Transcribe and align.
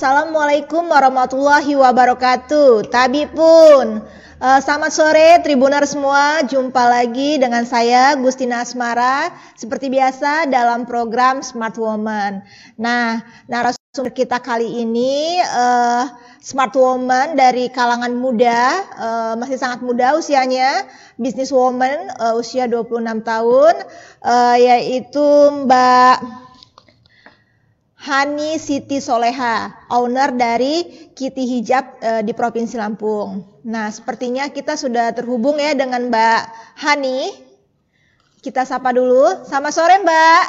Assalamualaikum 0.00 0.88
warahmatullahi 0.88 1.76
wabarakatuh. 1.76 2.88
Tabi 2.88 3.28
pun. 3.36 4.00
Uh, 4.40 4.56
selamat 4.64 4.96
sore 4.96 5.28
Tribuner 5.44 5.84
semua, 5.84 6.40
jumpa 6.40 6.88
lagi 6.88 7.36
dengan 7.36 7.68
saya 7.68 8.16
Gustina 8.16 8.64
Asmara 8.64 9.28
seperti 9.60 9.92
biasa 9.92 10.48
dalam 10.48 10.88
program 10.88 11.44
Smart 11.44 11.76
Woman. 11.76 12.40
Nah, 12.80 13.20
narasumber 13.44 14.16
kita 14.16 14.40
kali 14.40 14.80
ini 14.80 15.36
uh, 15.36 16.08
Smart 16.40 16.72
Woman 16.72 17.36
dari 17.36 17.68
kalangan 17.68 18.16
muda, 18.16 18.80
uh, 18.96 19.34
masih 19.36 19.60
sangat 19.60 19.84
muda 19.84 20.16
usianya, 20.16 20.88
business 21.20 21.52
woman 21.52 22.08
uh, 22.16 22.40
usia 22.40 22.64
26 22.64 23.04
tahun, 23.20 23.74
uh, 24.24 24.56
yaitu 24.56 25.28
Mbak 25.68 26.48
Hani 28.00 28.56
Siti 28.56 28.96
Soleha, 28.96 29.76
owner 29.92 30.32
dari 30.32 30.88
Kitty 31.12 31.44
Hijab 31.44 32.00
e, 32.00 32.10
di 32.24 32.32
Provinsi 32.32 32.80
Lampung. 32.80 33.44
Nah, 33.68 33.92
sepertinya 33.92 34.48
kita 34.48 34.72
sudah 34.72 35.12
terhubung 35.12 35.60
ya 35.60 35.76
dengan 35.76 36.08
Mbak 36.08 36.40
Hani. 36.80 37.28
Kita 38.40 38.64
sapa 38.64 38.96
dulu. 38.96 39.44
Selamat 39.44 39.72
sore, 39.76 40.00
Mbak. 40.00 40.44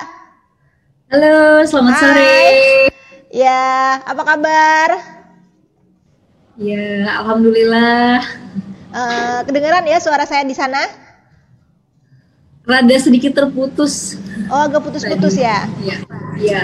Halo, 1.12 1.68
selamat 1.68 1.92
Hai. 1.92 2.00
sore. 2.00 2.36
Ya, 3.36 4.00
apa 4.00 4.24
kabar? 4.24 4.88
Ya, 6.56 7.20
alhamdulillah. 7.20 8.32
E, 8.96 9.02
kedengeran 9.44 9.92
ya 9.92 10.00
suara 10.00 10.24
saya 10.24 10.48
di 10.48 10.56
sana? 10.56 10.80
Rada 12.64 12.96
sedikit 12.96 13.36
terputus. 13.36 14.16
Oh, 14.48 14.72
agak 14.72 14.88
putus-putus 14.88 15.36
ya? 15.36 15.68
Iya. 15.84 15.98
Iya. 16.40 16.62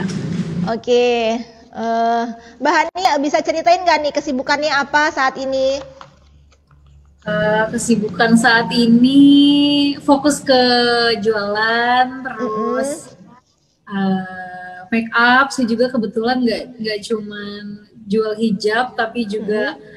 Oke, 0.67 1.39
uh, 1.71 2.25
Mbak 2.59 2.73
Hani 2.75 3.03
bisa 3.23 3.39
ceritain 3.39 3.87
nggak 3.87 3.99
nih 4.03 4.13
kesibukannya 4.13 4.67
apa 4.67 5.15
saat 5.15 5.39
ini? 5.39 5.79
Uh, 7.23 7.71
kesibukan 7.71 8.35
saat 8.35 8.67
ini 8.75 9.95
fokus 10.03 10.43
ke 10.43 10.63
jualan 11.23 12.23
terus 12.23 13.15
mm 13.15 13.31
-hmm. 13.87 13.95
uh, 13.95 14.79
make 14.91 15.11
up. 15.15 15.55
Saya 15.55 15.71
juga 15.71 15.87
kebetulan 15.87 16.43
nggak 16.43 16.63
nggak 16.83 16.99
cuman 16.99 17.87
jual 18.03 18.35
hijab 18.35 18.91
tapi 18.99 19.23
juga 19.23 19.75
mm 19.75 19.79
-hmm 19.79 19.95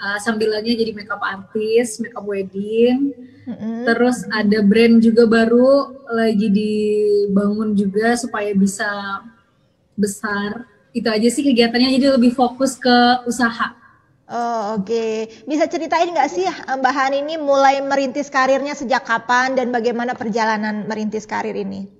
uh, 0.00 0.18
sambilannya 0.18 0.74
jadi 0.74 0.92
makeup 0.96 1.20
artist, 1.20 2.00
makeup 2.00 2.24
wedding. 2.24 3.12
Mm-hmm. 3.50 3.82
Terus 3.82 4.18
ada 4.30 4.58
brand 4.62 5.02
juga 5.02 5.26
baru 5.26 5.98
lagi 6.06 6.46
dibangun 6.54 7.74
juga 7.74 8.14
supaya 8.14 8.54
bisa 8.54 8.86
besar. 9.98 10.70
Itu 10.94 11.10
aja 11.10 11.26
sih 11.26 11.42
kegiatannya 11.42 11.98
jadi 11.98 12.14
lebih 12.14 12.30
fokus 12.30 12.78
ke 12.78 13.26
usaha. 13.26 13.74
Oh 14.30 14.78
oke, 14.78 14.86
okay. 14.86 15.26
bisa 15.42 15.66
ceritain 15.66 16.06
nggak 16.06 16.30
sih 16.30 16.46
Mbak 16.46 16.94
Han 16.94 17.18
ini 17.18 17.34
mulai 17.34 17.82
merintis 17.82 18.30
karirnya 18.30 18.78
sejak 18.78 19.02
kapan 19.02 19.58
dan 19.58 19.74
bagaimana 19.74 20.14
perjalanan 20.14 20.86
merintis 20.86 21.26
karir 21.26 21.58
ini? 21.58 21.90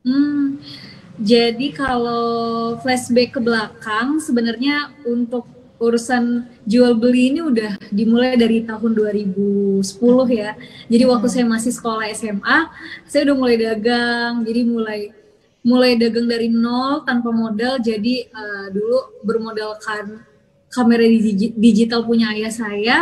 Hmm, 0.00 0.56
jadi 1.20 1.68
kalau 1.76 2.80
flashback 2.80 3.36
ke 3.36 3.40
belakang 3.44 4.24
sebenarnya 4.24 4.88
untuk 5.04 5.44
urusan 5.80 6.44
jual 6.68 6.92
beli 7.00 7.32
ini 7.32 7.40
udah 7.40 7.80
dimulai 7.88 8.36
dari 8.36 8.62
tahun 8.68 8.92
2010 8.92 9.80
ya. 10.28 10.52
Jadi 10.92 11.04
waktu 11.08 11.26
hmm. 11.26 11.34
saya 11.34 11.44
masih 11.48 11.72
sekolah 11.72 12.04
SMA, 12.12 12.58
saya 13.08 13.20
udah 13.32 13.36
mulai 13.40 13.56
dagang. 13.56 14.44
Jadi 14.44 14.60
mulai 14.68 15.00
mulai 15.64 15.96
dagang 15.96 16.28
dari 16.28 16.52
nol 16.52 17.00
tanpa 17.08 17.32
modal. 17.32 17.80
Jadi 17.80 18.28
uh, 18.28 18.68
dulu 18.68 19.24
bermodalkan 19.24 20.20
kamera 20.68 21.02
digital 21.56 22.04
punya 22.04 22.36
ayah 22.36 22.52
saya. 22.52 22.98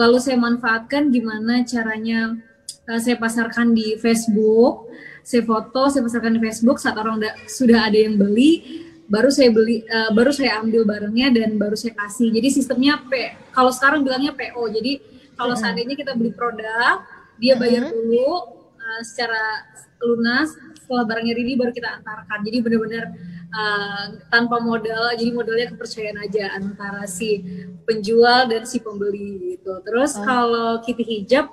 Lalu 0.00 0.16
saya 0.16 0.40
manfaatkan 0.40 1.12
gimana 1.12 1.60
caranya 1.68 2.40
uh, 2.88 2.98
saya 2.98 3.20
pasarkan 3.20 3.76
di 3.76 4.00
Facebook. 4.00 4.88
Saya 5.20 5.44
foto, 5.44 5.92
saya 5.92 6.00
pasarkan 6.08 6.40
di 6.40 6.40
Facebook 6.40 6.80
saat 6.80 6.96
orang 6.96 7.20
sudah 7.44 7.92
ada 7.92 8.00
yang 8.00 8.16
beli 8.16 8.87
baru 9.08 9.32
saya 9.32 9.48
beli 9.48 9.82
uh, 9.88 10.12
baru 10.12 10.30
saya 10.30 10.60
ambil 10.60 10.84
barangnya 10.84 11.32
dan 11.32 11.56
baru 11.56 11.74
saya 11.74 11.96
kasih 11.96 12.28
jadi 12.28 12.48
sistemnya 12.52 13.00
P 13.08 13.32
kalau 13.56 13.72
sekarang 13.72 14.04
bilangnya 14.04 14.36
PO 14.36 14.68
jadi 14.68 15.00
kalau 15.34 15.56
hmm. 15.56 15.62
seandainya 15.64 15.96
kita 15.96 16.12
beli 16.12 16.36
produk 16.36 17.00
dia 17.40 17.56
bayar 17.56 17.88
hmm. 17.88 17.92
dulu 17.96 18.30
uh, 18.76 19.02
secara 19.02 19.64
lunas 20.04 20.52
setelah 20.76 21.04
barangnya 21.08 21.34
ready 21.34 21.56
baru 21.56 21.72
kita 21.72 21.88
antarkan 22.00 22.38
jadi 22.44 22.58
benar-benar 22.60 23.04
uh, 23.48 24.04
tanpa 24.28 24.60
modal 24.60 25.16
jadi 25.16 25.32
modalnya 25.32 25.66
kepercayaan 25.72 26.18
aja 26.28 26.44
antara 26.52 27.08
si 27.08 27.40
penjual 27.88 28.44
dan 28.44 28.68
si 28.68 28.78
pembeli 28.84 29.56
gitu 29.56 29.72
terus 29.88 30.20
oh. 30.20 30.22
kalau 30.22 30.70
Kitty 30.84 31.02
hijab 31.02 31.48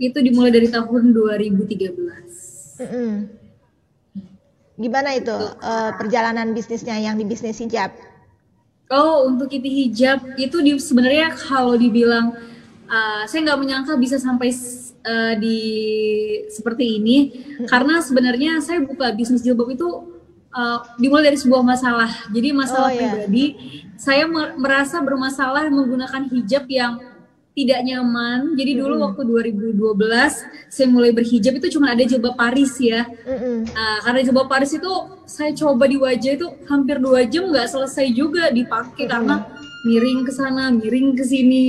itu 0.00 0.18
dimulai 0.24 0.50
dari 0.50 0.72
tahun 0.72 1.12
2013 1.12 2.80
mm 2.80 2.88
-hmm. 2.88 3.43
Gimana 4.74 5.14
itu 5.14 5.34
uh, 5.34 5.90
perjalanan 5.94 6.50
bisnisnya 6.50 6.98
yang 6.98 7.14
di 7.14 7.22
bisnis 7.22 7.62
hijab? 7.62 7.94
Oh, 8.90 9.24
untuk 9.30 9.48
Kitty 9.48 9.86
hijab 9.86 10.34
itu 10.34 10.60
di, 10.60 10.76
sebenarnya 10.82 11.30
kalau 11.34 11.78
dibilang 11.78 12.34
uh, 12.90 13.22
saya 13.24 13.46
nggak 13.46 13.60
menyangka 13.62 13.94
bisa 13.96 14.18
sampai 14.18 14.50
uh, 15.06 15.34
di 15.38 15.58
seperti 16.50 16.98
ini 16.98 17.18
hmm. 17.30 17.66
karena 17.70 18.02
sebenarnya 18.02 18.58
saya 18.60 18.82
buka 18.82 19.14
bisnis 19.14 19.46
jilbab 19.46 19.70
itu 19.72 19.88
uh, 20.52 20.78
dimulai 20.98 21.30
dari 21.30 21.38
sebuah 21.38 21.62
masalah. 21.62 22.10
Jadi 22.34 22.48
masalah 22.50 22.90
oh, 22.90 22.94
iya. 22.94 23.00
pribadi, 23.14 23.46
saya 23.94 24.26
merasa 24.58 24.98
bermasalah 25.00 25.70
menggunakan 25.70 26.26
hijab 26.34 26.66
yang 26.66 26.98
tidak 27.54 27.80
nyaman. 27.86 28.58
Jadi 28.58 28.72
dulu 28.74 28.94
mm 28.98 29.02
waktu 29.06 29.22
2012 29.54 29.78
saya 30.68 30.86
mulai 30.90 31.14
berhijab 31.14 31.54
itu 31.62 31.78
cuma 31.78 31.94
ada 31.94 32.02
jilbab 32.02 32.34
Paris 32.34 32.74
ya. 32.82 33.06
Mm 33.24 33.70
uh, 33.70 33.98
karena 34.02 34.20
jilbab 34.26 34.50
Paris 34.50 34.74
itu 34.74 34.92
saya 35.24 35.54
coba 35.54 35.86
di 35.86 35.96
wajah 35.96 36.32
itu 36.34 36.46
hampir 36.66 36.98
dua 36.98 37.22
jam 37.24 37.48
nggak 37.48 37.70
selesai 37.70 38.10
juga 38.10 38.50
dipakai 38.50 39.06
mm 39.06 39.12
karena 39.14 39.36
miring 39.86 40.20
ke 40.26 40.32
sana, 40.34 40.74
miring 40.74 41.14
ke 41.14 41.24
sini. 41.24 41.66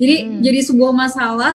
Jadi 0.00 0.16
mm. 0.24 0.40
jadi 0.40 0.60
sebuah 0.64 0.92
masalah. 0.96 1.52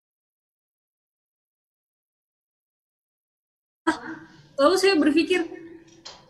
Lalu 4.61 4.75
saya 4.77 4.93
berpikir 4.93 5.41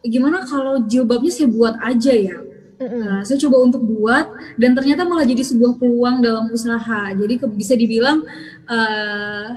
gimana 0.08 0.48
kalau 0.48 0.88
jilbabnya 0.88 1.30
saya 1.30 1.52
buat 1.52 1.76
aja 1.84 2.16
ya 2.16 2.51
Nah, 2.82 3.22
saya 3.22 3.38
coba 3.48 3.58
untuk 3.62 3.82
buat 3.86 4.26
dan 4.58 4.74
ternyata 4.74 5.06
malah 5.06 5.26
jadi 5.28 5.44
sebuah 5.46 5.78
peluang 5.78 6.24
dalam 6.24 6.50
usaha. 6.50 7.14
Jadi 7.14 7.34
ke, 7.38 7.46
bisa 7.46 7.78
dibilang 7.78 8.26
uh, 8.66 9.54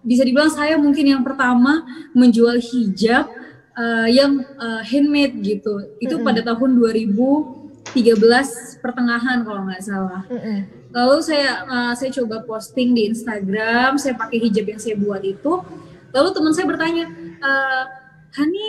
bisa 0.00 0.22
dibilang 0.24 0.48
saya 0.48 0.78
mungkin 0.78 1.04
yang 1.18 1.22
pertama 1.26 1.84
menjual 2.14 2.56
hijab 2.62 3.28
uh, 3.74 4.08
yang 4.08 4.44
uh, 4.56 4.82
handmade 4.86 5.34
gitu. 5.42 5.98
Itu 5.98 6.18
mm 6.18 6.22
-hmm. 6.22 6.28
pada 6.30 6.40
tahun 6.46 6.70
2013 7.92 8.80
pertengahan 8.80 9.42
kalau 9.42 9.66
nggak 9.66 9.82
salah. 9.82 10.22
Mm 10.30 10.40
-hmm. 10.40 10.58
Lalu 10.90 11.16
saya 11.22 11.50
uh, 11.66 11.92
saya 11.94 12.10
coba 12.22 12.42
posting 12.46 12.94
di 12.94 13.10
Instagram, 13.10 13.98
saya 13.98 14.14
pakai 14.14 14.38
hijab 14.46 14.66
yang 14.70 14.80
saya 14.80 14.94
buat 14.94 15.22
itu. 15.26 15.62
Lalu 16.10 16.28
teman 16.34 16.50
saya 16.50 16.66
bertanya, 16.66 17.06
uh, 17.38 17.84
Hani 18.30 18.66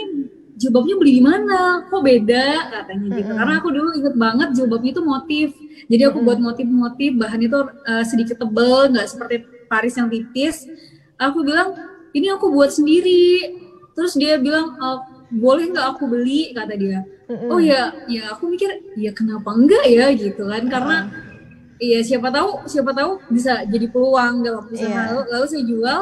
jilbabnya 0.61 0.95
beli 1.01 1.11
di 1.17 1.23
mana? 1.25 1.89
Kok 1.89 2.01
beda 2.05 2.47
katanya 2.69 3.07
gitu. 3.09 3.21
Mm-hmm. 3.25 3.37
Karena 3.41 3.53
aku 3.57 3.69
dulu 3.73 3.89
inget 3.97 4.15
banget 4.15 4.49
jilbabnya 4.53 4.91
itu 4.93 5.03
motif. 5.03 5.47
Jadi 5.89 6.01
aku 6.05 6.21
mm-hmm. 6.21 6.27
buat 6.29 6.39
motif-motif 6.39 7.11
bahan 7.17 7.41
itu 7.41 7.57
uh, 7.65 8.03
sedikit 8.05 8.37
tebel, 8.37 8.93
nggak 8.93 9.07
seperti 9.09 9.35
Paris 9.65 9.97
yang 9.97 10.07
tipis. 10.13 10.69
Aku 11.17 11.41
bilang 11.41 11.73
ini 12.13 12.29
aku 12.29 12.53
buat 12.53 12.69
sendiri. 12.69 13.57
Terus 13.91 14.15
dia 14.15 14.39
bilang 14.39 14.79
e, 14.79 14.87
boleh 15.35 15.67
nggak 15.67 15.87
aku 15.95 16.07
beli 16.07 16.55
kata 16.55 16.73
dia. 16.79 17.03
Mm-hmm. 17.27 17.49
Oh 17.51 17.59
ya, 17.59 17.91
ya 18.07 18.31
aku 18.31 18.47
mikir 18.51 18.71
ya 18.95 19.11
kenapa 19.11 19.51
enggak 19.51 19.83
ya 19.87 20.11
gitu 20.15 20.47
kan 20.47 20.63
karena 20.67 20.97
Iya 21.81 22.05
siapa 22.05 22.29
tahu 22.29 22.69
siapa 22.69 22.93
tahu 22.93 23.17
bisa 23.33 23.65
jadi 23.65 23.89
peluang 23.89 24.45
dalam 24.45 24.69
usaha 24.69 24.85
yeah. 24.85 25.09
lalu, 25.09 25.21
lalu 25.33 25.45
saya 25.49 25.63
jual 25.65 25.99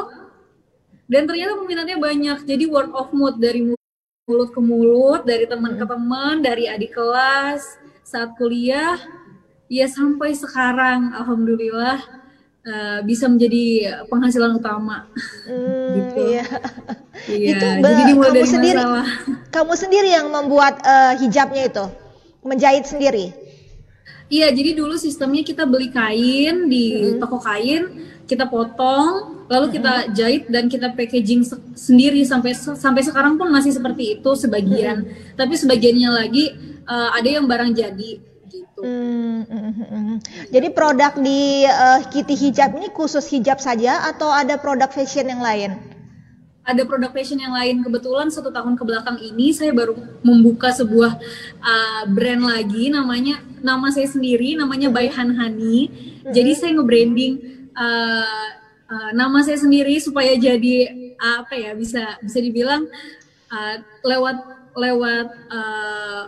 dan 1.08 1.22
ternyata 1.24 1.56
peminatnya 1.56 1.96
banyak 1.96 2.38
jadi 2.44 2.64
word 2.68 2.92
of 2.92 3.08
mouth 3.16 3.40
dari 3.40 3.64
mulut 4.30 4.54
ke 4.54 4.60
mulut 4.62 5.26
dari 5.26 5.50
teman 5.50 5.74
ke 5.74 5.82
teman 5.82 6.38
dari 6.38 6.70
adik 6.70 6.94
kelas 6.94 7.66
saat 8.06 8.38
kuliah 8.38 8.94
ya 9.66 9.90
sampai 9.90 10.30
sekarang 10.38 11.10
alhamdulillah 11.18 11.98
uh, 12.62 12.98
bisa 13.02 13.26
menjadi 13.26 13.98
penghasilan 14.06 14.54
utama 14.54 15.10
hmm, 15.50 15.90
gitu 15.98 16.20
iya. 16.30 16.44
iya 17.26 17.48
itu 17.58 17.66
jadi 17.82 18.02
dimulai 18.06 18.30
kamu 18.30 18.38
dari 18.38 18.48
sendiri 18.48 18.78
masalah. 18.78 19.08
kamu 19.58 19.72
sendiri 19.74 20.08
yang 20.14 20.26
membuat 20.30 20.78
uh, 20.86 21.18
hijabnya 21.18 21.66
itu 21.66 21.84
menjahit 22.46 22.86
sendiri 22.86 23.34
iya 24.30 24.54
jadi 24.54 24.78
dulu 24.78 24.94
sistemnya 24.94 25.42
kita 25.42 25.66
beli 25.66 25.90
kain 25.90 26.70
di 26.70 27.14
hmm. 27.14 27.18
toko 27.18 27.42
kain 27.42 28.06
kita 28.30 28.46
potong 28.46 29.42
lalu 29.50 29.74
kita 29.74 30.14
jahit 30.14 30.46
dan 30.46 30.70
kita 30.70 30.94
packaging 30.94 31.42
se 31.42 31.58
sendiri 31.74 32.22
sampai 32.22 32.54
sampai 32.54 33.02
sekarang 33.02 33.34
pun 33.34 33.50
masih 33.50 33.74
seperti 33.74 34.22
itu 34.22 34.30
sebagian 34.38 35.02
hmm. 35.02 35.34
tapi 35.34 35.58
sebagiannya 35.58 36.10
lagi 36.14 36.54
uh, 36.86 37.10
ada 37.18 37.26
yang 37.26 37.50
barang 37.50 37.74
jadi 37.74 38.30
gitu. 38.50 38.82
Hmm, 38.82 39.46
hmm, 39.46 39.72
hmm, 39.78 40.16
Jadi 40.50 40.68
produk 40.74 41.14
di 41.22 41.62
uh, 41.64 42.02
Kitty 42.10 42.34
Hijab 42.34 42.74
ini 42.74 42.90
khusus 42.90 43.22
hijab 43.30 43.62
saja 43.62 44.10
atau 44.10 44.26
ada 44.26 44.58
produk 44.58 44.90
fashion 44.90 45.30
yang 45.30 45.38
lain? 45.38 45.78
Ada 46.66 46.82
produk 46.84 47.14
fashion 47.14 47.40
yang 47.40 47.54
lain. 47.54 47.82
Kebetulan 47.86 48.28
satu 48.28 48.50
tahun 48.50 48.74
ke 48.74 48.82
belakang 48.84 49.18
ini 49.22 49.54
saya 49.54 49.70
baru 49.70 49.96
membuka 50.26 50.74
sebuah 50.74 51.18
uh, 51.62 52.02
brand 52.10 52.42
lagi 52.42 52.90
namanya 52.90 53.40
nama 53.62 53.88
saya 53.94 54.10
sendiri 54.10 54.58
namanya 54.58 54.90
By 54.90 55.08
Han 55.14 55.34
Hani. 55.38 55.88
Hmm. 55.88 56.34
Jadi 56.34 56.52
saya 56.58 56.70
nge-branding 56.76 57.59
uh, 57.80 58.46
uh, 58.92 59.10
nama 59.16 59.40
saya 59.40 59.56
sendiri 59.56 59.96
supaya 59.96 60.36
jadi 60.36 60.76
uh, 61.16 61.42
apa 61.42 61.54
ya 61.56 61.72
bisa 61.72 62.20
bisa 62.20 62.38
dibilang 62.38 62.84
uh, 63.48 63.74
lewat 64.04 64.36
lewat 64.76 65.26
uh, 65.48 66.22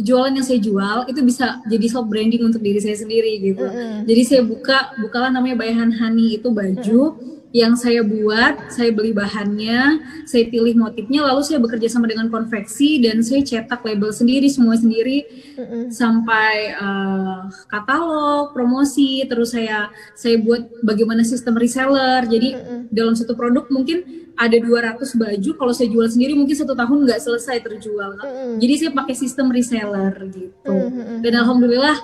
jualan 0.00 0.34
yang 0.34 0.42
saya 0.42 0.58
jual 0.58 1.06
itu 1.06 1.20
bisa 1.22 1.62
jadi 1.70 1.86
self 1.86 2.10
branding 2.10 2.42
untuk 2.42 2.58
diri 2.64 2.82
saya 2.82 2.98
sendiri 2.98 3.38
gitu. 3.38 3.62
Mm 3.62 3.70
-hmm. 3.70 3.94
Jadi 4.10 4.22
saya 4.26 4.42
buka 4.42 4.90
bukalah 4.98 5.30
namanya 5.30 5.60
Bayahan 5.62 5.94
Hani 5.94 6.40
itu 6.42 6.50
baju 6.50 7.02
mm 7.14 7.18
-hmm 7.20 7.33
yang 7.54 7.78
saya 7.78 8.02
buat, 8.02 8.66
saya 8.66 8.90
beli 8.90 9.14
bahannya, 9.14 10.02
saya 10.26 10.50
pilih 10.50 10.74
motifnya, 10.74 11.22
lalu 11.22 11.46
saya 11.46 11.62
bekerja 11.62 11.86
sama 11.86 12.10
dengan 12.10 12.26
konveksi 12.26 12.98
dan 12.98 13.22
saya 13.22 13.46
cetak 13.46 13.78
label 13.86 14.10
sendiri, 14.10 14.50
semua 14.50 14.74
sendiri, 14.74 15.22
mm-hmm. 15.54 15.94
sampai 15.94 16.74
uh, 16.74 17.46
katalog, 17.70 18.50
promosi, 18.50 19.22
terus 19.30 19.54
saya 19.54 19.86
saya 20.18 20.42
buat 20.42 20.66
bagaimana 20.82 21.22
sistem 21.22 21.54
reseller. 21.54 22.26
Jadi 22.26 22.58
mm-hmm. 22.58 22.80
dalam 22.90 23.14
satu 23.14 23.38
produk 23.38 23.70
mungkin 23.70 24.02
ada 24.34 24.58
200 24.58 24.98
baju, 25.14 25.50
kalau 25.54 25.70
saya 25.70 25.86
jual 25.94 26.10
sendiri 26.10 26.34
mungkin 26.34 26.58
satu 26.58 26.74
tahun 26.74 27.06
nggak 27.06 27.22
selesai 27.22 27.62
terjual. 27.62 28.18
Mm-hmm. 28.18 28.58
Jadi 28.58 28.74
saya 28.82 28.90
pakai 28.98 29.14
sistem 29.14 29.54
reseller 29.54 30.10
gitu. 30.26 30.74
Mm-hmm. 30.74 31.22
Dan 31.22 31.32
alhamdulillah 31.38 32.02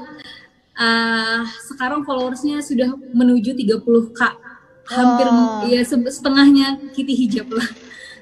uh, 0.78 1.42
sekarang 1.74 2.06
followersnya 2.06 2.62
sudah 2.62 2.94
menuju 3.10 3.58
30k 3.58 4.49
hampir 4.90 5.26
oh. 5.30 5.62
ya 5.70 5.80
setengahnya 5.86 6.90
Kitty 6.90 7.14
hijab 7.14 7.48
lah. 7.54 7.68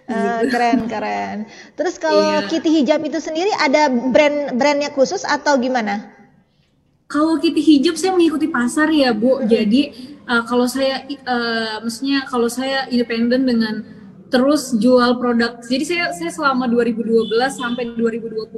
Uh, 0.09 0.41
keren 0.49 0.89
keren. 0.89 1.37
Terus 1.77 2.01
kalau 2.01 2.41
yeah. 2.41 2.49
Kitty 2.49 2.81
hijab 2.81 3.05
itu 3.05 3.21
sendiri 3.21 3.53
ada 3.61 3.93
brand 3.93 4.57
brandnya 4.57 4.89
khusus 4.93 5.21
atau 5.25 5.61
gimana? 5.61 6.09
Kalau 7.09 7.37
Kitty 7.41 7.61
hijab 7.61 7.97
saya 7.97 8.17
mengikuti 8.17 8.49
pasar 8.49 8.89
ya 8.93 9.13
bu. 9.13 9.41
-hmm. 9.41 9.49
Jadi 9.49 9.83
uh, 10.29 10.45
kalau 10.49 10.65
saya 10.65 11.05
uh, 11.09 11.85
maksudnya 11.85 12.25
kalau 12.29 12.49
saya 12.49 12.89
independen 12.89 13.45
dengan 13.45 13.75
terus 14.29 14.77
jual 14.77 15.17
produk. 15.21 15.61
Jadi 15.65 15.85
saya 15.85 16.05
saya 16.17 16.33
selama 16.33 16.69
2012 16.69 17.29
sampai 17.53 17.93
2020 17.97 18.49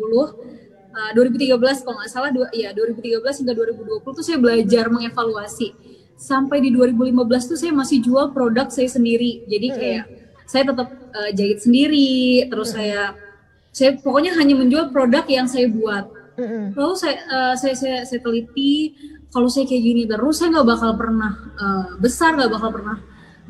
uh, 0.95 1.11
2013 1.15 1.87
kalau 1.87 1.97
nggak 1.99 2.11
salah 2.11 2.31
dua 2.35 2.51
ya 2.51 2.75
2013 2.75 3.23
hingga 3.23 3.55
2020 3.55 4.03
tuh 4.03 4.25
saya 4.25 4.39
belajar 4.39 4.91
mengevaluasi 4.91 5.90
sampai 6.21 6.61
di 6.61 6.69
2015 6.77 7.49
tuh 7.49 7.59
saya 7.59 7.73
masih 7.73 8.05
jual 8.05 8.29
produk 8.37 8.69
saya 8.69 8.93
sendiri. 8.93 9.41
Jadi 9.49 9.69
kayak 9.73 10.05
mm 10.05 10.13
-hmm. 10.13 10.45
saya 10.45 10.63
tetap 10.69 10.89
uh, 10.93 11.31
jahit 11.33 11.59
sendiri, 11.65 12.45
terus 12.53 12.71
mm 12.71 12.77
-hmm. 12.77 12.85
saya 12.85 13.03
saya 13.71 13.91
pokoknya 13.97 14.37
hanya 14.37 14.55
menjual 14.61 14.93
produk 14.93 15.25
yang 15.25 15.49
saya 15.49 15.73
buat. 15.73 16.13
Mm 16.37 16.47
-hmm. 16.47 16.65
Lalu 16.77 16.95
saya, 17.01 17.17
uh, 17.25 17.55
saya 17.57 17.75
saya 17.75 17.99
saya 18.05 18.21
teliti 18.21 18.93
kalau 19.33 19.49
saya 19.49 19.65
kayak 19.65 19.83
gini 19.83 20.03
terus 20.05 20.45
saya 20.45 20.53
nggak 20.61 20.69
bakal 20.69 20.93
pernah 21.01 21.33
uh, 21.57 21.87
besar, 21.97 22.37
nggak 22.37 22.53
bakal 22.53 22.71
pernah 22.77 22.97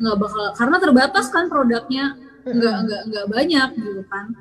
nggak 0.01 0.17
bakal 0.17 0.45
karena 0.57 0.77
terbatas 0.81 1.25
kan 1.29 1.45
produknya 1.45 2.17
nggak 2.41 2.77
nggak 2.87 3.01
nggak 3.11 3.25
banyak 3.27 3.69
gitu 3.75 4.01
kan. 4.07 4.31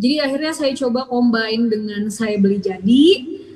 Jadi 0.00 0.16
akhirnya 0.18 0.52
saya 0.56 0.72
coba 0.74 1.06
combine 1.06 1.68
dengan 1.68 2.08
saya 2.08 2.34
beli 2.40 2.58
jadi 2.58 3.06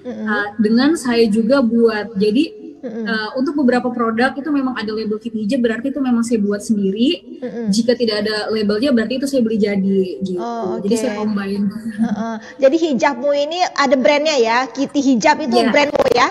mm 0.07 0.13
-hmm. 0.13 0.27
uh, 0.31 0.49
dengan 0.63 0.95
saya 0.95 1.27
juga 1.27 1.65
buat. 1.65 2.15
Jadi 2.17 2.64
Uh, 2.85 3.29
untuk 3.41 3.57
beberapa 3.65 3.89
produk 3.89 4.37
itu 4.37 4.49
memang 4.53 4.77
ada 4.77 4.93
label 4.93 5.17
kit 5.17 5.33
hijab 5.33 5.65
berarti 5.65 5.89
itu 5.89 6.01
memang 6.05 6.21
saya 6.21 6.39
buat 6.45 6.61
sendiri. 6.61 7.41
Mm-hmm. 7.41 7.67
Jika 7.73 7.93
tidak 7.97 8.17
ada 8.29 8.53
labelnya 8.53 8.93
berarti 8.93 9.17
itu 9.17 9.27
saya 9.27 9.41
beli 9.41 9.57
jadi 9.57 10.03
gitu. 10.21 10.37
Oh, 10.37 10.77
okay. 10.77 10.93
Jadi 10.93 10.95
saya 11.01 11.13
combine. 11.17 11.65
Uh-uh. 11.73 12.37
Jadi 12.61 12.77
hijabmu 12.77 13.31
ini 13.33 13.59
ada 13.73 13.97
brandnya 13.97 14.37
ya, 14.37 14.59
Kitty 14.69 15.01
Hijab 15.01 15.41
itu 15.41 15.57
yeah. 15.57 15.73
brandmu 15.73 16.07
ya? 16.13 16.29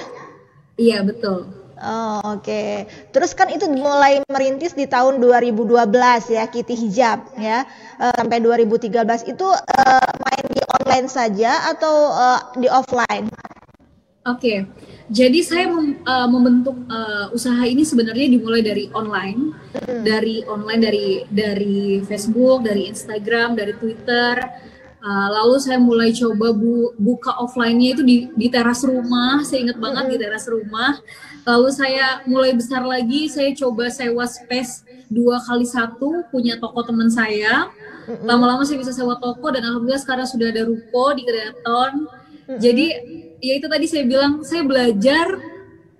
Iya 0.77 0.97
betul. 1.01 1.63
Oh 1.83 2.39
oke. 2.39 2.47
Okay. 2.47 2.87
Terus 3.11 3.35
kan 3.35 3.51
itu 3.51 3.67
mulai 3.67 4.23
merintis 4.31 4.71
di 4.71 4.87
tahun 4.87 5.19
2012 5.19 5.67
ya 6.31 6.47
Kitty 6.47 6.75
Hijab 6.79 7.35
ya 7.35 7.67
uh, 7.99 8.13
sampai 8.15 8.39
2013 8.39 8.93
itu 9.27 9.47
uh, 9.51 10.09
main 10.23 10.45
di 10.47 10.61
online 10.79 11.07
saja 11.11 11.73
atau 11.75 12.13
uh, 12.15 12.39
di 12.55 12.71
offline? 12.71 13.27
Oke. 14.23 14.39
Okay. 14.39 14.59
Jadi 15.11 15.43
saya 15.43 15.67
mem, 15.67 15.99
uh, 16.07 16.27
membentuk 16.31 16.79
uh, 16.87 17.27
usaha 17.35 17.59
ini 17.67 17.83
sebenarnya 17.83 18.31
dimulai 18.31 18.63
dari 18.63 18.87
online, 18.95 19.51
hmm. 19.75 19.99
dari 20.07 20.47
online 20.47 20.79
dari 20.79 21.07
dari 21.27 21.99
Facebook, 22.07 22.63
dari 22.63 22.87
Instagram, 22.87 23.59
dari 23.59 23.75
Twitter. 23.75 24.39
Uh, 25.03 25.27
lalu 25.27 25.59
saya 25.59 25.75
mulai 25.75 26.15
coba 26.15 26.55
bu, 26.55 26.95
buka 26.95 27.35
offline-nya 27.35 27.99
itu 27.99 28.03
di, 28.07 28.31
di 28.39 28.47
teras 28.47 28.87
rumah. 28.87 29.43
Saya 29.43 29.67
ingat 29.67 29.75
banget 29.83 30.07
hmm. 30.07 30.11
di 30.15 30.17
teras 30.23 30.45
rumah. 30.47 31.03
Lalu 31.43 31.67
saya 31.75 32.23
mulai 32.23 32.55
besar 32.55 32.87
lagi, 32.87 33.27
saya 33.27 33.51
coba 33.51 33.91
sewa 33.91 34.23
space 34.23 34.87
dua 35.11 35.43
kali 35.43 35.67
satu 35.67 36.23
punya 36.31 36.55
toko 36.63 36.79
teman 36.87 37.11
saya. 37.11 37.67
Lama-lama 38.23 38.63
saya 38.63 38.79
bisa 38.79 38.95
sewa 38.95 39.19
toko 39.19 39.51
dan 39.51 39.67
alhamdulillah 39.67 39.99
sekarang 39.99 40.27
sudah 40.31 40.47
ada 40.47 40.63
ruko 40.63 41.11
di 41.11 41.27
Kreaton. 41.27 42.07
Jadi 42.59 42.87
ya 43.43 43.59
itu 43.59 43.67
tadi 43.67 43.85
saya 43.91 44.07
bilang 44.07 44.39
saya 44.47 44.63
belajar 44.63 45.27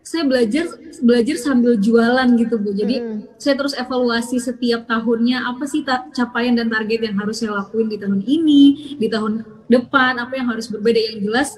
saya 0.03 0.23
belajar 0.27 0.67
belajar 0.99 1.35
sambil 1.39 1.79
jualan 1.79 2.27
gitu 2.39 2.55
bu. 2.59 2.75
Jadi 2.75 2.95
hmm. 2.99 3.39
saya 3.39 3.55
terus 3.59 3.75
evaluasi 3.75 4.39
setiap 4.39 4.87
tahunnya 4.87 5.47
apa 5.47 5.63
sih 5.67 5.83
ta 5.83 6.07
capaian 6.11 6.55
dan 6.55 6.71
target 6.71 7.07
yang 7.07 7.15
harus 7.19 7.43
saya 7.43 7.55
lakuin 7.55 7.87
di 7.91 7.99
tahun 7.99 8.23
ini 8.23 8.95
di 8.99 9.07
tahun 9.07 9.47
depan 9.71 10.19
apa 10.19 10.39
yang 10.39 10.47
harus 10.51 10.67
berbeda. 10.71 10.99
Yang 10.99 11.19
jelas 11.23 11.49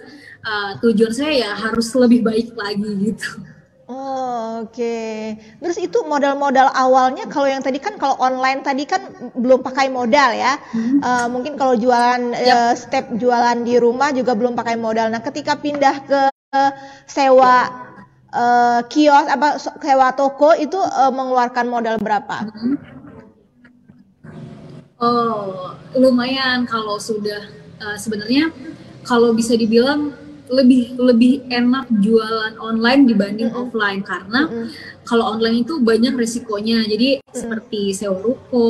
uh, 0.46 0.72
tujuan 0.82 1.14
saya 1.14 1.34
ya 1.34 1.52
harus 1.58 1.90
lebih 1.94 2.22
baik 2.22 2.54
lagi 2.54 3.14
gitu 3.14 3.55
Oh, 3.86 4.66
oke. 4.66 4.74
Okay. 4.74 5.38
Terus 5.62 5.78
itu 5.78 6.02
modal-modal 6.10 6.74
awalnya 6.74 7.30
kalau 7.30 7.46
yang 7.46 7.62
tadi 7.62 7.78
kan 7.78 8.02
kalau 8.02 8.18
online 8.18 8.66
tadi 8.66 8.82
kan 8.90 9.14
belum 9.38 9.62
pakai 9.62 9.94
modal 9.94 10.34
ya. 10.34 10.58
Hmm. 10.74 10.98
Uh, 11.06 11.28
mungkin 11.30 11.54
kalau 11.54 11.78
jualan 11.78 12.34
yep. 12.34 12.50
uh, 12.50 12.74
step 12.74 13.14
jualan 13.14 13.62
di 13.62 13.78
rumah 13.78 14.10
juga 14.10 14.34
belum 14.34 14.58
pakai 14.58 14.74
modal. 14.74 15.14
Nah, 15.14 15.22
ketika 15.22 15.62
pindah 15.62 16.02
ke 16.02 16.22
uh, 16.34 16.72
sewa 17.06 17.70
uh, 18.34 18.82
kios 18.90 19.30
apa 19.30 19.62
sewa 19.62 20.18
toko 20.18 20.58
itu 20.58 20.82
uh, 20.82 21.14
mengeluarkan 21.14 21.70
modal 21.70 22.02
berapa? 22.02 22.42
Hmm. 22.42 22.76
Oh, 24.98 25.78
lumayan 25.94 26.66
kalau 26.66 26.98
sudah 26.98 27.54
uh, 27.86 27.98
sebenarnya 28.02 28.50
kalau 29.06 29.30
bisa 29.38 29.54
dibilang 29.54 30.25
lebih 30.46 30.94
lebih 31.02 31.50
enak 31.50 31.90
jualan 32.02 32.54
online 32.62 33.10
dibanding 33.10 33.50
mm 33.50 33.56
-hmm. 33.56 33.62
offline 33.66 34.02
karena 34.06 34.42
mm 34.46 34.52
-hmm. 34.54 34.68
kalau 35.06 35.34
online 35.34 35.66
itu 35.66 35.82
banyak 35.82 36.14
resikonya 36.14 36.86
jadi 36.86 37.18
mm 37.18 37.22
-hmm. 37.26 37.34
seperti 37.34 37.82
sewa 37.98 38.22
ruko 38.22 38.68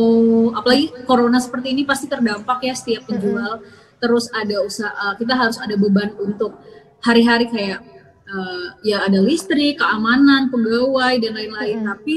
apalagi 0.56 0.92
corona 1.04 1.40
seperti 1.44 1.76
ini 1.76 1.84
pasti 1.84 2.08
terdampak 2.08 2.64
ya 2.64 2.74
setiap 2.76 3.12
penjual 3.12 3.60
mm 3.60 3.64
-hmm. 3.64 4.00
terus 4.00 4.32
ada 4.32 4.64
usaha 4.64 5.20
kita 5.20 5.34
harus 5.36 5.60
ada 5.60 5.76
beban 5.76 6.16
untuk 6.16 6.56
hari-hari 7.04 7.52
kayak 7.52 7.84
uh, 8.32 8.68
ya 8.88 9.04
ada 9.04 9.20
listrik 9.20 9.84
keamanan 9.84 10.48
pegawai 10.48 11.20
dan 11.20 11.32
lain-lain 11.36 11.78
mm 11.80 11.84
-hmm. 11.84 11.92
tapi 11.92 12.16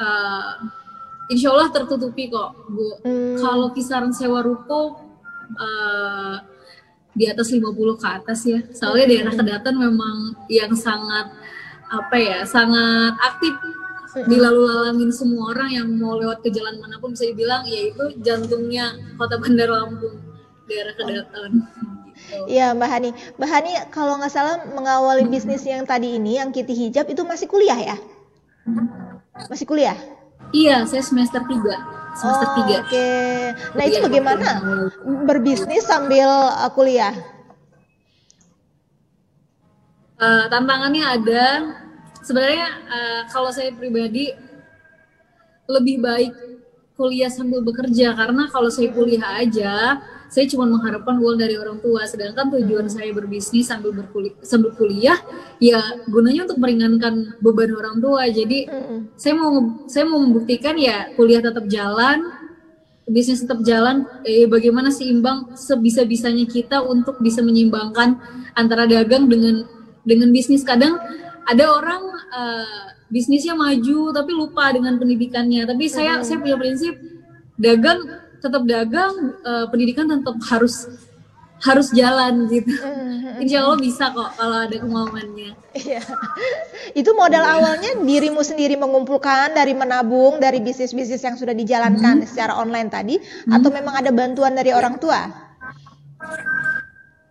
uh, 0.00 0.52
insya 1.28 1.52
Allah 1.52 1.68
tertutupi 1.72 2.32
kok 2.32 2.56
bu 2.72 3.04
mm. 3.04 3.36
kalau 3.40 3.68
kisaran 3.76 4.16
sewa 4.16 4.40
ruko 4.40 4.96
uh, 5.60 6.36
di 7.12 7.28
atas 7.28 7.52
50 7.52 8.00
ke 8.00 8.06
atas 8.08 8.40
ya. 8.48 8.60
Soalnya 8.72 9.06
daerah 9.08 9.32
Kedaton 9.36 9.76
memang 9.76 10.16
yang 10.48 10.72
sangat 10.72 11.32
apa 11.92 12.16
ya, 12.16 12.38
sangat 12.48 13.12
aktif 13.20 13.52
dilalu 14.28 14.68
lalangin 14.68 15.08
semua 15.08 15.56
orang 15.56 15.72
yang 15.72 15.88
mau 15.96 16.20
lewat 16.20 16.44
ke 16.44 16.52
jalan 16.52 16.76
mana 16.80 17.00
pun 17.00 17.16
bisa 17.16 17.24
dibilang 17.32 17.64
yaitu 17.64 18.12
jantungnya 18.20 18.96
Kota 19.16 19.40
Bandar 19.40 19.72
Lampung, 19.72 20.20
daerah 20.68 20.92
Kedaton. 20.96 21.52
Iya 22.44 22.76
Mbak 22.76 22.88
Hani, 22.92 23.10
Mbak 23.40 23.48
Hani 23.48 23.72
kalau 23.88 24.20
nggak 24.20 24.32
salah 24.32 24.60
mengawali 24.72 25.24
bisnis 25.28 25.64
yang 25.64 25.88
tadi 25.88 26.20
ini 26.20 26.36
yang 26.40 26.52
Kitty 26.52 26.72
Hijab 26.76 27.08
itu 27.08 27.24
masih 27.24 27.48
kuliah 27.48 27.76
ya? 27.76 27.96
Masih 29.48 29.64
kuliah? 29.64 29.96
Iya, 30.52 30.84
saya 30.84 31.00
semester 31.00 31.40
3 31.40 32.01
semester 32.12 32.48
oh, 32.48 32.62
Oke. 32.62 32.76
Okay. 32.88 33.36
Nah, 33.76 33.82
itu 33.88 33.98
bagaimana 34.04 34.48
berbisnis 35.24 35.84
sambil 35.84 36.28
uh, 36.28 36.70
kuliah? 36.72 37.14
Uh, 40.20 40.46
tantangannya 40.52 41.02
ada. 41.02 41.46
Sebenarnya 42.22 42.68
uh, 42.86 43.20
kalau 43.32 43.50
saya 43.50 43.74
pribadi 43.74 44.30
lebih 45.66 45.98
baik 45.98 46.32
kuliah 46.94 47.32
sambil 47.32 47.64
bekerja 47.64 48.14
karena 48.14 48.46
kalau 48.52 48.70
saya 48.70 48.92
kuliah 48.94 49.42
aja 49.42 49.98
saya 50.32 50.48
cuma 50.48 50.64
mengharapkan 50.64 51.20
uang 51.20 51.36
dari 51.36 51.60
orang 51.60 51.76
tua 51.84 52.08
sedangkan 52.08 52.48
tujuan 52.48 52.88
hmm. 52.88 52.94
saya 52.96 53.12
berbisnis 53.12 53.68
sambil 53.68 53.92
berkuliah 53.92 54.32
sambil 54.40 54.72
kuliah 54.72 55.20
ya 55.60 55.76
gunanya 56.08 56.48
untuk 56.48 56.56
meringankan 56.56 57.36
beban 57.44 57.76
orang 57.76 58.00
tua 58.00 58.24
jadi 58.32 58.64
hmm. 58.64 58.98
saya 59.20 59.36
mau 59.36 59.84
saya 59.84 60.08
mau 60.08 60.24
membuktikan 60.24 60.80
ya 60.80 61.12
kuliah 61.20 61.44
tetap 61.44 61.68
jalan 61.68 62.32
bisnis 63.04 63.44
tetap 63.44 63.60
jalan 63.60 64.08
eh, 64.24 64.48
bagaimana 64.48 64.88
seimbang 64.88 65.52
sebisa 65.52 66.08
bisanya 66.08 66.48
kita 66.48 66.80
untuk 66.80 67.20
bisa 67.20 67.44
menyeimbangkan 67.44 68.16
antara 68.56 68.88
dagang 68.88 69.28
dengan 69.28 69.68
dengan 70.08 70.32
bisnis 70.32 70.64
kadang 70.64 70.96
ada 71.44 71.64
orang 71.68 72.02
uh, 72.32 72.86
bisnisnya 73.12 73.52
maju 73.52 74.16
tapi 74.16 74.32
lupa 74.32 74.72
dengan 74.72 74.96
pendidikannya 74.96 75.68
tapi 75.68 75.92
saya 75.92 76.16
hmm. 76.16 76.24
saya 76.24 76.36
punya 76.40 76.56
prinsip 76.56 76.94
dagang 77.60 78.21
tetap 78.42 78.62
dagang 78.66 79.38
uh, 79.46 79.70
pendidikan 79.70 80.10
tetap 80.10 80.36
harus 80.50 80.90
harus 81.62 81.94
jalan 81.94 82.50
gitu. 82.50 82.74
Mm-hmm. 82.74 83.42
Insya 83.46 83.62
Allah 83.62 83.78
bisa 83.78 84.10
kok 84.10 84.34
kalau 84.34 84.66
ada 84.66 84.76
kemauannya. 84.82 85.54
Iya. 85.78 86.02
Itu 87.00 87.14
modal 87.14 87.46
awalnya 87.46 88.02
dirimu 88.02 88.42
sendiri 88.42 88.74
mengumpulkan 88.74 89.54
dari 89.54 89.70
menabung 89.70 90.42
dari 90.42 90.58
bisnis-bisnis 90.58 91.22
yang 91.22 91.38
sudah 91.38 91.54
dijalankan 91.54 92.22
hmm. 92.22 92.28
secara 92.28 92.58
online 92.58 92.90
tadi, 92.90 93.16
hmm. 93.22 93.54
atau 93.54 93.70
memang 93.70 93.94
ada 93.94 94.10
bantuan 94.10 94.58
dari 94.58 94.74
orang 94.74 94.98
tua? 94.98 95.30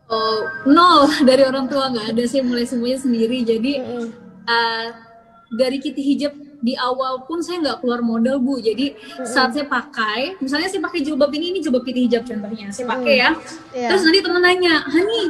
Oh, 0.07 0.47
nol 0.63 1.11
dari 1.29 1.43
orang 1.43 1.67
tua 1.67 1.91
nggak 1.91 2.15
ada. 2.15 2.23
Saya 2.23 2.47
mulai 2.47 2.63
semuanya 2.63 3.03
sendiri. 3.03 3.43
Jadi 3.43 3.83
uh, 4.47 4.85
dari 5.59 5.77
Kitty 5.83 5.99
Hijab 5.99 6.50
di 6.61 6.77
awal 6.77 7.25
pun 7.25 7.41
saya 7.41 7.57
nggak 7.59 7.81
keluar 7.81 8.05
modal 8.05 8.37
bu. 8.37 8.61
Jadi 8.61 8.93
saat 9.25 9.57
saya 9.57 9.65
pakai 9.65 10.37
misalnya 10.37 10.69
saya 10.69 10.81
pakai 10.85 11.01
jilbab 11.01 11.33
ini 11.33 11.57
ini 11.57 11.59
jilbab 11.59 11.81
putih 11.81 12.05
hijab 12.05 12.23
contohnya 12.23 12.69
saya 12.69 12.85
pakai 12.85 13.13
ya. 13.17 13.29
Yeah. 13.73 13.89
terus 13.89 14.05
nanti 14.05 14.21
temen 14.21 14.41
nanya 14.45 14.85
Hani 14.85 15.21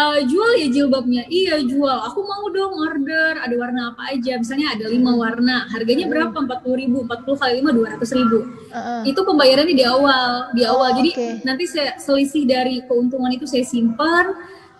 uh, 0.00 0.20
jual 0.24 0.52
ya 0.56 0.68
jilbabnya? 0.72 1.28
Iya 1.28 1.60
jual. 1.68 1.98
Aku 2.08 2.24
mau 2.24 2.48
dong 2.48 2.72
order 2.80 3.36
ada 3.36 3.54
warna 3.60 3.92
apa 3.92 4.16
aja? 4.16 4.40
Misalnya 4.40 4.72
ada 4.72 4.88
lima 4.88 5.12
warna 5.12 5.68
harganya 5.68 6.08
berapa? 6.08 6.32
empat 6.32 6.64
puluh 6.64 6.80
ribu 6.80 7.04
empat 7.04 7.28
puluh 7.28 7.36
kali 7.36 7.60
lima 7.60 7.70
dua 7.76 7.92
ratus 7.92 8.10
ribu. 8.16 8.48
Uh-uh. 8.70 9.02
itu 9.04 9.20
pembayarannya 9.20 9.76
di 9.76 9.84
awal 9.84 10.48
di 10.56 10.62
awal. 10.64 10.90
Oh, 10.90 10.96
jadi 10.96 11.10
okay. 11.12 11.32
nanti 11.44 11.68
saya 11.68 12.00
selisih 12.00 12.48
dari 12.48 12.80
keuntungan 12.88 13.28
itu 13.34 13.44
saya 13.44 13.66
simpan 13.66 14.32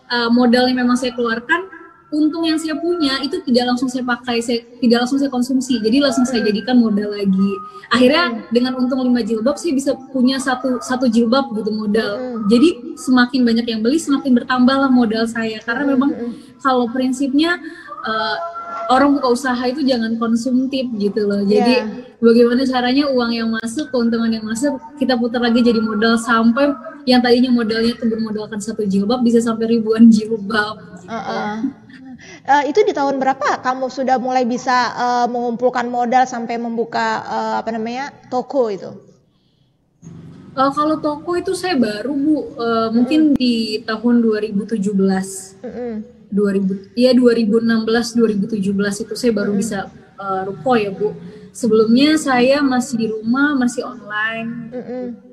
uh, 0.08 0.30
modalnya 0.32 0.80
memang 0.80 0.96
saya 0.96 1.12
keluarkan 1.12 1.68
untung 2.10 2.42
yang 2.42 2.58
saya 2.58 2.74
punya 2.74 3.22
itu 3.22 3.38
tidak 3.46 3.70
langsung 3.70 3.86
saya 3.86 4.02
pakai, 4.02 4.42
saya 4.42 4.66
tidak 4.82 5.06
langsung 5.06 5.18
saya 5.22 5.30
konsumsi, 5.30 5.78
jadi 5.78 6.02
langsung 6.02 6.26
saya 6.26 6.42
jadikan 6.42 6.82
modal 6.82 7.14
lagi. 7.14 7.52
Akhirnya 7.90 8.34
hmm. 8.34 8.50
dengan 8.50 8.72
untung 8.78 9.02
5 9.02 9.14
jilbab 9.22 9.56
saya 9.58 9.72
bisa 9.74 9.94
punya 10.10 10.42
satu 10.42 10.82
satu 10.82 11.06
jilbab 11.06 11.54
gitu 11.54 11.70
modal. 11.70 12.18
Hmm. 12.18 12.50
Jadi 12.50 12.98
semakin 12.98 13.40
banyak 13.46 13.66
yang 13.70 13.80
beli 13.82 13.98
semakin 14.02 14.42
bertambahlah 14.42 14.90
modal 14.90 15.26
saya 15.30 15.62
karena 15.62 15.86
hmm. 15.86 15.92
memang 15.94 16.10
kalau 16.58 16.90
prinsipnya 16.90 17.62
uh, 18.02 18.36
orang 18.90 19.14
buka 19.14 19.30
usaha 19.30 19.62
itu 19.70 19.86
jangan 19.86 20.18
konsumtif 20.18 20.90
gitu 20.98 21.30
loh. 21.30 21.46
Jadi 21.46 21.74
yeah. 21.78 22.18
bagaimana 22.18 22.66
caranya 22.66 23.04
uang 23.06 23.30
yang 23.30 23.48
masuk, 23.54 23.86
keuntungan 23.94 24.30
yang 24.34 24.42
masuk 24.42 24.82
kita 24.98 25.14
putar 25.14 25.38
lagi 25.38 25.62
jadi 25.62 25.78
modal 25.78 26.18
sampai 26.18 26.74
yang 27.06 27.22
tadinya 27.22 27.54
modalnya 27.54 27.94
itu 27.96 28.04
bermodalkan 28.04 28.58
satu 28.60 28.84
jilbab 28.84 29.22
bisa 29.22 29.38
sampai 29.38 29.78
ribuan 29.78 30.10
jilbab. 30.10 30.78
Gitu. 31.00 31.06
Uh 31.06 31.16
-uh. 31.16 31.54
Uh, 32.50 32.66
itu 32.66 32.82
di 32.82 32.90
tahun 32.90 33.22
berapa 33.22 33.62
kamu 33.62 33.86
sudah 33.86 34.18
mulai 34.18 34.42
bisa 34.42 34.90
uh, 34.98 35.26
mengumpulkan 35.30 35.86
modal 35.86 36.26
sampai 36.26 36.58
membuka 36.58 37.22
uh, 37.22 37.54
apa 37.62 37.70
namanya 37.70 38.10
toko 38.26 38.66
itu? 38.66 38.90
Uh, 40.58 40.70
kalau 40.74 40.98
toko 40.98 41.38
itu 41.38 41.54
saya 41.54 41.78
baru 41.78 42.10
bu, 42.10 42.58
uh, 42.58 42.90
mungkin 42.90 43.38
di 43.38 43.86
tahun 43.86 44.18
2017. 44.18 44.82
Mm 45.62 45.70
-hmm. 45.70 45.92
2000 46.30 46.94
ya 46.94 47.10
2016 47.14 48.18
2017 48.18 49.02
itu 49.06 49.14
saya 49.14 49.32
baru 49.34 49.54
mm 49.54 49.58
-hmm. 49.58 49.62
bisa 49.62 49.78
uh, 50.18 50.42
ruko 50.50 50.74
ya 50.74 50.90
bu. 50.90 51.14
Sebelumnya 51.54 52.18
saya 52.18 52.66
masih 52.66 52.94
di 52.98 53.06
rumah, 53.14 53.54
masih 53.54 53.86
online. 53.86 54.50
Mm 54.74 54.82
-hmm. 54.82 55.29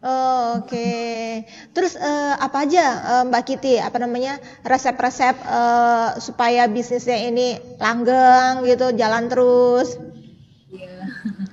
Oh, 0.00 0.64
Oke, 0.64 0.80
okay. 0.80 1.44
terus 1.76 1.92
uh, 1.92 2.32
apa 2.40 2.64
aja 2.64 3.20
uh, 3.20 3.24
Mbak 3.28 3.44
Kitty, 3.44 3.76
apa 3.76 4.00
namanya 4.00 4.40
resep-resep 4.64 5.36
uh, 5.44 6.16
supaya 6.16 6.64
bisnisnya 6.72 7.28
ini 7.28 7.60
langgeng 7.76 8.64
gitu, 8.64 8.96
jalan 8.96 9.28
terus? 9.28 10.00
Iya, 10.72 11.04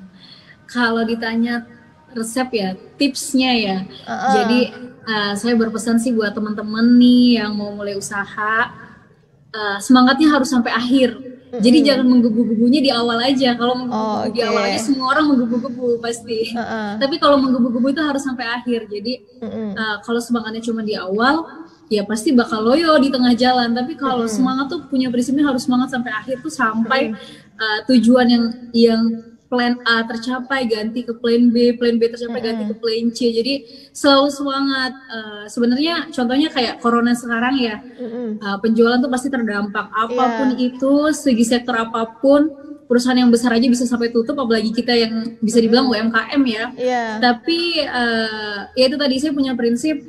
kalau 0.72 1.04
ditanya 1.04 1.68
resep 2.16 2.48
ya, 2.56 2.80
tipsnya 2.96 3.52
ya. 3.52 3.78
Uh 4.08 4.12
-uh. 4.16 4.32
Jadi 4.40 4.60
uh, 5.04 5.34
saya 5.36 5.54
berpesan 5.60 6.00
sih 6.00 6.16
buat 6.16 6.32
teman-teman 6.32 6.96
nih 6.96 7.44
yang 7.44 7.52
mau 7.52 7.76
mulai 7.76 8.00
usaha, 8.00 8.72
uh, 9.58 9.78
semangatnya 9.82 10.30
harus 10.30 10.54
sampai 10.54 10.70
akhir 10.70 11.18
Mm-hmm. 11.48 11.64
Jadi 11.64 11.78
jangan 11.80 12.06
menggebu-gebunya 12.12 12.80
di 12.84 12.92
awal 12.92 13.24
aja. 13.24 13.56
Kalau 13.56 13.74
menggebu-gebu 13.80 14.20
oh, 14.20 14.28
okay. 14.28 14.36
di 14.36 14.42
awal 14.44 14.64
aja 14.68 14.80
semua 14.84 15.06
orang 15.16 15.26
menggebu-gebu 15.32 15.88
pasti. 16.04 16.52
Uh-uh. 16.52 17.00
Tapi 17.00 17.16
kalau 17.24 17.40
menggebu-gebu 17.40 17.88
itu 17.96 18.04
harus 18.04 18.20
sampai 18.28 18.52
akhir. 18.52 18.92
Jadi 18.92 19.24
mm-hmm. 19.40 19.70
uh, 19.80 19.98
kalau 20.04 20.20
semangatnya 20.20 20.60
cuma 20.60 20.84
di 20.84 21.00
awal, 21.00 21.48
ya 21.88 22.04
pasti 22.04 22.36
bakal 22.36 22.68
loyo 22.68 23.00
di 23.00 23.08
tengah 23.08 23.32
jalan. 23.40 23.72
Tapi 23.72 23.96
kalau 23.96 24.28
mm-hmm. 24.28 24.36
semangat 24.36 24.66
tuh 24.68 24.80
punya 24.92 25.08
prinsipnya 25.08 25.48
harus 25.48 25.64
semangat 25.64 25.96
sampai 25.96 26.12
akhir 26.12 26.44
tuh 26.44 26.52
sampai 26.52 27.16
mm-hmm. 27.16 27.64
uh, 27.64 27.80
tujuan 27.96 28.28
yang 28.28 28.44
yang 28.76 29.02
plan 29.48 29.80
A 29.88 30.04
tercapai 30.04 30.68
ganti 30.68 31.08
ke 31.08 31.16
plan 31.16 31.52
B, 31.52 31.76
plan 31.80 31.96
B 31.96 32.12
tercapai 32.12 32.44
ganti 32.44 32.68
ke 32.68 32.76
plan 32.76 33.08
C. 33.16 33.32
Jadi 33.32 33.54
selalu 33.96 34.28
semangat. 34.32 34.94
Uh, 35.08 35.46
Sebenarnya 35.48 36.12
contohnya 36.12 36.52
kayak 36.52 36.84
corona 36.84 37.16
sekarang 37.16 37.56
ya, 37.56 37.80
uh, 38.44 38.58
penjualan 38.60 39.00
tuh 39.00 39.08
pasti 39.08 39.32
terdampak. 39.32 39.88
Apa 39.88 40.44
pun 40.44 40.50
yeah. 40.60 40.68
itu, 40.68 40.94
segi 41.16 41.46
sektor 41.48 41.74
apa 41.80 42.20
pun, 42.20 42.52
perusahaan 42.92 43.16
yang 43.16 43.32
besar 43.32 43.56
aja 43.56 43.68
bisa 43.68 43.88
sampai 43.88 44.12
tutup, 44.12 44.36
apalagi 44.36 44.76
kita 44.76 44.92
yang 44.92 45.40
bisa 45.40 45.64
dibilang 45.64 45.88
UMKM 45.88 46.42
ya. 46.44 46.66
Yeah. 46.76 47.12
Tapi 47.24 47.88
uh, 47.88 48.60
ya 48.76 48.84
itu 48.92 49.00
tadi 49.00 49.16
saya 49.24 49.32
punya 49.32 49.56
prinsip, 49.56 50.04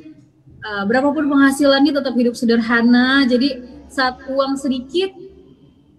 uh, 0.67 0.83
berapapun 0.83 1.31
penghasilannya 1.31 1.95
tetap 1.95 2.13
hidup 2.19 2.35
sederhana. 2.35 3.23
Jadi 3.23 3.63
saat 3.87 4.19
uang 4.27 4.59
sedikit 4.59 5.28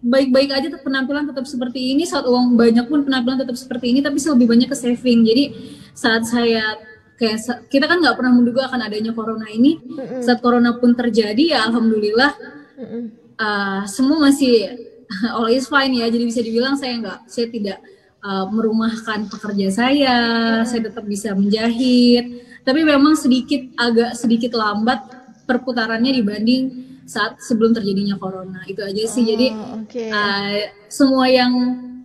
baik-baik 0.00 0.50
aja 0.57 0.69
penampilan 0.80 1.28
tetap 1.28 1.45
seperti 1.45 1.92
ini 1.92 2.09
saat 2.09 2.25
uang 2.25 2.57
banyak 2.57 2.88
pun 2.88 3.04
penampilan 3.04 3.45
tetap 3.45 3.57
seperti 3.57 3.92
ini 3.92 4.00
tapi 4.00 4.16
saya 4.16 4.33
lebih 4.33 4.49
banyak 4.49 4.69
ke 4.73 4.76
saving 4.76 5.28
jadi 5.28 5.45
saat 5.92 6.25
saya 6.25 6.80
kayak 7.21 7.69
kita 7.69 7.85
kan 7.85 8.00
nggak 8.00 8.16
pernah 8.16 8.33
menduga 8.33 8.64
akan 8.73 8.80
adanya 8.80 9.12
corona 9.12 9.45
ini 9.52 9.76
mm-hmm. 9.76 10.25
saat 10.25 10.40
corona 10.40 10.80
pun 10.80 10.97
terjadi 10.97 11.52
ya 11.52 11.69
alhamdulillah 11.69 12.33
mm-hmm. 12.80 13.02
uh, 13.37 13.85
semua 13.85 14.25
masih 14.25 14.73
all 15.37 15.52
is 15.52 15.69
fine 15.69 15.92
ya 16.00 16.09
jadi 16.09 16.25
bisa 16.25 16.40
dibilang 16.40 16.80
saya 16.80 16.97
nggak 16.97 17.19
saya 17.28 17.47
tidak 17.52 17.78
uh, 18.25 18.49
merumahkan 18.49 19.28
pekerja 19.28 19.69
saya 19.69 20.16
mm-hmm. 20.16 20.64
saya 20.64 20.80
tetap 20.88 21.04
bisa 21.04 21.37
menjahit 21.37 22.49
tapi 22.64 22.88
memang 22.88 23.12
sedikit 23.21 23.69
agak 23.76 24.16
sedikit 24.16 24.57
lambat 24.57 25.04
perputarannya 25.45 26.16
dibanding 26.16 26.89
saat 27.11 27.43
sebelum 27.43 27.75
terjadinya 27.75 28.14
corona. 28.23 28.62
Itu 28.71 28.87
aja 28.87 29.02
sih. 29.11 29.26
Oh, 29.26 29.29
jadi 29.35 29.47
okay. 29.83 30.09
uh, 30.14 30.71
semua 30.87 31.26
yang 31.26 31.52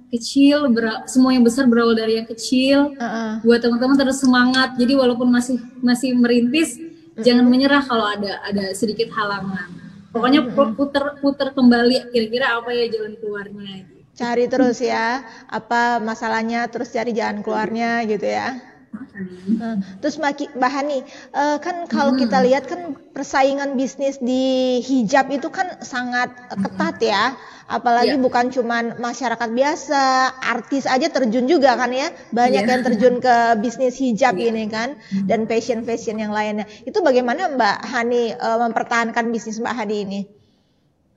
kecil 0.10 0.72
semua 1.06 1.36
yang 1.38 1.46
besar 1.46 1.70
berawal 1.70 1.94
dari 1.94 2.18
yang 2.18 2.26
kecil. 2.26 2.98
Uh 2.98 3.06
-uh. 3.06 3.32
buat 3.46 3.62
teman-teman 3.62 3.94
terus 4.02 4.18
semangat. 4.18 4.74
Jadi 4.82 4.98
walaupun 4.98 5.30
masih 5.30 5.62
masih 5.86 6.18
merintis 6.18 6.82
uh 6.82 6.94
jangan 7.16 7.48
menyerah 7.48 7.80
kalau 7.88 8.12
ada 8.12 8.44
ada 8.44 8.76
sedikit 8.76 9.08
halangan. 9.14 9.72
Pokoknya 10.10 10.44
uh 10.44 10.74
puter 10.74 11.22
puter 11.22 11.54
kembali 11.54 12.12
kira-kira 12.12 12.60
apa 12.60 12.76
ya 12.76 12.92
jalan 12.92 13.14
keluarnya 13.22 13.88
cari 14.16 14.48
terus 14.52 14.84
ya. 14.84 15.24
Apa 15.48 16.04
masalahnya 16.04 16.68
terus 16.68 16.92
cari 16.92 17.16
jalan 17.16 17.40
keluarnya 17.40 18.04
gitu 18.04 18.28
ya 18.28 18.75
Hmm. 18.96 19.80
Terus 20.00 20.16
Mbak 20.20 20.72
Hani, 20.72 21.04
uh, 21.32 21.58
kan 21.60 21.88
kalau 21.88 22.16
hmm. 22.16 22.22
kita 22.25 22.38
lihat 22.44 22.64
kan 22.68 22.96
persaingan 23.16 23.80
bisnis 23.80 24.20
di 24.20 24.80
hijab 24.84 25.32
itu 25.32 25.48
kan 25.52 25.80
sangat 25.84 26.32
ketat 26.52 26.98
ya. 27.04 27.24
Apalagi 27.66 28.14
yeah. 28.14 28.22
bukan 28.22 28.54
cuma 28.54 28.94
masyarakat 29.02 29.50
biasa, 29.50 30.38
artis 30.38 30.86
aja 30.86 31.10
terjun 31.10 31.50
juga 31.50 31.74
kan 31.74 31.90
ya. 31.90 32.14
Banyak 32.30 32.64
yeah. 32.64 32.72
yang 32.78 32.82
terjun 32.86 33.16
ke 33.18 33.36
bisnis 33.58 33.98
hijab 33.98 34.38
yeah. 34.38 34.54
ini 34.54 34.70
kan 34.70 35.00
dan 35.25 35.50
fashion-fashion 35.50 36.22
yang 36.22 36.30
lainnya. 36.30 36.70
Itu 36.86 37.02
bagaimana 37.02 37.50
Mbak 37.58 37.78
Hani 37.90 38.38
uh, 38.38 38.62
mempertahankan 38.70 39.34
bisnis 39.34 39.58
Mbak 39.58 39.75
Hani 39.82 39.96
ini? 40.06 40.20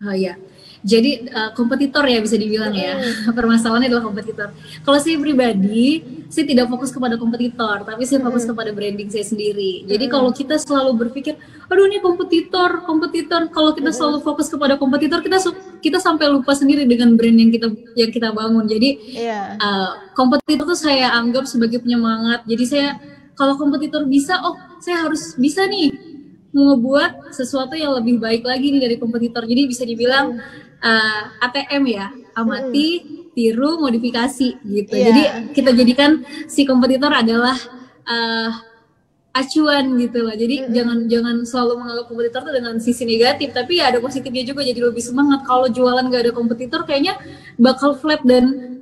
Oh 0.00 0.14
ya. 0.16 0.40
Jadi 0.82 1.26
uh, 1.34 1.50
kompetitor 1.58 2.06
ya 2.06 2.22
bisa 2.22 2.38
dibilang 2.38 2.70
ya. 2.70 2.98
Permasalahannya 3.38 3.90
adalah 3.90 4.04
kompetitor. 4.06 4.54
Kalau 4.86 4.98
saya 5.02 5.18
pribadi, 5.18 6.02
saya 6.30 6.44
tidak 6.46 6.70
fokus 6.70 6.94
kepada 6.94 7.18
kompetitor, 7.18 7.82
tapi 7.82 8.06
saya 8.06 8.22
fokus 8.22 8.46
kepada 8.46 8.70
branding 8.70 9.10
saya 9.10 9.26
sendiri. 9.26 9.82
Jadi 9.90 10.04
kalau 10.06 10.30
kita 10.30 10.54
selalu 10.60 11.06
berpikir, 11.06 11.34
aduh 11.66 11.84
ini 11.90 11.98
kompetitor, 11.98 12.86
kompetitor. 12.86 13.50
Kalau 13.50 13.74
kita 13.74 13.90
selalu 13.90 14.22
fokus 14.22 14.46
kepada 14.46 14.78
kompetitor, 14.78 15.18
kita 15.18 15.42
kita 15.82 15.98
sampai 15.98 16.30
lupa 16.30 16.54
sendiri 16.54 16.86
dengan 16.86 17.18
brand 17.18 17.38
yang 17.38 17.50
kita 17.50 17.68
yang 17.98 18.10
kita 18.14 18.30
bangun. 18.30 18.70
Jadi 18.70 19.18
uh, 19.58 20.14
kompetitor 20.14 20.74
tuh 20.74 20.78
saya 20.78 21.10
anggap 21.18 21.50
sebagai 21.50 21.82
penyemangat. 21.82 22.46
Jadi 22.46 22.64
saya 22.66 22.88
kalau 23.34 23.54
kompetitor 23.54 24.06
bisa, 24.06 24.38
oh 24.42 24.58
saya 24.78 25.06
harus 25.06 25.34
bisa 25.38 25.66
nih 25.66 25.94
ngebuat 26.48 27.30
sesuatu 27.30 27.76
yang 27.78 27.94
lebih 27.94 28.18
baik 28.18 28.42
lagi 28.42 28.74
nih 28.74 28.82
dari 28.82 28.96
kompetitor. 28.98 29.46
Jadi 29.46 29.62
bisa 29.68 29.86
dibilang 29.86 30.38
uh, 30.82 31.22
eh, 31.38 31.44
ATM 31.46 31.82
ya, 31.88 32.06
amati, 32.34 32.88
hmm. 33.02 33.34
tiru, 33.34 33.78
modifikasi 33.82 34.48
gitu. 34.62 34.94
Yeah. 34.94 35.06
Jadi 35.10 35.22
kita 35.54 35.70
jadikan 35.74 36.22
si 36.46 36.66
kompetitor 36.66 37.10
adalah 37.10 37.56
uh, 38.06 38.50
acuan 39.38 39.94
gitu 40.00 40.18
loh. 40.26 40.34
Jadi 40.34 40.56
mm-hmm. 40.64 40.74
jangan 40.74 40.98
jangan 41.06 41.36
selalu 41.46 41.72
menganggap 41.78 42.06
kompetitor 42.10 42.40
tuh 42.42 42.54
dengan 42.54 42.74
sisi 42.82 43.04
negatif, 43.06 43.48
tapi 43.54 43.78
ya 43.78 43.94
ada 43.94 43.98
positifnya 44.02 44.42
juga 44.42 44.66
jadi 44.66 44.80
lebih 44.82 45.02
semangat. 45.04 45.46
Kalau 45.46 45.70
jualan 45.70 46.04
gak 46.10 46.22
ada 46.28 46.32
kompetitor 46.34 46.82
kayaknya 46.82 47.14
bakal 47.60 47.94
flat 47.94 48.22
dan 48.26 48.78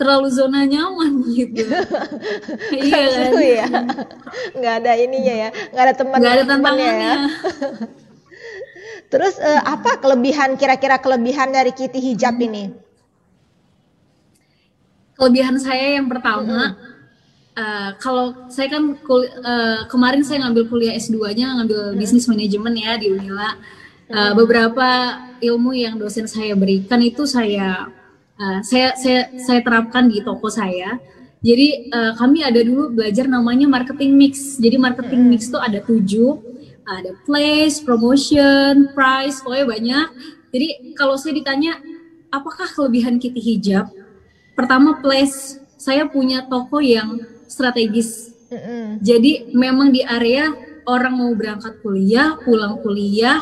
terlalu 0.00 0.32
zona 0.32 0.64
nyaman 0.64 1.20
gitu. 1.36 1.60
iya 2.80 3.00
kan? 3.04 3.32
ya. 3.36 3.66
Nggak 4.56 4.74
ada 4.80 4.92
ininya 4.96 5.34
ya, 5.46 5.48
nggak 5.76 5.84
ada 5.84 5.94
teman. 5.94 6.16
Nggak 6.16 6.32
ada 6.32 6.44
tantangannya. 6.48 7.12
Ya. 7.12 7.16
Terus 9.10 9.34
uh, 9.42 9.62
apa 9.66 9.98
kelebihan 9.98 10.54
kira-kira 10.54 11.02
kelebihan 11.02 11.50
dari 11.50 11.74
Kitty 11.74 11.98
hijab 11.98 12.38
hmm. 12.38 12.46
ini? 12.46 12.64
Kelebihan 15.18 15.58
saya 15.58 15.98
yang 15.98 16.06
pertama, 16.06 16.78
hmm. 16.78 17.58
uh, 17.58 17.90
kalau 17.98 18.46
saya 18.46 18.70
kan 18.70 18.94
kul 19.02 19.26
uh, 19.26 19.84
kemarin 19.90 20.22
saya 20.22 20.46
ngambil 20.46 20.70
kuliah 20.70 20.94
S2-nya 20.94 21.58
ngambil 21.58 21.80
hmm. 21.92 21.98
bisnis 21.98 22.30
manajemen 22.30 22.72
ya 22.78 22.94
di 22.96 23.10
Unila. 23.10 23.58
Uh, 24.10 24.34
beberapa 24.34 25.22
ilmu 25.38 25.70
yang 25.70 25.94
dosen 25.94 26.26
saya 26.26 26.58
berikan 26.58 26.98
itu 26.98 27.30
saya 27.30 27.86
uh, 28.38 28.58
saya 28.62 28.98
saya 28.98 29.30
saya 29.38 29.60
terapkan 29.62 30.06
di 30.06 30.22
toko 30.22 30.46
saya. 30.46 31.02
Jadi 31.40 31.90
uh, 31.90 32.12
kami 32.14 32.46
ada 32.46 32.62
dulu 32.62 32.94
belajar 32.94 33.26
namanya 33.26 33.66
marketing 33.66 34.14
mix. 34.14 34.58
Jadi 34.58 34.76
marketing 34.78 35.30
mix 35.30 35.50
itu 35.50 35.58
ada 35.58 35.78
tujuh 35.82 36.49
ada 36.88 37.16
place, 37.24 37.80
promotion, 37.82 38.92
price, 38.96 39.40
pokoknya 39.44 39.66
banyak. 39.66 40.08
Jadi 40.50 40.68
kalau 40.98 41.14
saya 41.14 41.36
ditanya 41.36 41.78
apakah 42.30 42.66
kelebihan 42.70 43.18
Kitty 43.18 43.38
Hijab? 43.38 43.90
Pertama 44.54 44.98
place, 44.98 45.60
saya 45.80 46.04
punya 46.04 46.44
toko 46.46 46.82
yang 46.82 47.22
strategis. 47.48 48.34
Jadi 48.98 49.54
memang 49.54 49.94
di 49.94 50.02
area 50.02 50.50
orang 50.82 51.14
mau 51.14 51.30
berangkat 51.38 51.78
kuliah, 51.80 52.34
pulang 52.42 52.82
kuliah, 52.82 53.38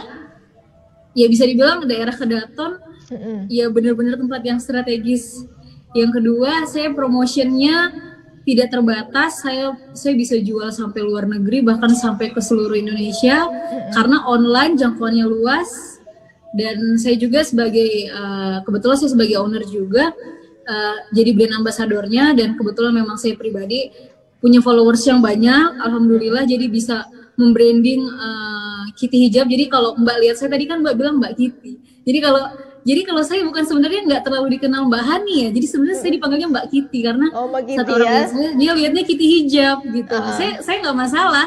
ya 1.16 1.26
bisa 1.26 1.49
dibilang 1.49 1.88
daerah 1.88 2.12
Kedaton, 2.12 2.76
mm-hmm. 3.09 3.38
ya 3.49 3.73
benar-benar 3.73 4.21
tempat 4.21 4.42
yang 4.45 4.61
strategis. 4.61 5.49
Yang 5.97 6.21
kedua, 6.21 6.68
saya 6.68 6.92
promotionnya 6.92 8.08
tidak 8.49 8.73
terbatas 8.73 9.45
saya 9.45 9.76
saya 9.93 10.17
bisa 10.17 10.40
jual 10.40 10.73
sampai 10.73 11.05
luar 11.05 11.28
negeri 11.28 11.61
bahkan 11.61 11.93
sampai 11.93 12.33
ke 12.33 12.40
seluruh 12.40 12.73
Indonesia 12.81 13.45
mm-hmm. 13.45 13.93
karena 13.93 14.17
online 14.25 14.81
jangkauannya 14.81 15.26
luas. 15.28 16.00
Dan 16.49 16.97
saya 16.97 17.12
juga 17.21 17.45
sebagai 17.45 18.09
uh, 18.09 18.64
kebetulan 18.64 18.97
saya 18.97 19.12
sebagai 19.12 19.37
owner 19.37 19.61
juga 19.69 20.17
uh, 20.64 20.97
jadi 21.12 21.37
brand 21.37 21.61
ambasadornya 21.61 22.33
dan 22.33 22.57
kebetulan 22.57 22.97
memang 22.97 23.21
saya 23.21 23.37
pribadi 23.37 23.93
punya 24.40 24.64
followers 24.64 25.05
yang 25.05 25.21
banyak 25.21 25.76
alhamdulillah 25.85 26.49
jadi 26.49 26.73
bisa 26.73 27.05
membranding 27.37 28.00
uh, 28.09 28.88
Kitty 28.97 29.28
hijab. 29.28 29.47
Jadi 29.47 29.69
kalau 29.69 29.93
Mbak 30.00 30.17
lihat 30.25 30.37
saya 30.40 30.49
tadi 30.49 30.64
kan 30.64 30.81
Mbak 30.81 30.95
bilang 30.97 31.21
Mbak 31.21 31.33
Kitty. 31.37 31.73
Jadi 32.09 32.19
kalau 32.25 32.49
jadi 32.87 33.00
kalau 33.04 33.23
saya 33.26 33.42
bukan 33.42 33.64
sebenarnya 33.66 34.00
nggak 34.06 34.23
terlalu 34.25 34.58
dikenal 34.58 34.87
Mbak 34.87 35.02
Hani 35.02 35.35
ya. 35.47 35.49
Jadi 35.50 35.66
sebenarnya 35.66 35.99
saya 35.99 36.12
dipanggilnya 36.14 36.49
Mbak 36.50 36.66
Kitty 36.70 36.99
karena 37.04 37.26
oh, 37.35 37.47
Mbak 37.50 37.62
Kitty, 37.66 37.78
satu 37.80 37.90
orang 37.99 38.08
ya? 38.08 38.23
saya 38.30 38.50
dia 38.54 38.70
lihatnya 38.75 39.02
Kitty 39.02 39.26
hijab 39.26 39.78
gitu. 39.85 40.16
Uh. 40.16 40.35
Saya 40.37 40.52
saya 40.62 40.76
nggak 40.85 40.99
masalah. 40.99 41.47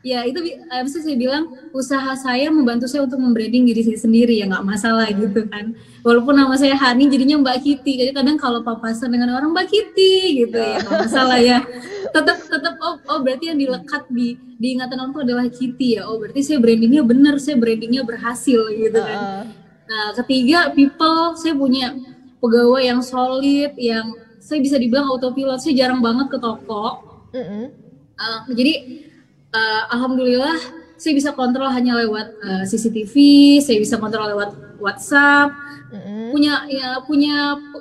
Ya 0.00 0.24
itu 0.24 0.40
bisa 0.40 0.98
saya 1.04 1.12
bilang 1.12 1.52
usaha 1.76 2.16
saya 2.16 2.48
membantu 2.48 2.88
saya 2.88 3.04
untuk 3.04 3.20
membranding 3.20 3.68
diri 3.68 3.84
saya 3.84 4.00
sendiri 4.00 4.32
ya 4.32 4.48
nggak 4.48 4.64
masalah 4.64 5.04
hmm. 5.12 5.20
gitu 5.28 5.40
kan. 5.52 5.76
Walaupun 6.00 6.32
nama 6.32 6.56
saya 6.56 6.72
Hani 6.72 7.04
jadinya 7.12 7.36
Mbak 7.44 7.58
Kitty. 7.60 7.92
Jadi 8.00 8.10
kadang 8.16 8.40
kalau 8.40 8.64
papasan 8.64 9.12
dengan 9.12 9.36
orang 9.36 9.52
Mbak 9.52 9.66
Kitty 9.68 10.46
gitu 10.46 10.56
ya 10.56 10.80
nggak 10.80 10.98
masalah 11.04 11.38
ya. 11.38 11.60
Tetap 12.16 12.42
tetap 12.42 12.74
oh, 12.82 12.98
oh 13.06 13.18
berarti 13.22 13.52
yang 13.52 13.60
dilekat 13.60 14.08
di 14.10 14.34
diingatan 14.58 14.98
orang 14.98 15.12
itu 15.12 15.20
adalah 15.22 15.44
Kitty 15.46 15.88
ya. 16.00 16.08
Oh 16.08 16.16
berarti 16.16 16.40
saya 16.42 16.58
brandingnya 16.58 17.04
benar, 17.04 17.36
saya 17.38 17.60
brandingnya 17.60 18.02
berhasil 18.02 18.58
gitu 18.72 18.98
kan. 18.98 19.46
Uh 19.46 19.59
Nah, 19.90 20.14
ketiga 20.22 20.70
people 20.70 21.34
saya 21.34 21.50
punya 21.58 21.98
pegawai 22.38 22.78
yang 22.78 23.02
solid, 23.02 23.74
yang 23.74 24.14
saya 24.38 24.62
bisa 24.62 24.78
dibilang 24.78 25.10
autopilot. 25.10 25.58
Saya 25.58 25.74
jarang 25.74 25.98
banget 25.98 26.30
ke 26.30 26.38
toko. 26.38 27.02
Mm 27.34 27.42
-hmm. 27.42 27.64
uh, 28.18 28.40
jadi 28.54 28.74
uh, 29.50 29.82
alhamdulillah 29.94 30.58
saya 30.94 31.12
bisa 31.16 31.30
kontrol 31.34 31.70
hanya 31.70 31.96
lewat 32.06 32.26
uh, 32.42 32.62
eh, 32.62 32.64
CCTV, 32.70 33.14
saya 33.62 33.78
bisa 33.82 33.98
kontrol 33.98 34.30
lewat 34.30 34.78
WhatsApp. 34.78 35.50
Mm 35.90 36.00
-hmm. 36.00 36.26
Punya 36.30 36.54
ya 36.70 36.88
punya 37.02 37.36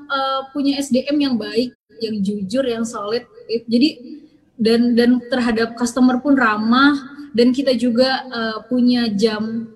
uh, 0.09 0.41
punya 0.49 0.81
SDM 0.81 1.17
yang 1.21 1.35
baik, 1.37 1.77
yang 2.01 2.15
jujur, 2.25 2.65
yang 2.65 2.85
solid. 2.89 3.29
Jadi 3.69 4.17
dan 4.57 4.97
dan 4.97 5.21
terhadap 5.29 5.77
customer 5.77 6.17
pun 6.17 6.33
ramah 6.33 6.97
dan 7.37 7.53
kita 7.53 7.77
juga 7.77 8.25
uh, 8.33 8.57
punya 8.65 9.07
jam 9.13 9.69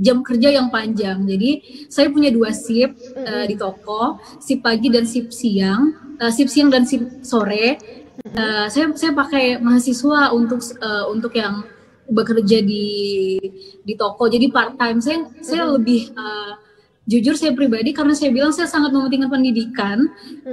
jam 0.00 0.24
kerja 0.24 0.48
yang 0.48 0.72
panjang. 0.72 1.22
Jadi 1.28 1.84
saya 1.92 2.08
punya 2.08 2.32
dua 2.32 2.50
shift 2.50 2.96
uh, 3.20 3.44
di 3.44 3.54
toko, 3.54 4.16
shift 4.40 4.64
pagi 4.64 4.88
dan 4.88 5.04
shift 5.04 5.30
siang, 5.30 6.16
uh, 6.18 6.32
shift 6.32 6.50
siang 6.50 6.72
dan 6.72 6.88
shift 6.88 7.22
sore. 7.22 7.76
Uh, 8.32 8.66
saya 8.68 8.92
saya 8.96 9.12
pakai 9.12 9.60
mahasiswa 9.60 10.32
untuk 10.32 10.60
uh, 10.80 11.08
untuk 11.12 11.36
yang 11.36 11.62
bekerja 12.10 12.64
di 12.64 13.38
di 13.84 13.94
toko. 13.94 14.26
Jadi 14.26 14.48
part 14.50 14.74
time 14.80 14.98
saya 15.04 15.28
saya 15.44 15.68
lebih 15.68 16.10
uh, 16.16 16.58
jujur 17.06 17.34
saya 17.34 17.52
pribadi 17.56 17.94
karena 17.94 18.14
saya 18.16 18.30
bilang 18.32 18.52
saya 18.52 18.66
sangat 18.66 18.90
mementingkan 18.92 19.30
pendidikan. 19.30 19.98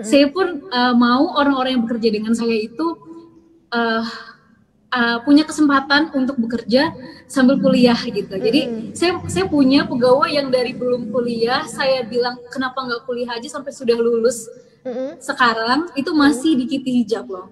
Saya 0.04 0.30
pun 0.30 0.68
uh, 0.70 0.94
mau 0.96 1.34
orang-orang 1.40 1.80
yang 1.80 1.84
bekerja 1.88 2.10
dengan 2.14 2.34
saya 2.38 2.56
itu 2.56 2.98
uh, 3.74 4.04
uh, 4.92 5.18
punya 5.24 5.44
kesempatan 5.44 6.12
untuk 6.16 6.40
bekerja 6.40 6.94
sambil 7.28 7.60
kuliah 7.60 7.98
gitu. 8.08 8.36
Jadi 8.36 8.62
mm. 8.68 8.96
saya 8.96 9.20
saya 9.28 9.46
punya 9.48 9.84
pegawai 9.88 10.30
yang 10.32 10.48
dari 10.48 10.72
belum 10.76 11.12
kuliah 11.12 11.68
saya 11.68 12.04
bilang 12.08 12.40
kenapa 12.52 12.84
nggak 12.84 13.04
kuliah 13.04 13.36
aja 13.36 13.48
sampai 13.60 13.72
sudah 13.76 13.98
lulus. 13.98 14.48
Mm-hmm. 14.88 15.10
Sekarang 15.20 15.92
itu 16.00 16.12
masih 16.16 16.56
mm. 16.56 16.60
di 16.64 16.66
Kitty 16.70 16.92
Hijab 17.04 17.28
loh. 17.28 17.52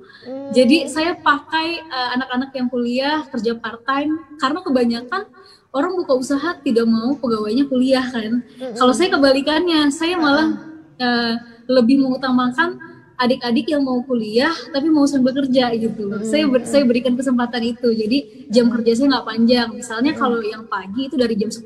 Jadi 0.55 0.87
saya 0.87 1.19
pakai 1.19 1.83
uh, 1.83 2.09
anak-anak 2.15 2.55
yang 2.55 2.67
kuliah 2.71 3.27
kerja 3.27 3.59
part 3.59 3.83
time 3.83 4.23
karena 4.39 4.59
kebanyakan 4.63 5.27
orang 5.75 5.91
buka 5.99 6.15
usaha 6.15 6.55
tidak 6.63 6.87
mau 6.87 7.19
pegawainya 7.19 7.67
kuliah 7.67 8.07
kan. 8.07 8.39
Mm-hmm. 8.39 8.79
Kalau 8.79 8.93
saya 8.95 9.11
kebalikannya, 9.11 9.91
saya 9.91 10.15
malah 10.15 10.55
uh, 11.03 11.35
lebih 11.67 11.99
mengutamakan 11.99 12.94
adik-adik 13.15 13.71
yang 13.71 13.81
mau 13.83 14.03
kuliah 14.03 14.51
tapi 14.71 14.91
mau 14.91 15.07
sambil 15.07 15.31
kerja 15.31 15.71
gitu. 15.75 16.11
Hmm. 16.11 16.23
Saya 16.23 16.45
ber, 16.47 16.61
saya 16.67 16.83
berikan 16.83 17.15
kesempatan 17.15 17.63
itu. 17.63 17.89
Jadi 17.91 18.47
jam 18.51 18.67
kerja 18.71 18.91
saya 18.95 19.07
nggak 19.17 19.27
panjang. 19.27 19.69
Misalnya 19.71 20.11
hmm. 20.15 20.19
kalau 20.19 20.39
yang 20.43 20.63
pagi 20.67 21.07
itu 21.07 21.15
dari 21.15 21.35
jam 21.39 21.49
10 21.51 21.63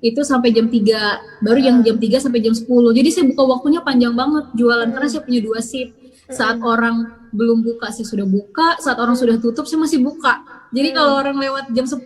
itu 0.00 0.20
sampai 0.24 0.48
jam 0.56 0.64
3, 0.64 1.44
baru 1.44 1.60
yang 1.60 1.76
jam 1.84 2.00
3 2.00 2.24
sampai 2.24 2.40
jam 2.40 2.56
10. 2.56 2.66
Jadi 2.66 3.08
saya 3.12 3.24
buka 3.28 3.42
waktunya 3.44 3.80
panjang 3.84 4.16
banget 4.16 4.44
jualan 4.56 4.88
karena 4.88 5.08
saya 5.12 5.22
punya 5.22 5.40
dua 5.44 5.60
shift. 5.60 5.92
Saat 6.30 6.62
orang 6.62 7.26
belum 7.34 7.66
buka 7.66 7.90
saya 7.90 8.06
sudah 8.06 8.22
buka, 8.22 8.78
saat 8.78 8.98
orang 9.02 9.18
sudah 9.18 9.36
tutup 9.42 9.66
saya 9.66 9.82
masih 9.82 9.98
buka. 9.98 10.40
Jadi 10.70 10.94
kalau 10.94 11.18
orang 11.18 11.34
lewat 11.34 11.74
jam 11.74 11.82
10 11.82 12.00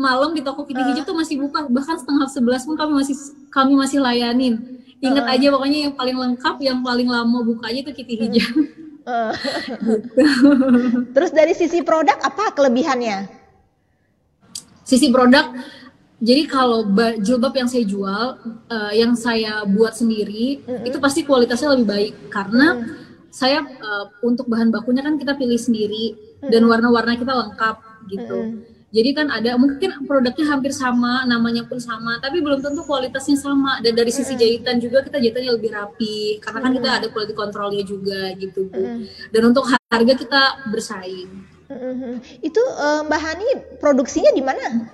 malam 0.00 0.32
di 0.32 0.40
toko 0.40 0.64
Kitty 0.64 0.80
Hijau 0.80 1.04
tuh 1.04 1.16
masih 1.16 1.36
buka, 1.36 1.68
bahkan 1.68 2.00
setengah 2.00 2.24
11 2.24 2.64
pun 2.64 2.74
kami 2.80 2.92
masih 3.04 3.16
kami 3.52 3.72
masih 3.76 4.00
layanin 4.00 4.79
Ingat 5.00 5.24
uh. 5.24 5.32
aja 5.32 5.46
pokoknya 5.52 5.78
yang 5.88 5.94
paling 5.96 6.16
lengkap, 6.16 6.56
yang 6.60 6.78
paling 6.84 7.08
lama 7.08 7.38
bukanya 7.40 7.80
itu 7.84 7.92
Kitty 7.96 8.14
Hijau. 8.20 8.52
Uh. 9.08 9.32
gitu. 9.96 10.24
Terus 11.16 11.30
dari 11.32 11.52
sisi 11.56 11.80
produk 11.80 12.20
apa 12.20 12.52
kelebihannya? 12.52 13.28
Sisi 14.84 15.08
produk, 15.08 15.56
jadi 16.20 16.44
kalau 16.50 16.84
jilbab 17.22 17.54
yang 17.56 17.70
saya 17.70 17.84
jual, 17.86 18.24
uh, 18.68 18.92
yang 18.92 19.16
saya 19.16 19.64
buat 19.64 19.96
sendiri, 19.96 20.60
itu 20.84 20.98
pasti 21.00 21.24
kualitasnya 21.24 21.78
lebih 21.78 21.86
baik 21.88 22.14
karena 22.28 22.66
uh 22.76 23.08
saya 23.30 23.62
uh, 23.62 24.10
untuk 24.26 24.50
bahan 24.50 24.74
bakunya 24.74 25.06
kan 25.06 25.14
kita 25.14 25.38
pilih 25.38 25.56
sendiri 25.56 26.18
dan 26.50 26.66
warna-warna 26.66 27.14
kita 27.14 27.30
lengkap 27.30 27.76
gitu. 28.10 28.66
Jadi 28.90 29.10
kan 29.14 29.30
ada 29.30 29.54
mungkin 29.54 30.02
produknya 30.02 30.50
hampir 30.50 30.74
sama, 30.74 31.22
namanya 31.22 31.62
pun 31.62 31.78
sama, 31.78 32.18
tapi 32.18 32.42
belum 32.42 32.58
tentu 32.58 32.82
kualitasnya 32.82 33.38
sama. 33.38 33.78
Dan 33.78 33.94
dari 33.94 34.10
sisi 34.10 34.34
jahitan 34.34 34.82
juga 34.82 35.06
kita 35.06 35.22
jahitannya 35.22 35.54
lebih 35.54 35.70
rapi, 35.70 36.42
karena 36.42 36.58
kan 36.58 36.70
kita 36.74 36.88
ada 36.98 37.06
quality 37.06 37.34
controlnya 37.38 37.86
juga 37.86 38.34
gitu 38.34 38.66
bu. 38.66 39.06
Dan 39.30 39.42
untuk 39.54 39.70
harga 39.70 40.14
kita 40.18 40.42
bersaing. 40.74 41.30
Itu 42.42 42.58
uh, 42.58 43.06
Mbak 43.06 43.20
Hani 43.22 43.48
produksinya 43.78 44.34
di 44.34 44.42
mana? 44.42 44.90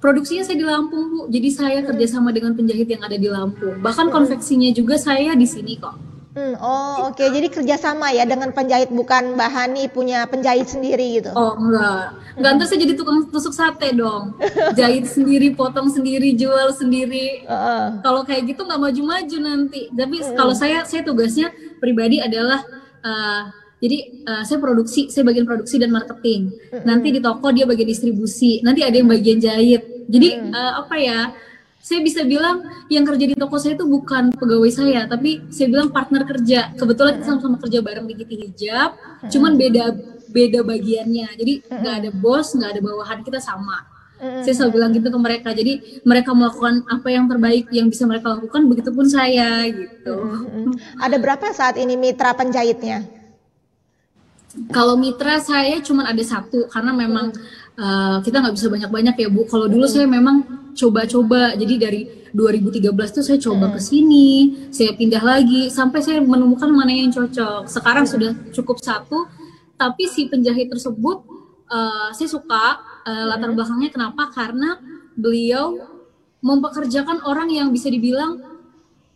Produksinya 0.00 0.40
saya 0.40 0.56
di 0.56 0.64
Lampung 0.64 1.04
bu, 1.12 1.20
jadi 1.28 1.48
saya 1.52 1.78
kerjasama 1.84 2.32
dengan 2.32 2.56
penjahit 2.56 2.88
yang 2.88 3.04
ada 3.04 3.20
di 3.20 3.28
Lampung. 3.28 3.84
Bahkan 3.84 4.08
konveksinya 4.08 4.72
juga 4.72 4.96
saya 4.96 5.36
di 5.36 5.44
sini 5.44 5.76
kok. 5.76 6.05
Hmm, 6.36 6.52
oh 6.60 7.08
oke, 7.08 7.16
okay. 7.16 7.32
jadi 7.32 7.48
kerjasama 7.48 8.12
ya 8.12 8.28
dengan 8.28 8.52
penjahit 8.52 8.92
bukan 8.92 9.40
Mbak 9.40 9.50
Hani 9.56 9.88
punya 9.88 10.28
penjahit 10.28 10.68
sendiri 10.68 11.16
gitu? 11.16 11.32
Oh 11.32 11.56
enggak, 11.56 12.12
enggak 12.36 12.52
hmm. 12.60 12.68
saya 12.68 12.78
jadi 12.84 12.92
tukang 12.92 13.24
tusuk 13.32 13.56
sate 13.56 13.96
dong, 13.96 14.36
jahit 14.76 15.08
sendiri, 15.16 15.56
potong 15.56 15.88
sendiri, 15.88 16.36
jual 16.36 16.76
sendiri. 16.76 17.48
Uh. 17.48 18.04
Kalau 18.04 18.20
kayak 18.28 18.52
gitu 18.52 18.68
nggak 18.68 18.76
maju-maju 18.76 19.36
nanti. 19.40 19.88
Tapi 19.88 20.16
hmm. 20.20 20.36
kalau 20.36 20.52
saya, 20.52 20.84
saya 20.84 21.00
tugasnya 21.08 21.48
pribadi 21.80 22.20
adalah 22.20 22.60
uh, 23.00 23.48
jadi 23.80 24.28
uh, 24.28 24.42
saya 24.44 24.60
produksi, 24.60 25.08
saya 25.08 25.24
bagian 25.24 25.48
produksi 25.48 25.80
dan 25.80 25.88
marketing. 25.88 26.52
Hmm. 26.68 26.84
Nanti 26.84 27.16
di 27.16 27.20
toko 27.24 27.48
dia 27.48 27.64
bagian 27.64 27.88
distribusi, 27.88 28.60
nanti 28.60 28.84
ada 28.84 28.92
yang 28.92 29.08
bagian 29.08 29.40
jahit. 29.40 30.04
Jadi 30.04 30.28
hmm. 30.36 30.52
uh, 30.52 30.72
apa 30.84 30.96
ya? 31.00 31.20
Saya 31.86 32.02
bisa 32.02 32.26
bilang 32.26 32.66
yang 32.90 33.06
kerja 33.06 33.30
di 33.30 33.38
toko 33.38 33.62
saya 33.62 33.78
itu 33.78 33.86
bukan 33.86 34.34
pegawai 34.34 34.70
saya, 34.74 35.06
tapi 35.06 35.46
saya 35.54 35.70
bilang 35.70 35.94
partner 35.94 36.26
kerja. 36.26 36.74
Kebetulan 36.74 37.22
kita 37.22 37.30
sama-sama 37.30 37.62
kerja 37.62 37.78
bareng 37.78 38.10
di 38.10 38.14
Kiti 38.18 38.36
Hijab, 38.42 38.90
cuman 39.30 39.54
beda 39.54 39.94
beda 40.26 40.66
bagiannya. 40.66 41.38
Jadi 41.38 41.62
nggak 41.70 41.94
ada 42.02 42.10
bos, 42.10 42.58
nggak 42.58 42.70
ada 42.74 42.80
bawahan, 42.82 43.22
kita 43.22 43.38
sama. 43.38 43.86
Saya 44.18 44.50
selalu 44.50 44.82
bilang 44.82 44.90
gitu 44.98 45.08
ke 45.14 45.18
mereka. 45.20 45.48
Jadi 45.54 46.02
mereka 46.02 46.34
melakukan 46.34 46.82
apa 46.90 47.06
yang 47.06 47.30
terbaik 47.30 47.70
yang 47.70 47.86
bisa 47.86 48.02
mereka 48.02 48.34
lakukan, 48.34 48.66
begitupun 48.66 49.06
saya 49.06 49.70
gitu. 49.70 50.16
Ada 50.98 51.22
berapa 51.22 51.54
saat 51.54 51.78
ini 51.78 51.94
mitra 51.94 52.34
penjahitnya? 52.34 53.06
Kalau 54.74 54.98
mitra 54.98 55.38
saya 55.38 55.78
cuma 55.84 56.08
ada 56.08 56.24
satu 56.24 56.66
karena 56.66 56.90
memang 56.90 57.30
uh, 57.78 58.18
kita 58.24 58.42
nggak 58.42 58.56
bisa 58.58 58.66
banyak-banyak 58.72 59.14
ya 59.20 59.28
Bu. 59.30 59.46
Kalau 59.46 59.68
dulu 59.68 59.84
saya 59.86 60.08
memang 60.08 60.55
coba-coba. 60.76 61.56
Jadi 61.56 61.74
dari 61.80 62.00
2013 62.36 62.92
tuh 62.92 63.24
saya 63.24 63.38
coba 63.40 63.72
ke 63.72 63.80
sini 63.80 64.68
saya 64.68 64.92
pindah 64.92 65.24
lagi 65.24 65.72
sampai 65.72 66.04
saya 66.04 66.20
menemukan 66.20 66.68
mana 66.68 66.92
yang 66.92 67.08
cocok. 67.08 67.64
Sekarang 67.64 68.04
sudah 68.04 68.36
cukup 68.52 68.76
satu 68.84 69.24
tapi 69.80 70.04
si 70.08 70.28
penjahit 70.28 70.68
tersebut 70.68 71.24
uh, 71.72 72.12
saya 72.12 72.28
suka 72.28 72.80
uh, 73.08 73.24
latar 73.32 73.56
belakangnya. 73.56 73.88
Kenapa? 73.88 74.28
Karena 74.30 74.76
beliau 75.16 75.80
mempekerjakan 76.44 77.24
orang 77.24 77.48
yang 77.48 77.68
bisa 77.72 77.88
dibilang 77.88 78.36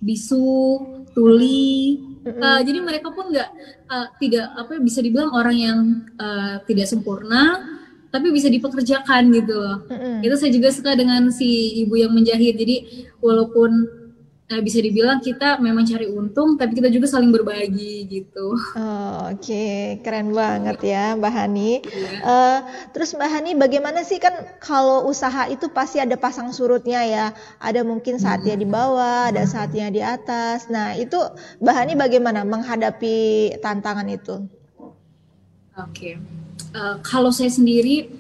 bisu 0.01 0.81
tuli. 1.13 2.01
Uh, 2.21 2.61
jadi 2.65 2.85
mereka 2.85 3.13
pun 3.13 3.33
nggak 3.33 3.49
uh, 3.89 4.09
tidak 4.21 4.53
apa 4.53 4.77
bisa 4.81 5.01
dibilang 5.01 5.33
orang 5.33 5.57
yang 5.57 5.79
uh, 6.21 6.61
tidak 6.69 6.85
sempurna 6.85 7.65
tapi 8.11 8.35
bisa 8.35 8.51
dipekerjakan 8.51 9.31
gitu 9.31 9.55
loh. 9.55 9.87
Mm-hmm. 9.87 10.27
Itu 10.27 10.35
saya 10.35 10.51
juga 10.51 10.69
suka 10.75 10.99
dengan 10.99 11.31
si 11.31 11.81
ibu 11.87 11.95
yang 11.95 12.11
menjahit. 12.11 12.59
Jadi 12.59 13.07
walaupun 13.23 13.87
uh, 14.51 14.61
bisa 14.67 14.83
dibilang 14.83 15.23
kita 15.23 15.63
memang 15.63 15.87
cari 15.87 16.11
untung, 16.11 16.59
tapi 16.59 16.75
kita 16.75 16.91
juga 16.91 17.07
saling 17.07 17.31
berbagi 17.31 18.11
gitu. 18.11 18.59
Oh, 18.75 19.31
Oke, 19.31 19.47
okay. 19.47 19.79
keren 20.03 20.35
banget 20.35 20.83
ya 20.83 21.15
Mbak 21.15 21.33
Hani. 21.33 21.87
Yeah. 21.87 22.21
Uh, 22.27 22.59
terus 22.91 23.15
Mbak 23.15 23.31
Hani, 23.31 23.51
bagaimana 23.55 24.03
sih 24.03 24.19
kan 24.19 24.35
kalau 24.59 25.07
usaha 25.07 25.47
itu 25.47 25.71
pasti 25.71 26.03
ada 26.03 26.19
pasang 26.19 26.51
surutnya 26.51 27.07
ya. 27.07 27.27
Ada 27.63 27.87
mungkin 27.87 28.19
saatnya 28.19 28.59
di 28.59 28.67
bawah, 28.67 29.31
ada 29.31 29.47
saatnya 29.47 29.87
di 29.95 30.03
atas. 30.03 30.67
Nah 30.67 30.99
itu 30.99 31.17
Mbak 31.63 31.75
Hani 31.79 31.93
bagaimana 31.95 32.43
menghadapi 32.43 33.55
tantangan 33.63 34.11
itu? 34.11 34.51
Oke. 35.79 36.19
Okay 36.19 36.40
uh, 36.75 36.97
kalau 37.03 37.31
saya 37.31 37.51
sendiri 37.51 38.11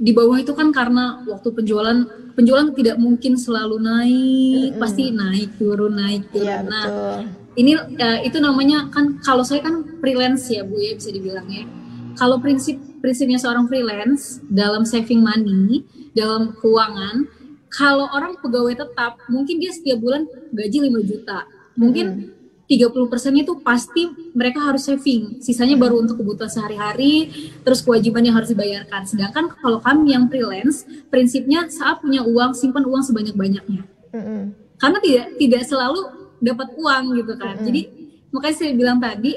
di 0.00 0.12
bawah 0.16 0.40
itu 0.40 0.56
kan 0.56 0.72
karena 0.72 1.20
waktu 1.28 1.52
penjualan 1.52 2.08
penjualan 2.32 2.72
tidak 2.72 2.96
mungkin 2.96 3.36
selalu 3.36 3.76
naik, 3.84 4.72
mm-hmm. 4.72 4.80
pasti 4.80 5.12
naik 5.12 5.48
turun 5.60 5.92
naik 5.92 6.24
turun. 6.32 6.48
Ya, 6.48 6.64
nah, 6.64 6.86
betul. 6.88 7.18
ini 7.60 7.72
uh, 7.76 8.18
itu 8.24 8.38
namanya 8.40 8.88
kan 8.88 9.20
kalau 9.20 9.44
saya 9.44 9.60
kan 9.60 9.84
freelance 10.00 10.48
ya 10.48 10.64
Bu 10.64 10.80
ya 10.80 10.96
bisa 10.96 11.12
dibilang 11.12 11.44
ya. 11.52 11.68
Kalau 12.16 12.40
prinsip 12.40 12.80
prinsipnya 13.04 13.36
seorang 13.36 13.68
freelance 13.68 14.40
dalam 14.48 14.88
saving 14.88 15.20
money, 15.20 15.84
dalam 16.16 16.56
keuangan, 16.58 17.28
kalau 17.68 18.08
orang 18.12 18.40
pegawai 18.40 18.76
tetap 18.76 19.20
mungkin 19.28 19.60
dia 19.60 19.72
setiap 19.72 20.00
bulan 20.00 20.24
gaji 20.52 20.78
5 20.90 21.10
juta. 21.12 21.44
Mungkin 21.76 22.06
mm-hmm 22.08 22.39
30% 22.70 23.42
itu 23.42 23.58
pasti 23.66 24.06
mereka 24.30 24.62
harus 24.62 24.86
saving. 24.86 25.42
Sisanya 25.42 25.74
baru 25.74 26.06
untuk 26.06 26.22
kebutuhan 26.22 26.46
sehari-hari, 26.46 27.26
terus 27.66 27.82
kewajiban 27.82 28.22
yang 28.22 28.38
harus 28.38 28.54
dibayarkan. 28.54 29.02
Sedangkan 29.10 29.50
kalau 29.58 29.82
kami 29.82 30.14
yang 30.14 30.30
freelance, 30.30 30.86
prinsipnya 31.10 31.66
saat 31.66 31.98
punya 31.98 32.22
uang, 32.22 32.54
simpan 32.54 32.86
uang 32.86 33.02
sebanyak-banyaknya. 33.02 33.82
Mm-hmm. 34.14 34.42
Karena 34.78 34.98
tidak 35.02 35.26
tidak 35.42 35.62
selalu 35.66 36.00
dapat 36.38 36.68
uang 36.78 37.04
gitu 37.18 37.34
kan. 37.34 37.58
Mm-hmm. 37.58 37.66
Jadi 37.66 37.82
makanya 38.30 38.54
saya 38.54 38.72
bilang 38.78 38.98
tadi, 39.02 39.32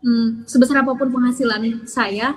hmm, 0.00 0.48
sebesar 0.48 0.80
apa 0.80 0.96
pun 0.96 1.12
penghasilan 1.12 1.84
saya, 1.84 2.32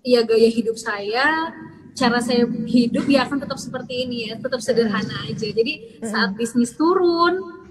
ya 0.00 0.20
gaya 0.24 0.48
hidup 0.48 0.80
saya, 0.80 1.52
cara 1.92 2.16
saya 2.24 2.48
hidup 2.48 3.04
ya 3.12 3.28
akan 3.28 3.44
tetap 3.44 3.60
seperti 3.60 4.08
ini 4.08 4.32
ya, 4.32 4.40
tetap 4.40 4.64
sederhana 4.64 5.28
aja. 5.28 5.52
Jadi 5.52 6.00
saat 6.00 6.32
bisnis 6.32 6.72
turun, 6.72 7.63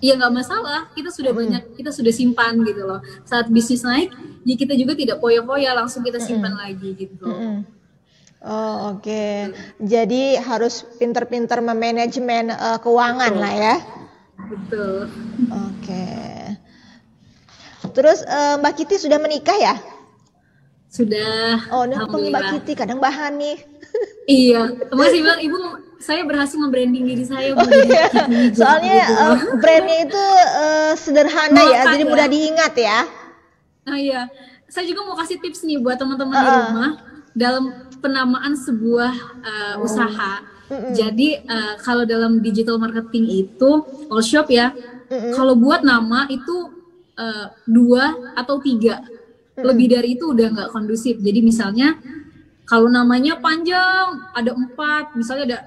ya 0.00 0.16
nggak 0.16 0.32
masalah 0.32 0.88
kita 0.96 1.12
sudah 1.12 1.32
hmm. 1.32 1.40
banyak 1.40 1.62
kita 1.76 1.90
sudah 1.92 2.12
simpan 2.12 2.64
gitu 2.64 2.88
loh 2.88 3.00
saat 3.28 3.52
bisnis 3.52 3.84
naik 3.84 4.08
ya 4.48 4.56
kita 4.56 4.72
juga 4.74 4.96
tidak 4.96 5.20
poya-poya 5.20 5.76
langsung 5.76 6.00
kita 6.00 6.16
simpan 6.16 6.56
hmm. 6.56 6.60
lagi 6.60 6.90
gitu 6.96 7.28
hmm. 7.28 7.58
oh 8.44 8.96
oke 8.96 9.04
okay. 9.04 9.52
jadi 9.76 10.40
harus 10.40 10.88
pinter-pinter 10.96 11.60
memanajemen 11.60 12.48
uh, 12.48 12.80
keuangan 12.80 13.28
betul. 13.36 13.44
lah 13.44 13.52
ya 13.52 13.76
betul 14.48 14.96
oke 15.52 15.76
okay. 15.84 16.56
terus 17.92 18.24
uh, 18.24 18.56
Mbak 18.56 18.74
Kiti 18.80 18.96
sudah 19.04 19.20
menikah 19.20 19.56
ya 19.60 19.76
sudah 20.88 21.70
oh 21.76 21.84
ini 21.84 22.32
Mbak 22.32 22.44
Kiti 22.56 22.72
kadang 22.72 23.04
bahan 23.04 23.36
nih 23.36 23.69
iya 24.30 24.62
masih 24.94 25.20
bilang 25.22 25.40
ibu 25.42 25.58
saya 26.00 26.24
berhasil 26.24 26.56
membranding 26.56 27.04
diri 27.04 27.24
saya 27.28 27.52
oh, 27.52 27.60
iya. 27.86 28.08
soalnya 28.56 28.96
uh, 29.20 29.36
brandnya 29.60 30.08
itu 30.08 30.24
uh, 30.56 30.92
sederhana 30.96 31.60
ya 31.68 31.84
jadi 31.92 32.04
mudah 32.08 32.26
ya. 32.26 32.32
diingat 32.32 32.74
ya 32.74 33.00
nah 33.84 33.96
iya 34.00 34.20
saya 34.70 34.88
juga 34.88 35.04
mau 35.04 35.16
kasih 35.20 35.36
tips 35.42 35.66
nih 35.68 35.76
buat 35.82 36.00
teman-teman 36.00 36.34
uh, 36.34 36.40
di 36.40 36.50
rumah 36.72 36.90
dalam 37.36 37.64
penamaan 38.00 38.56
sebuah 38.56 39.12
uh, 39.44 39.74
oh. 39.76 39.84
usaha 39.84 40.40
mm 40.72 40.72
-mm. 40.72 40.92
jadi 40.96 41.28
uh, 41.44 41.74
kalau 41.84 42.08
dalam 42.08 42.40
digital 42.40 42.80
marketing 42.80 43.28
itu 43.28 43.70
all 44.08 44.24
shop 44.24 44.48
ya 44.48 44.72
mm 44.72 45.12
-mm. 45.12 45.32
kalau 45.36 45.52
buat 45.52 45.84
nama 45.84 46.24
itu 46.32 46.72
uh, 47.20 47.46
dua 47.68 48.34
atau 48.40 48.56
tiga 48.58 49.04
lebih 49.60 49.92
dari 49.92 50.16
itu 50.16 50.32
udah 50.32 50.48
nggak 50.56 50.70
kondusif 50.72 51.20
jadi 51.20 51.44
misalnya 51.44 52.00
kalau 52.70 52.86
namanya 52.86 53.34
panjang 53.42 54.30
ada 54.30 54.54
empat 54.54 55.18
misalnya 55.18 55.44
ada 55.50 55.58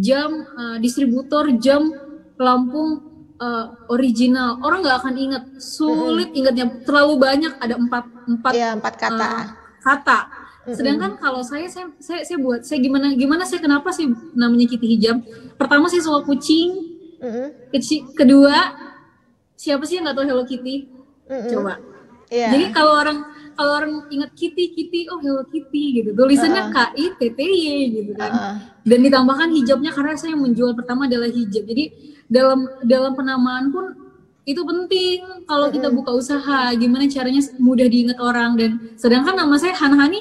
jam 0.00 0.48
uh, 0.56 0.76
distributor 0.80 1.52
jam 1.60 1.92
Lampung 2.40 3.04
uh, 3.36 3.66
original 3.92 4.56
orang 4.64 4.80
nggak 4.80 4.98
akan 5.04 5.14
inget 5.20 5.44
sulit 5.60 6.32
mm 6.32 6.32
-hmm. 6.32 6.38
ingetnya 6.40 6.66
terlalu 6.88 7.14
banyak 7.20 7.52
ada 7.60 7.76
empat 7.76 8.04
empat 8.24 8.52
ya, 8.56 8.72
empat 8.72 8.94
kata 8.96 9.28
uh, 9.28 9.44
kata 9.84 10.18
sedangkan 10.72 11.14
mm 11.14 11.16
-hmm. 11.20 11.24
kalau 11.28 11.42
saya, 11.44 11.68
saya 11.68 11.92
saya 12.00 12.24
saya 12.24 12.38
buat 12.40 12.64
saya 12.64 12.80
gimana 12.80 13.12
gimana 13.12 13.44
saya 13.44 13.60
kenapa 13.60 13.92
sih 13.92 14.08
namanya 14.32 14.66
Kitty 14.72 14.96
Hijab 14.96 15.20
pertama 15.60 15.92
saya 15.92 16.00
suka 16.00 16.24
kucing 16.24 16.70
mm 17.20 17.30
-hmm. 17.30 18.16
kedua 18.16 18.56
siapa 19.54 19.84
sih 19.84 20.00
yang 20.00 20.08
nggak 20.08 20.16
tahu 20.16 20.26
Hello 20.26 20.44
Kitty 20.48 20.88
mm 21.28 21.30
-hmm. 21.30 21.50
coba 21.52 21.74
yeah. 22.32 22.50
jadi 22.56 22.64
kalau 22.72 22.96
orang 22.96 23.18
kalau 23.54 23.72
orang 23.78 23.92
ingat 24.08 24.30
Kitty 24.32 24.72
Kitty 24.72 25.00
oh 25.12 25.20
Hello 25.20 25.44
Kitty 25.46 26.00
gitu. 26.00 26.10
Tulisannya 26.16 26.68
uh. 26.68 26.72
K 26.72 26.76
I 26.96 27.06
T 27.16 27.20
T 27.32 27.38
Y 27.40 27.66
gitu 28.02 28.12
kan. 28.16 28.32
Uh. 28.32 28.56
dan 28.82 28.98
ditambahkan 28.98 29.48
hijabnya 29.54 29.90
karena 29.94 30.14
saya 30.18 30.34
menjual 30.34 30.74
pertama 30.74 31.06
adalah 31.06 31.30
hijab. 31.30 31.62
Jadi 31.66 31.84
dalam 32.26 32.66
dalam 32.82 33.12
penamaan 33.14 33.70
pun 33.70 33.94
itu 34.42 34.58
penting 34.66 35.46
kalau 35.46 35.70
kita 35.70 35.86
buka 35.94 36.10
usaha 36.10 36.74
gimana 36.74 37.06
caranya 37.06 37.42
mudah 37.62 37.86
diingat 37.86 38.18
orang. 38.18 38.58
Dan 38.58 38.70
sedangkan 38.98 39.38
nama 39.38 39.54
saya 39.54 39.76
Hanhani. 39.78 40.18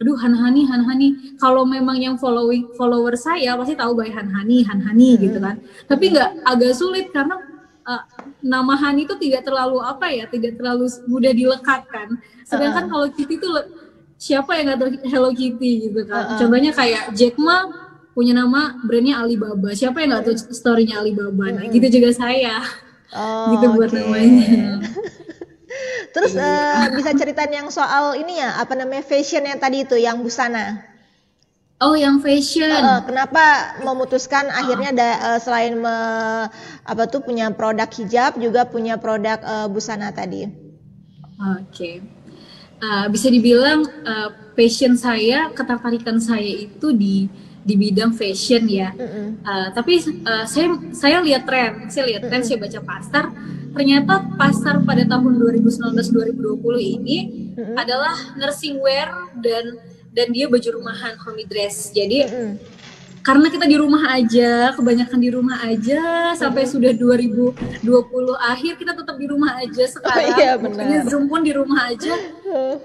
Aduh 0.00 0.16
Hanhani 0.16 0.64
Hanhani. 0.64 1.36
Kalau 1.36 1.68
memang 1.68 2.00
yang 2.00 2.16
following 2.16 2.72
follower 2.72 3.12
saya 3.20 3.52
pasti 3.60 3.76
tahu 3.76 4.00
baik 4.00 4.16
Hanhani 4.16 4.64
Hanhani 4.64 5.20
gitu 5.20 5.36
kan. 5.36 5.60
Tapi 5.84 6.16
nggak 6.16 6.46
agak 6.48 6.72
sulit 6.72 7.12
karena 7.12 7.36
uh, 7.90 8.02
nama 8.38 8.74
Hani 8.78 9.04
itu 9.04 9.18
tidak 9.18 9.42
terlalu 9.42 9.82
apa 9.82 10.06
ya, 10.14 10.30
tidak 10.30 10.54
terlalu 10.54 10.86
mudah 11.10 11.32
dilekatkan. 11.34 12.22
Sedangkan 12.46 12.86
uh 12.86 12.86
-uh. 12.86 12.92
kalau 12.94 13.06
Kitty 13.10 13.34
itu 13.34 13.48
siapa 14.20 14.50
yang 14.54 14.64
nggak 14.70 14.78
tahu 14.78 14.90
Hello 15.10 15.30
Kitty 15.34 15.90
gitu 15.90 16.00
kan. 16.06 16.14
Uh 16.14 16.26
-uh. 16.34 16.38
Contohnya 16.38 16.70
kayak 16.70 17.02
Jack 17.18 17.34
Ma 17.34 17.66
punya 18.14 18.34
nama 18.36 18.78
brandnya 18.86 19.18
Alibaba. 19.22 19.74
Siapa 19.74 20.02
yang 20.02 20.14
nggak 20.14 20.24
tahu 20.30 20.36
storynya 20.54 21.02
Alibaba? 21.02 21.50
Nah, 21.50 21.66
gitu 21.66 21.86
juga 21.90 22.10
saya. 22.14 22.62
Oh, 23.10 23.58
gitu 23.58 23.74
buat 23.74 23.90
okay. 23.90 23.98
namanya. 24.06 24.86
Terus 26.10 26.34
uh, 26.34 26.90
bisa 26.94 27.14
ceritain 27.14 27.50
yang 27.50 27.70
soal 27.70 28.18
ini 28.18 28.42
ya, 28.42 28.58
apa 28.58 28.74
namanya 28.74 29.06
fashion 29.06 29.46
yang 29.46 29.58
tadi 29.58 29.86
itu, 29.86 29.94
yang 29.98 30.18
busana. 30.22 30.89
Oh, 31.80 31.96
yang 31.96 32.20
fashion. 32.20 32.68
Uh, 32.68 33.00
kenapa 33.08 33.72
memutuskan 33.80 34.52
akhirnya 34.52 34.92
da, 34.92 35.08
uh, 35.32 35.38
selain 35.40 35.80
me, 35.80 35.96
apa 36.84 37.08
tuh 37.08 37.24
punya 37.24 37.48
produk 37.48 37.88
hijab 37.88 38.36
juga 38.36 38.68
punya 38.68 39.00
produk 39.00 39.40
uh, 39.40 39.64
busana 39.64 40.12
tadi? 40.12 40.44
Oke. 40.44 41.64
Okay. 41.72 41.96
Uh, 42.84 43.08
bisa 43.08 43.32
dibilang 43.32 43.88
uh, 44.04 44.28
passion 44.52 44.92
saya, 44.92 45.48
ketertarikan 45.56 46.20
saya 46.20 46.68
itu 46.68 46.92
di 46.92 47.28
di 47.64 47.74
bidang 47.76 48.12
fashion 48.12 48.68
ya. 48.68 48.92
Mm 48.92 49.08
-hmm. 49.08 49.26
uh, 49.44 49.68
tapi 49.72 50.04
uh, 50.24 50.44
saya 50.44 50.76
saya 50.92 51.24
lihat 51.24 51.48
tren, 51.48 51.88
saya 51.88 52.04
lihat 52.12 52.28
tren, 52.28 52.40
mm 52.40 52.44
-hmm. 52.44 52.48
saya 52.48 52.58
baca 52.60 52.80
pasar 52.84 53.24
ternyata 53.70 54.26
pasar 54.34 54.82
pada 54.82 55.06
tahun 55.06 55.38
2019-2020 55.62 56.98
ini 57.00 57.18
mm-hmm. 57.54 57.76
adalah 57.78 58.14
nursing 58.34 58.82
wear 58.82 59.08
dan 59.38 59.78
dan 60.10 60.34
dia 60.34 60.50
baju 60.50 60.68
rumahan 60.82 61.14
homey 61.22 61.46
dress. 61.46 61.94
Jadi 61.94 62.26
mm-hmm. 62.26 62.50
karena 63.20 63.46
kita 63.52 63.66
di 63.68 63.76
rumah 63.78 64.02
aja, 64.16 64.74
kebanyakan 64.74 65.18
di 65.20 65.30
rumah 65.30 65.58
aja 65.62 66.32
sampai 66.34 66.64
sudah 66.66 66.90
2020 66.96 67.84
akhir 68.40 68.72
kita 68.80 68.92
tetap 68.96 69.16
di 69.20 69.26
rumah 69.30 69.60
aja 69.60 69.84
sekarang. 69.86 70.26
Oh, 70.26 70.36
iya, 70.40 70.50
benar. 70.58 71.04
Zoom 71.06 71.30
pun 71.30 71.44
di 71.46 71.52
rumah 71.54 71.92
aja. 71.92 72.10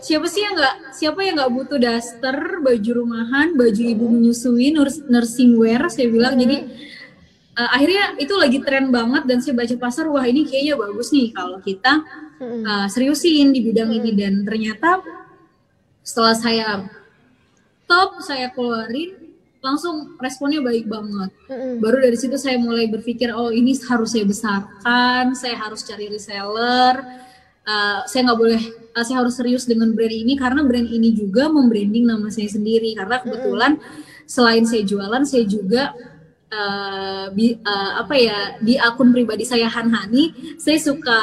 Siapa 0.04 0.28
sih 0.30 0.46
yang 0.46 0.54
nggak 0.54 0.76
siapa 0.94 1.20
yang 1.26 1.42
nggak 1.42 1.52
butuh 1.56 1.80
daster, 1.82 2.38
baju 2.62 2.92
rumahan, 2.94 3.58
baju 3.58 3.82
ibu 3.82 4.06
menyusui, 4.06 4.76
nursing 5.10 5.58
wear 5.58 5.88
saya 5.90 6.08
bilang. 6.12 6.38
Mm-hmm. 6.38 6.44
Jadi 6.46 6.58
uh, 7.56 7.70
akhirnya 7.72 8.04
itu 8.20 8.34
lagi 8.36 8.60
tren 8.62 8.92
banget 8.92 9.24
dan 9.26 9.40
saya 9.40 9.56
baca 9.56 9.76
pasar 9.80 10.06
wah 10.12 10.24
ini 10.28 10.46
kayaknya 10.46 10.76
bagus 10.76 11.10
nih 11.16 11.32
kalau 11.32 11.58
kita 11.64 12.04
uh, 12.44 12.88
seriusin 12.92 13.56
di 13.56 13.64
bidang 13.64 13.90
ini 13.96 14.12
dan 14.14 14.44
ternyata 14.44 15.00
setelah 16.06 16.36
saya 16.38 16.86
top 17.86 18.22
saya 18.22 18.52
keluarin 18.54 19.26
langsung 19.66 20.14
responnya 20.22 20.62
baik 20.62 20.86
banget. 20.86 21.34
Baru 21.82 21.98
dari 21.98 22.14
situ 22.14 22.38
saya 22.38 22.62
mulai 22.62 22.86
berpikir 22.86 23.34
oh 23.34 23.50
ini 23.50 23.74
harus 23.90 24.14
saya 24.14 24.26
besarkan, 24.30 25.34
saya 25.34 25.58
harus 25.58 25.82
cari 25.82 26.06
reseller. 26.06 27.02
Uh, 27.66 28.06
saya 28.06 28.30
nggak 28.30 28.38
boleh, 28.38 28.62
uh, 28.94 29.02
saya 29.02 29.26
harus 29.26 29.42
serius 29.42 29.66
dengan 29.66 29.90
brand 29.98 30.14
ini 30.14 30.38
karena 30.38 30.62
brand 30.62 30.86
ini 30.86 31.18
juga 31.18 31.50
membranding 31.50 32.06
nama 32.06 32.30
saya 32.30 32.46
sendiri 32.46 32.94
karena 32.94 33.18
kebetulan 33.26 33.82
selain 34.30 34.70
saya 34.70 34.86
jualan, 34.86 35.26
saya 35.26 35.50
juga 35.50 35.98
uh, 36.54 37.26
bi, 37.34 37.58
uh, 37.58 37.92
apa 38.06 38.16
ya 38.16 38.40
di 38.62 38.78
akun 38.78 39.10
pribadi 39.10 39.50
saya 39.50 39.66
Hanhani 39.66 40.58
saya 40.62 40.78
suka 40.78 41.20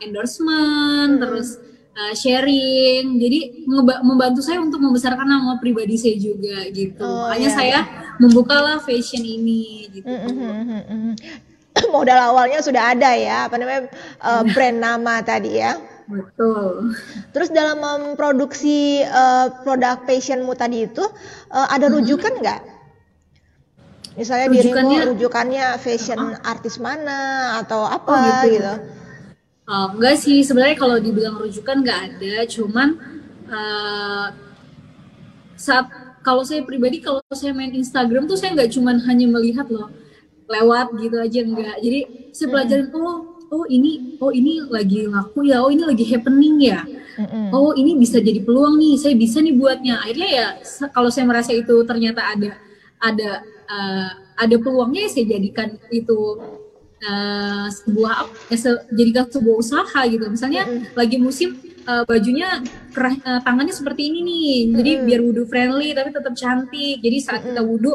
endorsement 0.00 1.18
hmm. 1.18 1.22
terus 1.22 1.60
uh, 1.96 2.14
sharing 2.16 3.16
jadi 3.20 3.64
membantu 4.02 4.40
saya 4.44 4.58
untuk 4.60 4.80
membesarkan 4.80 5.24
nama 5.24 5.56
pribadi 5.60 5.96
saya 5.96 6.16
juga 6.18 6.66
gitu 6.72 7.04
oh, 7.04 7.28
makanya 7.28 7.50
yeah. 7.50 7.56
saya 7.56 7.78
membukalah 8.20 8.78
fashion 8.82 9.22
ini 9.24 9.88
gitu 9.92 10.08
mm 10.08 10.32
-hmm. 10.32 11.12
modal 11.94 12.18
awalnya 12.32 12.60
sudah 12.60 12.92
ada 12.92 13.16
ya 13.16 13.48
apa 13.48 13.56
namanya 13.56 13.88
uh, 14.20 14.42
brand 14.52 14.78
nama 14.78 15.20
tadi 15.24 15.60
ya 15.60 15.76
Betul. 16.02 16.92
Terus 17.30 17.48
dalam 17.54 17.78
memproduksi 17.78 19.00
uh, 19.06 19.48
produk 19.64 20.02
fashionmu 20.02 20.52
tadi 20.52 20.84
itu 20.84 21.00
uh, 21.00 21.66
ada 21.72 21.88
rujukan 21.88 22.42
nggak? 22.42 22.60
Mm 22.60 22.68
-hmm 22.68 22.82
Misalnya 24.12 24.46
rujukannya, 24.52 24.96
dirimu 25.00 25.10
rujukannya 25.16 25.66
fashion 25.80 26.20
uh, 26.20 26.36
artis 26.44 26.76
mana 26.76 27.20
atau 27.64 27.88
apa 27.88 28.12
oh 28.12 28.20
gitu. 28.20 28.60
gitu. 28.60 28.74
Oh, 29.62 29.94
enggak 29.94 30.18
sih, 30.18 30.42
sebenarnya 30.42 30.74
kalau 30.74 30.98
dibilang 30.98 31.38
rujukan 31.38 31.86
nggak 31.86 32.00
ada, 32.10 32.34
cuman 32.50 32.98
uh, 33.46 34.26
saat 35.54 35.86
kalau 36.26 36.42
saya 36.42 36.66
pribadi 36.66 36.98
kalau 36.98 37.22
saya 37.30 37.54
main 37.54 37.70
Instagram 37.70 38.26
tuh 38.26 38.34
saya 38.34 38.58
nggak 38.58 38.74
cuman 38.74 38.98
hanya 39.06 39.26
melihat 39.30 39.70
loh 39.70 39.90
lewat 40.50 40.90
gitu 40.98 41.16
aja 41.18 41.40
enggak. 41.46 41.76
Jadi 41.78 42.00
saya 42.34 42.48
pelajarin 42.50 42.90
hmm. 42.90 42.98
oh 42.98 43.18
oh 43.52 43.64
ini 43.70 44.18
oh 44.18 44.34
ini 44.34 44.66
lagi 44.66 45.06
laku 45.06 45.46
ya, 45.46 45.62
oh 45.62 45.70
ini 45.70 45.82
lagi 45.86 46.04
happening 46.10 46.56
ya. 46.58 46.82
hmm 47.22 47.54
Oh 47.54 47.70
ini 47.78 47.94
bisa 47.94 48.18
jadi 48.18 48.42
peluang 48.42 48.82
nih, 48.82 48.98
saya 48.98 49.14
bisa 49.14 49.38
nih 49.38 49.54
buatnya. 49.54 50.02
Akhirnya 50.02 50.28
ya 50.32 50.46
kalau 50.90 51.06
saya 51.06 51.22
merasa 51.28 51.54
itu 51.54 51.86
ternyata 51.86 52.18
ada 52.34 52.58
ada 52.98 53.30
uh, 53.70 54.10
ada 54.42 54.56
peluangnya 54.58 55.06
ya 55.06 55.10
saya 55.10 55.26
jadikan 55.38 55.78
itu 55.94 56.18
uh, 57.02 57.66
sebuah 57.68 58.14
ya, 58.48 58.58
se, 58.58 58.70
jadikan 58.94 59.26
sebuah 59.28 59.56
usaha 59.58 60.00
gitu 60.08 60.24
misalnya 60.30 60.62
mm-hmm. 60.66 60.94
lagi 60.94 61.16
musim 61.18 61.58
uh, 61.86 62.06
bajunya 62.06 62.62
kerah, 62.94 63.14
uh, 63.26 63.40
tangannya 63.42 63.74
seperti 63.74 64.08
ini 64.08 64.20
nih 64.22 64.56
jadi 64.78 64.92
biar 65.06 65.20
wudhu 65.20 65.44
friendly 65.46 65.92
tapi 65.92 66.14
tetap 66.14 66.34
cantik 66.38 66.98
jadi 67.02 67.16
saat 67.18 67.42
mm-hmm. 67.42 67.54
kita 67.54 67.62
wudhu 67.62 67.92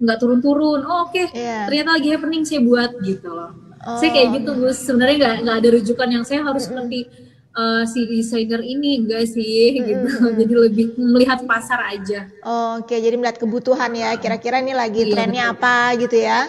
nggak 0.00 0.18
turun-turun 0.20 0.80
oh 0.84 1.08
oke 1.08 1.12
okay. 1.12 1.26
yeah. 1.36 1.68
ternyata 1.68 2.00
lagi 2.00 2.08
happening 2.12 2.42
saya 2.44 2.60
buat 2.64 2.90
gitu 3.04 3.28
loh 3.28 3.50
oh. 3.84 3.98
saya 4.00 4.10
kayak 4.12 4.28
gitu 4.40 4.50
gus 4.56 4.78
sebenarnya 4.80 5.16
nggak 5.20 5.36
nggak 5.44 5.56
ada 5.60 5.68
rujukan 5.76 6.08
yang 6.08 6.24
saya 6.24 6.40
harus 6.44 6.64
mm-hmm. 6.68 6.88
seperti 6.88 7.00
uh, 7.52 7.82
si 7.84 8.00
desainer 8.08 8.62
ini 8.64 9.04
enggak 9.04 9.28
sih 9.28 9.76
mm-hmm. 9.76 9.86
gitu 9.88 10.08
jadi 10.40 10.52
lebih 10.68 10.86
melihat 10.96 11.44
pasar 11.44 11.80
aja 11.92 12.28
oh, 12.44 12.80
oke 12.80 12.88
okay. 12.88 13.04
jadi 13.04 13.14
melihat 13.16 13.38
kebutuhan 13.40 13.92
ya 13.92 14.16
kira-kira 14.16 14.64
ini 14.64 14.72
lagi 14.72 15.04
iya, 15.04 15.12
trennya 15.12 15.44
betul. 15.52 15.54
apa 15.60 15.76
gitu 16.00 16.16
ya 16.16 16.40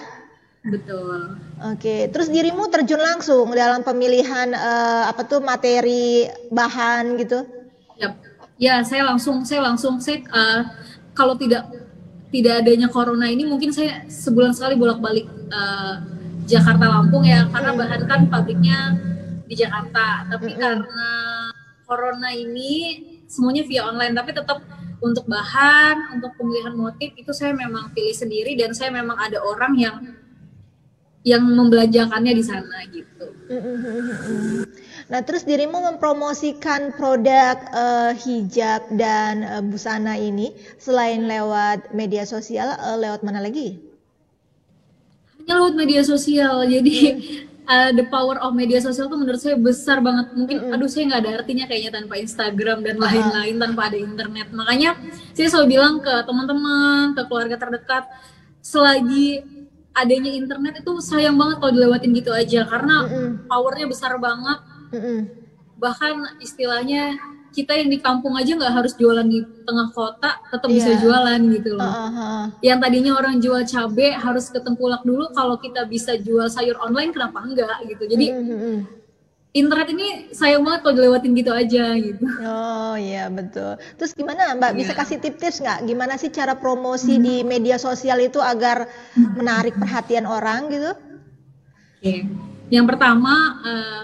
betul 0.61 1.40
oke 1.61 1.77
okay. 1.77 2.09
terus 2.09 2.27
dirimu 2.27 2.67
terjun 2.67 3.01
langsung 3.01 3.49
dalam 3.53 3.85
pemilihan 3.85 4.51
uh, 4.53 5.09
apa 5.09 5.21
tuh 5.25 5.39
materi 5.45 6.25
bahan 6.49 7.17
gitu 7.21 7.45
yep. 8.01 8.17
ya 8.57 8.81
saya 8.81 9.05
langsung 9.05 9.45
saya 9.45 9.61
langsung 9.61 10.01
saya 10.01 10.25
uh, 10.33 10.61
kalau 11.13 11.37
tidak 11.37 11.69
tidak 12.31 12.63
adanya 12.63 12.87
corona 12.87 13.27
ini 13.27 13.43
mungkin 13.43 13.75
saya 13.75 14.07
sebulan 14.07 14.55
sekali 14.55 14.79
bolak-balik 14.79 15.27
uh, 15.51 15.99
Jakarta 16.47 16.89
Lampung 16.89 17.27
ya 17.27 17.45
karena 17.51 17.71
bahan 17.75 18.01
kan 18.07 18.21
pabriknya 18.31 18.97
di 19.45 19.55
Jakarta 19.59 20.25
tapi 20.31 20.51
mm 20.51 20.53
-hmm. 20.55 20.63
karena 20.63 21.09
corona 21.85 22.29
ini 22.31 23.03
semuanya 23.27 23.67
via 23.67 23.83
online 23.87 24.15
tapi 24.15 24.31
tetap 24.31 24.63
untuk 25.01 25.25
bahan 25.27 26.15
untuk 26.15 26.31
pemilihan 26.37 26.77
motif 26.77 27.11
itu 27.17 27.33
saya 27.33 27.51
memang 27.51 27.91
pilih 27.91 28.15
sendiri 28.15 28.55
dan 28.55 28.71
saya 28.71 28.93
memang 28.93 29.17
ada 29.17 29.41
orang 29.43 29.73
yang 29.75 29.95
yang 31.21 31.45
membelanjakannya 31.45 32.33
di 32.33 32.43
sana 32.43 32.77
gitu. 32.89 33.25
Nah, 35.11 35.19
terus 35.27 35.43
dirimu 35.43 35.75
mempromosikan 35.91 36.95
produk 36.95 37.59
uh, 37.75 38.11
hijab 38.15 38.89
dan 38.95 39.43
uh, 39.43 39.61
busana 39.61 40.15
ini 40.15 40.55
selain 40.79 41.27
lewat 41.27 41.91
media 41.91 42.23
sosial, 42.23 42.73
uh, 42.79 42.97
lewat 42.97 43.21
mana 43.21 43.43
lagi? 43.43 43.75
Hanya 45.43 45.61
lewat 45.61 45.75
media 45.75 46.01
sosial. 46.07 46.63
Jadi 46.63 46.97
uh, 47.67 47.91
the 47.97 48.07
power 48.07 48.39
of 48.39 48.55
media 48.55 48.79
sosial 48.79 49.11
tuh 49.11 49.19
menurut 49.19 49.37
saya 49.37 49.59
besar 49.59 49.99
banget. 49.99 50.31
Mungkin 50.31 50.57
mm 50.57 50.65
-hmm. 50.71 50.75
aduh 50.79 50.89
saya 50.89 51.03
nggak 51.11 51.21
ada 51.21 51.31
artinya 51.43 51.65
kayaknya 51.67 51.91
tanpa 51.91 52.15
Instagram 52.17 52.79
dan 52.81 52.95
lain-lain 52.97 53.55
uh. 53.59 53.61
tanpa 53.67 53.81
ada 53.91 53.97
internet. 53.99 54.47
Makanya 54.55 54.95
saya 55.35 55.47
selalu 55.51 55.67
bilang 55.75 55.99
ke 55.99 56.13
teman-teman, 56.23 57.13
ke 57.13 57.21
keluarga 57.27 57.59
terdekat, 57.59 58.03
selagi 58.63 59.43
adanya 59.91 60.31
internet 60.31 60.81
itu 60.81 60.93
sayang 61.03 61.35
banget 61.35 61.59
kalau 61.59 61.71
dilewatin 61.75 62.11
gitu 62.15 62.31
aja 62.31 62.63
karena 62.67 62.95
mm 63.03 63.09
-hmm. 63.09 63.29
powernya 63.47 63.85
besar 63.87 64.15
banget. 64.17 64.59
Mm 64.91 64.99
-hmm. 64.99 65.19
Bahkan 65.81 66.15
istilahnya 66.39 67.17
kita 67.51 67.75
yang 67.75 67.91
di 67.91 67.99
kampung 67.99 68.39
aja 68.39 68.55
nggak 68.55 68.71
harus 68.71 68.95
jualan 68.95 69.27
di 69.27 69.43
tengah 69.67 69.91
kota 69.91 70.39
tetap 70.47 70.71
yeah. 70.71 70.75
bisa 70.79 70.91
jualan 71.03 71.41
gitu 71.51 71.71
loh. 71.75 71.91
Uh, 71.91 72.07
-huh. 72.07 72.43
Yang 72.63 72.79
tadinya 72.87 73.11
orang 73.19 73.35
jual 73.43 73.61
cabe 73.67 74.07
harus 74.15 74.45
ke 74.47 74.59
Tengkulak 74.63 75.03
dulu 75.03 75.27
kalau 75.35 75.59
kita 75.59 75.83
bisa 75.83 76.15
jual 76.15 76.47
sayur 76.47 76.79
online 76.79 77.11
kenapa 77.11 77.43
enggak 77.43 77.75
gitu. 77.91 78.03
Jadi 78.07 78.25
mm-hmm, 78.31 78.57
-huh. 78.57 78.77
Internet 79.51 79.87
ini 79.91 80.07
sayang 80.31 80.63
banget 80.63 80.79
kalau 80.87 80.95
dilewatin 80.95 81.35
gitu 81.35 81.51
aja 81.51 81.91
gitu. 81.99 82.23
Oh 82.39 82.95
iya 82.95 83.27
betul. 83.27 83.75
Terus 83.99 84.15
gimana 84.15 84.55
Mbak 84.55 84.71
yeah. 84.71 84.79
bisa 84.79 84.91
kasih 84.95 85.17
tips-tips 85.19 85.59
nggak? 85.59 85.79
Gimana 85.91 86.13
sih 86.15 86.31
cara 86.31 86.55
promosi 86.55 87.19
hmm. 87.19 87.23
di 87.23 87.35
media 87.43 87.75
sosial 87.75 88.23
itu 88.23 88.39
agar 88.39 88.87
menarik 89.15 89.75
perhatian 89.75 90.23
orang 90.23 90.71
gitu? 90.71 90.91
Oke. 90.95 91.99
Okay. 91.99 92.19
Yang 92.71 92.85
pertama 92.95 93.33
uh, 93.59 94.03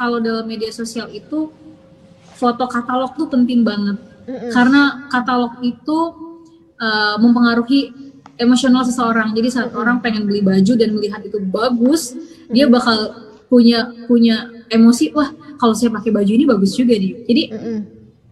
kalau 0.00 0.18
dalam 0.24 0.48
media 0.48 0.72
sosial 0.72 1.12
itu 1.12 1.52
foto 2.42 2.64
katalog 2.66 3.14
tuh 3.14 3.30
penting 3.30 3.62
banget 3.62 4.00
mm-hmm. 4.26 4.50
karena 4.50 5.06
katalog 5.12 5.54
itu 5.62 5.98
uh, 6.80 7.14
mempengaruhi 7.20 7.94
emosional 8.40 8.82
seseorang. 8.82 9.30
Jadi 9.36 9.48
saat 9.52 9.70
mm-hmm. 9.70 9.82
orang 9.84 9.96
pengen 10.02 10.26
beli 10.26 10.42
baju 10.42 10.72
dan 10.74 10.90
melihat 10.96 11.20
itu 11.22 11.38
bagus, 11.38 12.16
mm-hmm. 12.16 12.50
dia 12.50 12.66
bakal 12.66 12.98
punya 13.46 13.92
punya 14.08 14.48
emosi, 14.72 15.12
wah 15.12 15.28
kalau 15.60 15.76
saya 15.76 15.92
pakai 15.92 16.10
baju 16.10 16.32
ini 16.32 16.44
bagus 16.48 16.72
juga 16.72 16.96
nih. 16.96 17.12
Jadi 17.28 17.42
mm-hmm. 17.52 17.78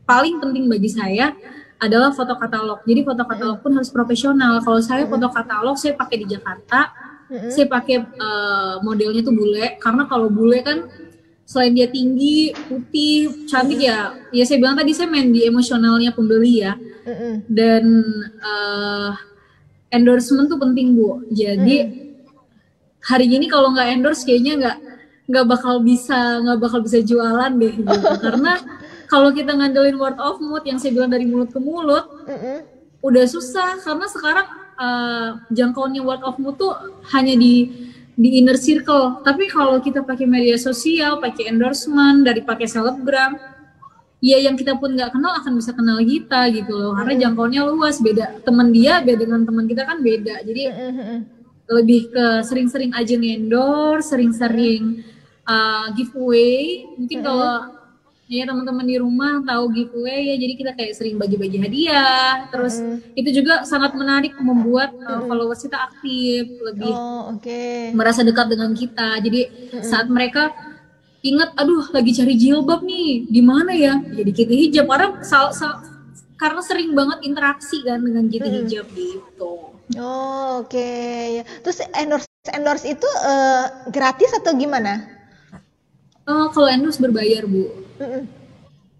paling 0.08 0.40
penting 0.40 0.64
bagi 0.66 0.90
saya 0.90 1.36
adalah 1.80 2.12
foto 2.12 2.36
katalog. 2.36 2.80
Jadi 2.88 3.00
foto 3.04 3.22
katalog 3.28 3.60
pun 3.60 3.72
harus 3.76 3.92
profesional. 3.92 4.60
Kalau 4.64 4.80
saya 4.80 5.04
foto 5.04 5.28
katalog 5.28 5.76
saya 5.76 5.96
pakai 5.96 6.16
di 6.24 6.26
Jakarta, 6.32 6.92
saya 7.30 7.66
pakai 7.70 8.02
uh, 8.02 8.82
modelnya 8.82 9.22
tuh 9.22 9.30
bule 9.30 9.78
karena 9.78 10.02
kalau 10.10 10.26
bule 10.26 10.66
kan 10.66 10.90
selain 11.46 11.74
dia 11.74 11.86
tinggi, 11.86 12.54
putih, 12.66 13.46
cantik 13.46 13.82
ya, 13.82 14.14
ya 14.30 14.42
saya 14.46 14.58
bilang 14.62 14.78
tadi 14.78 14.94
saya 14.94 15.10
main 15.10 15.30
di 15.30 15.46
emosionalnya 15.46 16.14
pembeli 16.14 16.62
ya. 16.62 16.74
Dan 17.50 17.84
uh, 18.38 19.14
endorsement 19.90 20.46
tuh 20.46 20.58
penting 20.62 20.94
bu. 20.94 21.26
Jadi 21.30 22.06
hari 23.02 23.26
ini 23.26 23.50
kalau 23.50 23.74
nggak 23.74 23.88
endorse 23.98 24.22
kayaknya 24.22 24.52
nggak 24.60 24.76
nggak 25.30 25.46
bakal 25.46 25.78
bisa 25.78 26.42
nggak 26.42 26.58
bakal 26.58 26.82
bisa 26.82 26.98
jualan 27.06 27.52
deh 27.54 27.74
gitu. 27.78 28.08
Karena 28.26 28.58
kalau 29.06 29.30
kita 29.30 29.54
ngandelin 29.54 29.94
word 29.94 30.18
of 30.18 30.42
mouth 30.42 30.66
yang 30.66 30.82
saya 30.82 30.90
bilang 30.90 31.14
dari 31.14 31.26
mulut 31.26 31.54
ke 31.54 31.62
mulut 31.62 32.06
mm 32.26 32.38
-hmm. 32.38 32.56
udah 33.06 33.24
susah. 33.30 33.78
Karena 33.78 34.06
sekarang 34.10 34.46
uh, 34.74 35.28
jangkauannya 35.54 36.02
word 36.02 36.22
of 36.26 36.34
mouth 36.42 36.58
tuh 36.58 36.74
hanya 37.14 37.38
di 37.38 37.70
di 38.18 38.42
inner 38.42 38.58
circle. 38.58 39.22
Tapi 39.22 39.46
kalau 39.46 39.78
kita 39.78 40.02
pakai 40.02 40.26
media 40.26 40.58
sosial 40.58 41.22
pakai 41.22 41.46
endorsement 41.46 42.26
dari 42.26 42.42
pakai 42.42 42.66
selebgram 42.66 43.38
ya 44.20 44.36
yang 44.36 44.52
kita 44.52 44.76
pun 44.76 44.92
nggak 44.92 45.16
kenal 45.16 45.32
akan 45.40 45.56
bisa 45.56 45.70
kenal 45.72 46.02
kita 46.02 46.50
gitu 46.50 46.74
loh. 46.74 46.92
Karena 46.98 47.14
jangkauannya 47.28 47.62
luas. 47.70 48.02
Beda 48.02 48.34
teman 48.42 48.74
dia 48.74 48.98
beda 48.98 49.22
dengan 49.22 49.46
teman 49.46 49.70
kita 49.70 49.86
kan 49.86 50.02
beda. 50.02 50.42
Jadi 50.42 50.62
mm 50.66 50.94
-hmm 50.98 51.40
lebih 51.70 52.10
ke 52.10 52.26
sering-sering 52.42 52.90
aja 52.90 53.14
endorse, 53.14 54.10
sering-sering 54.10 55.06
uh, 55.46 55.92
giveaway. 55.96 56.84
Mungkin 56.96 57.18
kalau 57.24 57.80
ya 58.30 58.46
teman-teman 58.46 58.86
di 58.86 58.94
rumah 58.94 59.42
tahu 59.42 59.74
giveaway 59.74 60.30
ya, 60.30 60.34
jadi 60.38 60.52
kita 60.54 60.72
kayak 60.78 60.92
sering 60.94 61.18
bagi-bagi 61.18 61.58
hadiah. 61.58 62.46
Terus 62.54 62.78
mm. 62.78 63.18
itu 63.18 63.42
juga 63.42 63.66
sangat 63.66 63.98
menarik 63.98 64.38
membuat 64.38 64.94
uh, 65.02 65.26
followers 65.26 65.66
kita 65.66 65.78
aktif, 65.90 66.46
lebih 66.62 66.94
oh, 66.94 67.34
okay. 67.34 67.90
merasa 67.90 68.22
dekat 68.22 68.46
dengan 68.50 68.70
kita. 68.70 69.18
Jadi 69.18 69.40
mm. 69.74 69.82
saat 69.82 70.06
mereka 70.06 70.54
ingat, 71.26 71.52
aduh 71.58 71.90
lagi 71.90 72.16
cari 72.16 72.34
jilbab 72.38 72.80
nih, 72.86 73.28
di 73.28 73.42
mana 73.42 73.74
ya? 73.74 73.98
Jadi 73.98 74.30
kita 74.30 74.52
hijab. 74.54 74.84
Karena 74.88 75.08
sal, 75.26 75.50
sal, 75.50 75.82
karena 76.40 76.62
sering 76.64 76.96
banget 76.96 77.20
interaksi 77.26 77.84
kan 77.84 78.00
dengan 78.00 78.24
kita 78.30 78.48
hijab 78.48 78.86
gitu. 78.94 79.74
Oh, 79.98 80.62
oke. 80.62 80.70
Okay. 80.70 81.42
Terus 81.66 81.82
endorse 81.98 82.30
endorse 82.54 82.86
itu 82.86 83.08
uh, 83.26 83.90
gratis 83.90 84.30
atau 84.38 84.54
gimana? 84.54 85.19
Oh, 86.30 86.46
kalau 86.54 86.70
endorse 86.70 87.02
berbayar, 87.02 87.42
Bu. 87.42 87.74
Mm 87.98 88.06
-mm. 88.06 88.22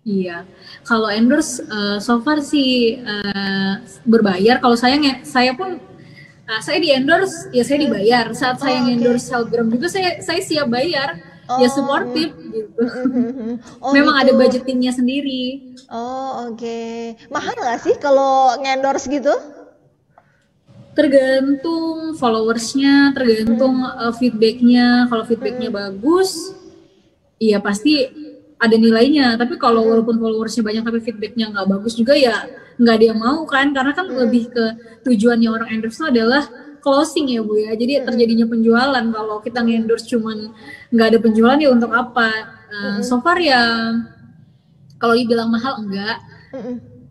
Iya. 0.00 0.48
Kalau 0.82 1.12
endorse 1.12 1.62
uh, 1.68 2.02
so 2.02 2.18
far 2.24 2.42
sih 2.42 2.98
uh, 3.04 3.84
berbayar. 4.08 4.58
Kalau 4.58 4.74
saya 4.74 4.96
saya 5.22 5.54
pun 5.54 5.76
uh, 6.48 6.60
saya 6.64 6.80
di 6.82 6.90
endorse 6.90 7.52
ya 7.54 7.62
saya 7.62 7.84
dibayar. 7.84 8.32
Saat 8.34 8.58
oh, 8.58 8.62
saya 8.66 8.82
okay. 8.82 8.96
endorse 8.96 9.28
selebgram 9.28 9.68
juga 9.68 9.86
saya 9.92 10.18
saya 10.24 10.40
siap 10.40 10.66
bayar. 10.72 11.20
Ya, 11.20 11.52
oh. 11.52 11.58
Ya 11.60 11.68
supportive 11.68 12.32
gitu. 12.34 12.82
Oh, 13.84 13.92
Memang 13.92 14.16
gitu. 14.16 14.22
ada 14.24 14.32
budgetingnya 14.40 14.92
sendiri. 14.96 15.76
Oh 15.92 16.48
oke. 16.48 16.58
Okay. 16.58 17.20
Mahal 17.28 17.54
nggak 17.54 17.80
sih 17.84 17.94
kalau 18.00 18.56
ngendorse 18.58 19.06
gitu? 19.06 19.32
tergantung 20.90 22.18
followersnya 22.18 23.14
tergantung 23.14 23.78
uh, 23.78 24.10
feedbacknya 24.10 25.06
kalau 25.06 25.22
feedbacknya 25.22 25.70
hmm. 25.70 25.78
bagus 25.78 26.50
iya 27.40 27.58
pasti 27.58 28.06
ada 28.60 28.76
nilainya. 28.76 29.40
Tapi 29.40 29.56
kalau 29.56 29.88
walaupun 29.88 30.20
followersnya 30.20 30.60
banyak 30.60 30.84
tapi 30.84 31.00
feedbacknya 31.00 31.50
nggak 31.50 31.66
bagus 31.66 31.96
juga 31.96 32.12
ya 32.12 32.44
nggak 32.76 32.96
yang 33.00 33.18
mau 33.18 33.42
kan? 33.48 33.72
Karena 33.72 33.96
kan 33.96 34.06
hmm. 34.06 34.16
lebih 34.20 34.52
ke 34.52 34.64
tujuannya 35.08 35.48
orang 35.48 35.68
endorse 35.72 35.98
itu 35.98 36.06
adalah 36.12 36.44
closing 36.84 37.32
ya 37.32 37.40
bu 37.40 37.56
ya. 37.56 37.72
Jadi 37.72 38.04
terjadinya 38.04 38.46
penjualan. 38.46 39.04
Kalau 39.08 39.36
kita 39.40 39.64
nge-endorse 39.64 40.06
cuman 40.12 40.52
nggak 40.92 41.06
ada 41.16 41.18
penjualan 41.18 41.58
ya 41.58 41.70
untuk 41.72 41.90
apa? 41.96 42.28
Uh, 42.70 42.98
so 43.02 43.18
far 43.24 43.40
ya 43.40 43.58
kalau 45.00 45.16
dibilang 45.16 45.48
mahal 45.48 45.80
enggak. 45.80 46.20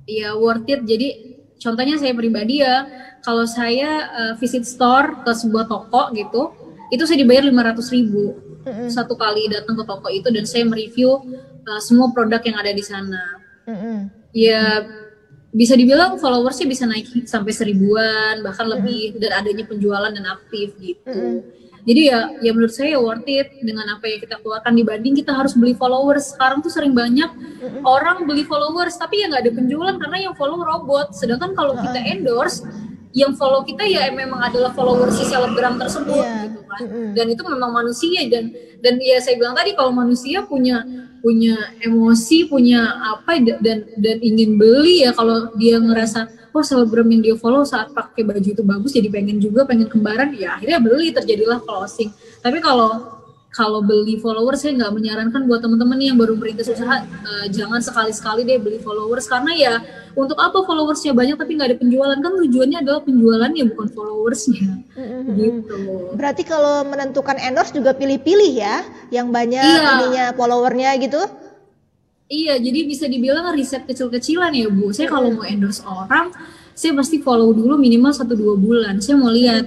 Ya 0.05 0.37
worth 0.37 0.69
it. 0.69 0.85
Jadi 0.85 1.37
contohnya 1.57 1.97
saya 1.97 2.13
pribadi 2.13 2.61
ya 2.61 2.85
kalau 3.25 3.43
saya 3.43 4.07
uh, 4.09 4.33
visit 4.39 4.63
store 4.63 5.25
ke 5.25 5.31
sebuah 5.33 5.67
toko 5.67 6.13
gitu 6.15 6.55
itu 6.89 7.03
saya 7.05 7.17
dibayar 7.21 7.45
lima 7.45 7.61
ratus 7.65 7.93
ribu 7.93 8.37
mm-hmm. 8.65 8.89
satu 8.89 9.13
kali 9.15 9.49
datang 9.49 9.77
ke 9.77 9.83
toko 9.85 10.07
itu 10.09 10.27
dan 10.33 10.45
saya 10.45 10.65
mereview 10.65 11.21
uh, 11.65 11.81
semua 11.81 12.09
produk 12.11 12.41
yang 12.41 12.57
ada 12.57 12.71
di 12.73 12.83
sana 12.83 13.23
mm-hmm. 13.69 13.97
ya 14.33 14.63
bisa 15.49 15.73
dibilang 15.73 16.21
followersnya 16.21 16.69
bisa 16.69 16.85
naik 16.85 17.25
sampai 17.25 17.53
seribuan 17.53 18.41
bahkan 18.45 18.69
mm-hmm. 18.69 18.81
lebih 18.85 19.01
dan 19.21 19.31
adanya 19.45 19.65
penjualan 19.65 20.11
dan 20.13 20.25
aktif 20.29 20.73
gitu 20.81 21.09
mm-hmm. 21.09 21.57
Jadi 21.87 22.11
ya, 22.11 22.27
ya 22.43 22.51
menurut 22.51 22.75
saya 22.75 22.99
worth 22.99 23.25
it 23.25 23.49
dengan 23.63 23.87
apa 23.89 24.03
yang 24.05 24.19
kita 24.19 24.37
keluarkan 24.43 24.75
dibanding 24.75 25.15
kita 25.15 25.31
harus 25.31 25.55
beli 25.55 25.73
followers. 25.73 26.35
Sekarang 26.35 26.59
tuh 26.59 26.69
sering 26.69 26.91
banyak 26.91 27.31
mm-hmm. 27.31 27.81
orang 27.87 28.27
beli 28.27 28.43
followers 28.43 28.99
tapi 28.99 29.23
ya 29.23 29.31
nggak 29.31 29.47
ada 29.47 29.51
penjualan 29.55 29.95
karena 29.95 30.29
yang 30.29 30.35
follow 30.35 30.59
robot. 30.59 31.15
Sedangkan 31.15 31.55
kalau 31.55 31.79
kita 31.79 31.97
endorse 32.03 32.67
yang 33.09 33.33
follow 33.33 33.65
kita 33.65 33.81
ya 33.89 34.05
memang 34.13 34.37
adalah 34.37 34.69
follower 34.77 35.09
si 35.09 35.25
selebgram 35.25 35.81
tersebut 35.81 36.21
yeah. 36.21 36.45
gitu 36.45 36.61
kan. 36.69 36.81
Dan 37.17 37.25
itu 37.33 37.41
memang 37.41 37.71
manusia 37.73 38.21
dan 38.29 38.53
dan 38.79 39.01
ya 39.01 39.17
saya 39.17 39.35
bilang 39.35 39.57
tadi 39.57 39.73
kalau 39.73 39.89
manusia 39.89 40.45
punya 40.45 40.85
punya 41.19 41.75
emosi 41.83 42.47
punya 42.47 42.95
apa 43.17 43.41
dan 43.43 43.83
dan 43.99 44.17
ingin 44.23 44.55
beli 44.55 45.03
ya 45.03 45.11
kalau 45.11 45.51
dia 45.59 45.81
ngerasa 45.81 46.31
oh 46.55 46.63
selebgram 46.63 47.09
yang 47.11 47.21
dia 47.21 47.35
follow 47.35 47.67
saat 47.67 47.91
pakai 47.91 48.23
baju 48.23 48.49
itu 48.55 48.63
bagus 48.63 48.95
jadi 48.95 49.11
pengen 49.11 49.37
juga 49.43 49.67
pengen 49.67 49.91
kembaran 49.91 50.31
ya 50.37 50.55
akhirnya 50.55 50.79
beli 50.79 51.11
terjadilah 51.11 51.59
closing. 51.65 52.13
Tapi 52.39 52.63
kalau 52.63 53.18
kalau 53.49 53.81
beli 53.81 54.21
followers 54.21 54.61
saya 54.61 54.77
nggak 54.77 54.93
menyarankan 54.93 55.49
buat 55.49 55.65
teman-teman 55.65 55.97
yang 55.97 56.17
baru 56.21 56.37
merintis 56.37 56.69
usaha 56.69 57.01
uh, 57.01 57.45
jangan 57.49 57.81
sekali-sekali 57.81 58.45
deh 58.45 58.61
beli 58.61 58.77
followers 58.77 59.25
karena 59.25 59.51
ya 59.57 59.73
untuk 60.13 60.37
apa 60.37 60.61
followersnya 60.65 61.17
banyak 61.17 61.37
tapi 61.37 61.57
nggak 61.57 61.69
ada 61.73 61.77
penjualan 61.81 62.17
kan 62.17 62.31
tujuannya 62.45 62.77
adalah 62.81 63.01
penjualan 63.01 63.51
ya 63.53 63.65
bukan 63.73 63.87
followersnya 63.93 64.69
mm-hmm. 64.93 65.35
gitu. 65.37 65.79
Berarti 66.13 66.43
kalau 66.45 66.85
menentukan 66.85 67.37
endorse 67.41 67.73
juga 67.73 67.93
pilih-pilih 67.97 68.53
ya 68.53 68.85
yang 69.09 69.33
banyak 69.33 69.61
iya. 69.61 69.97
ininya 69.97 70.25
followernya 70.37 70.89
gitu? 71.01 71.21
Iya, 72.29 72.61
jadi 72.61 72.85
bisa 72.85 73.09
dibilang 73.09 73.49
riset 73.57 73.89
kecil-kecilan 73.89 74.53
ya 74.53 74.69
Bu. 74.69 74.93
Saya 74.93 75.09
kalau 75.09 75.33
mau 75.33 75.41
endorse 75.41 75.81
orang, 75.81 76.29
saya 76.77 76.93
pasti 76.93 77.17
follow 77.25 77.49
dulu 77.57 77.73
minimal 77.73 78.13
satu 78.13 78.37
dua 78.37 78.53
bulan. 78.53 79.01
Saya 79.01 79.17
mau 79.17 79.33
lihat 79.33 79.65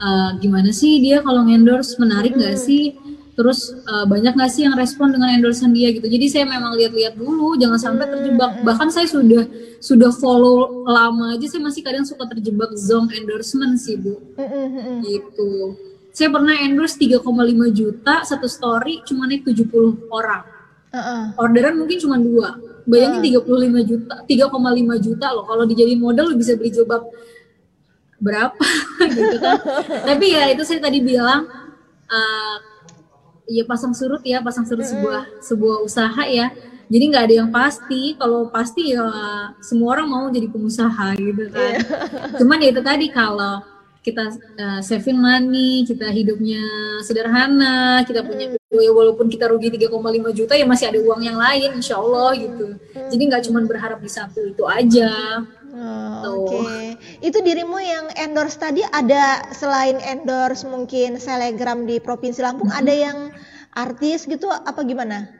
uh, 0.00 0.30
gimana 0.42 0.74
sih 0.74 0.98
dia 0.98 1.22
kalau 1.22 1.46
endorse 1.46 1.94
menarik 2.02 2.34
nggak 2.34 2.58
sih 2.58 2.98
terus 3.40 3.72
uh, 3.88 4.04
banyak 4.04 4.36
nggak 4.36 4.52
sih 4.52 4.68
yang 4.68 4.76
respon 4.76 5.16
dengan 5.16 5.32
endorsement 5.32 5.72
dia 5.72 5.96
gitu. 5.96 6.04
Jadi 6.04 6.26
saya 6.28 6.44
memang 6.44 6.76
lihat-lihat 6.76 7.16
dulu 7.16 7.56
jangan 7.56 7.80
sampai 7.80 8.04
hmm, 8.04 8.12
terjebak. 8.12 8.50
hmm. 8.52 8.64
bahkan 8.68 8.92
saya 8.92 9.08
sudah 9.08 9.48
sudah 9.80 10.12
follow 10.12 10.84
lama 10.84 11.32
aja 11.32 11.48
saya 11.48 11.64
masih 11.64 11.80
kadang 11.80 12.04
suka 12.04 12.28
terjebak 12.28 12.68
zone 12.76 13.08
endorsement 13.16 13.80
sih 13.80 13.96
bu. 13.96 14.20
Hmm, 14.36 15.00
gitu. 15.00 15.72
Saya 16.12 16.28
pernah 16.28 16.52
endorse 16.52 17.00
3,5 17.00 17.24
juta 17.72 18.14
satu 18.28 18.44
story 18.44 19.00
cuma 19.08 19.24
naik 19.24 19.48
70 19.48 20.12
orang. 20.12 20.44
Uh-uh. 20.90 21.38
orderan 21.38 21.78
mungkin 21.80 21.96
cuma 22.02 22.18
dua. 22.20 22.58
Bayangin 22.84 23.40
uh. 23.40 23.46
35 23.46 23.88
juta 23.88 24.14
3,5 24.26 25.06
juta 25.06 25.26
loh. 25.32 25.48
Kalau 25.48 25.64
dijadiin 25.64 26.02
modal 26.02 26.28
lo 26.28 26.36
bisa 26.36 26.58
beli 26.60 26.74
jilbab 26.74 27.08
berapa 28.20 28.68
gitu 29.16 29.36
kan. 29.40 29.58
Tapi 30.12 30.26
ya 30.28 30.52
itu 30.52 30.62
saya 30.66 30.82
tadi 30.84 31.00
bilang 31.00 31.48
uh, 32.10 32.56
ya 33.50 33.66
pasang 33.66 33.90
surut 33.90 34.22
ya 34.22 34.38
pasang 34.38 34.62
surut 34.62 34.86
hmm. 34.86 34.92
sebuah 34.94 35.22
sebuah 35.42 35.76
usaha 35.82 36.22
ya 36.30 36.54
jadi 36.90 37.04
nggak 37.10 37.24
ada 37.26 37.34
yang 37.42 37.50
pasti 37.50 38.14
kalau 38.14 38.46
pasti 38.50 38.94
ya 38.94 39.06
semua 39.58 39.98
orang 39.98 40.06
mau 40.06 40.24
jadi 40.30 40.46
pengusaha 40.46 41.18
gitu 41.18 41.50
kan 41.50 41.82
yeah. 41.82 42.38
cuman 42.38 42.62
ya 42.62 42.68
itu 42.70 42.82
tadi 42.82 43.06
kalau 43.10 43.62
kita 44.00 44.32
uh, 44.56 44.80
saving 44.80 45.20
money 45.20 45.84
kita 45.84 46.08
hidupnya 46.08 46.62
sederhana 47.04 48.00
kita 48.08 48.24
punya 48.24 48.54
hmm. 48.54 48.80
ya 48.80 48.90
walaupun 48.94 49.28
kita 49.28 49.50
rugi 49.50 49.68
3,5 49.76 49.92
juta 50.32 50.54
ya 50.56 50.64
masih 50.64 50.88
ada 50.88 50.98
uang 51.04 51.20
yang 51.20 51.36
lain 51.36 51.76
insya 51.76 52.00
Allah 52.00 52.32
gitu 52.38 52.80
hmm. 52.80 53.10
jadi 53.12 53.22
nggak 53.28 53.42
cuma 53.50 53.60
berharap 53.66 54.00
di 54.00 54.08
satu 54.08 54.40
itu 54.40 54.64
aja 54.64 55.44
Oh, 55.70 56.50
Oke, 56.50 56.58
okay. 56.58 56.86
itu 57.22 57.38
dirimu 57.46 57.78
yang 57.78 58.10
endorse 58.18 58.58
tadi 58.58 58.82
ada 58.90 59.46
selain 59.54 60.02
endorse 60.02 60.66
mungkin 60.66 61.14
selegram 61.14 61.86
di 61.86 62.02
provinsi 62.02 62.42
Lampung, 62.42 62.74
hmm. 62.74 62.80
ada 62.82 62.90
yang 62.90 63.18
artis 63.70 64.26
gitu 64.26 64.50
apa 64.50 64.82
gimana? 64.82 65.30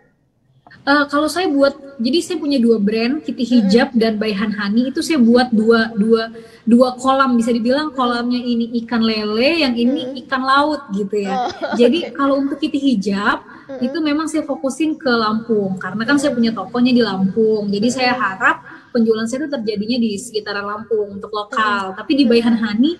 Uh, 0.86 1.02
kalau 1.10 1.26
saya 1.26 1.50
buat, 1.50 1.74
jadi 1.98 2.22
saya 2.22 2.36
punya 2.38 2.62
dua 2.62 2.78
brand, 2.78 3.26
Kitty 3.26 3.42
Hijab 3.42 3.90
hmm. 3.90 3.98
dan 3.98 4.22
Bayhan 4.22 4.54
Hani 4.54 4.94
itu 4.94 5.02
saya 5.02 5.18
buat 5.18 5.50
dua 5.50 5.90
dua 5.98 6.30
dua 6.62 6.94
kolam 6.94 7.34
bisa 7.34 7.50
dibilang 7.50 7.90
kolamnya 7.90 8.38
ini 8.38 8.70
ikan 8.86 9.02
lele, 9.02 9.66
yang 9.66 9.74
ini 9.74 10.14
hmm. 10.14 10.20
ikan 10.24 10.46
laut 10.46 10.86
gitu 10.94 11.26
ya. 11.26 11.50
Oh, 11.50 11.74
jadi 11.74 12.06
okay. 12.06 12.14
kalau 12.14 12.38
untuk 12.38 12.62
Kitty 12.62 12.78
Hijab 12.78 13.42
hmm. 13.66 13.82
itu 13.82 13.98
memang 13.98 14.30
saya 14.30 14.46
fokusin 14.46 14.94
ke 14.94 15.10
Lampung 15.10 15.74
karena 15.74 16.06
kan 16.06 16.22
saya 16.22 16.30
punya 16.30 16.54
tokonya 16.54 16.94
di 16.94 17.02
Lampung. 17.02 17.66
Jadi 17.66 17.88
saya 17.90 18.14
harap 18.14 18.62
penjualan 18.90 19.26
saya 19.26 19.46
itu 19.46 19.50
terjadinya 19.50 19.98
di 19.98 20.10
sekitaran 20.18 20.66
Lampung 20.66 21.18
untuk 21.18 21.30
lokal. 21.32 21.96
Tapi 21.96 22.12
di 22.14 22.24
Bayhan 22.28 22.58
Hani 22.58 22.98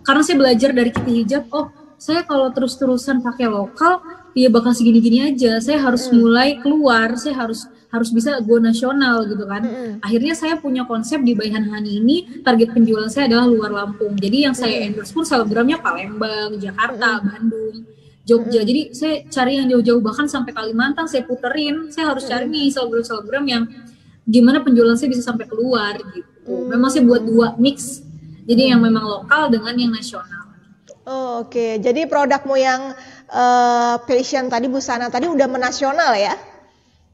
karena 0.00 0.22
saya 0.24 0.36
belajar 0.40 0.70
dari 0.72 0.90
Kitty 0.94 1.12
Hijab, 1.24 1.44
oh 1.52 1.68
saya 2.00 2.24
kalau 2.24 2.48
terus-terusan 2.48 3.20
pakai 3.20 3.52
lokal 3.52 4.00
ya 4.32 4.48
bakal 4.48 4.72
segini-gini 4.72 5.34
aja. 5.34 5.60
Saya 5.60 5.80
harus 5.82 6.08
mm. 6.08 6.12
mulai 6.16 6.48
keluar, 6.62 7.12
saya 7.20 7.36
harus 7.36 7.68
harus 7.90 8.08
bisa 8.14 8.38
go 8.40 8.56
nasional 8.56 9.26
gitu 9.26 9.44
kan. 9.44 9.66
Mm. 9.66 9.92
Akhirnya 10.00 10.34
saya 10.38 10.54
punya 10.56 10.88
konsep 10.88 11.20
di 11.20 11.36
Bayhan 11.36 11.68
Hani 11.68 12.00
ini 12.00 12.16
target 12.40 12.72
penjualan 12.72 13.10
saya 13.10 13.28
adalah 13.28 13.46
luar 13.50 13.70
Lampung. 13.74 14.16
Jadi 14.16 14.48
yang 14.48 14.56
saya 14.56 14.88
endorse 14.88 15.12
pun 15.12 15.28
selebgramnya 15.28 15.82
Palembang, 15.82 16.56
Jakarta, 16.56 17.20
mm. 17.20 17.24
Bandung. 17.26 17.76
Jogja. 18.30 18.62
Jadi 18.62 18.94
saya 18.94 19.26
cari 19.26 19.58
yang 19.58 19.66
jauh-jauh 19.74 19.98
bahkan 19.98 20.30
sampai 20.30 20.54
Kalimantan 20.54 21.10
saya 21.10 21.26
puterin. 21.26 21.90
Saya 21.90 22.14
harus 22.14 22.30
cari 22.30 22.46
nih 22.46 22.70
selebgram-selebgram 22.70 23.44
yang 23.48 23.66
gimana 24.30 24.62
penjualan 24.62 24.94
saya 24.94 25.10
bisa 25.10 25.26
sampai 25.26 25.50
keluar 25.50 25.98
gitu. 26.14 26.70
Memang 26.70 26.88
saya 26.88 27.02
buat 27.02 27.26
dua 27.26 27.58
mix. 27.58 28.06
Jadi 28.46 28.70
yang 28.70 28.80
memang 28.80 29.02
lokal 29.02 29.50
dengan 29.50 29.74
yang 29.74 29.92
nasional. 29.92 30.46
Oh, 31.10 31.42
Oke, 31.42 31.58
okay. 31.58 31.72
jadi 31.82 32.06
produkmu 32.06 32.54
yang 32.54 32.94
uh, 33.34 33.98
fashion 34.06 34.46
tadi 34.46 34.70
busana 34.70 35.10
tadi 35.10 35.26
udah 35.26 35.48
menasional 35.50 36.14
ya? 36.14 36.38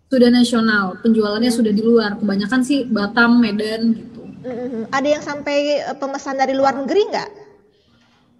Sudah 0.06 0.30
nasional, 0.30 1.00
penjualannya 1.00 1.50
hmm. 1.50 1.58
sudah 1.58 1.72
di 1.72 1.82
luar. 1.82 2.14
Kebanyakan 2.20 2.60
sih 2.62 2.84
Batam, 2.86 3.40
Medan 3.40 3.96
gitu. 3.96 4.22
Hmm. 4.46 4.84
Ada 4.92 5.08
yang 5.18 5.22
sampai 5.24 5.56
eh, 5.82 5.96
pemesan 5.98 6.38
dari 6.38 6.54
luar 6.54 6.78
negeri 6.78 7.02
nggak? 7.10 7.30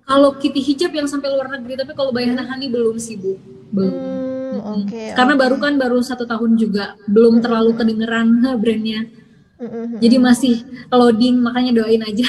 Kalau 0.07 0.39
Kitty 0.39 0.63
Hijab 0.63 0.95
yang 0.95 1.11
sampai 1.11 1.35
luar 1.35 1.51
negeri, 1.51 1.75
tapi 1.83 1.93
kalau 1.99 2.15
Bayana 2.15 2.47
hmm. 2.47 2.51
Hani 2.55 2.67
belum 2.71 2.97
sih 3.03 3.19
bu, 3.19 3.35
belum. 3.75 3.91
Hmm, 3.91 4.26
Oke. 4.67 4.91
Okay, 4.91 5.09
Karena 5.15 5.35
okay. 5.39 5.43
baru 5.47 5.57
kan 5.63 5.75
baru 5.79 5.99
satu 6.03 6.27
tahun 6.27 6.59
juga, 6.59 6.99
belum 7.07 7.39
terlalu 7.39 7.79
kedengeran 7.79 8.43
brandnya. 8.59 9.07
Mm-hmm. 9.57 10.05
Jadi 10.05 10.17
masih 10.21 10.57
loading, 10.93 11.41
makanya 11.41 11.81
doain 11.81 12.05
aja. 12.05 12.29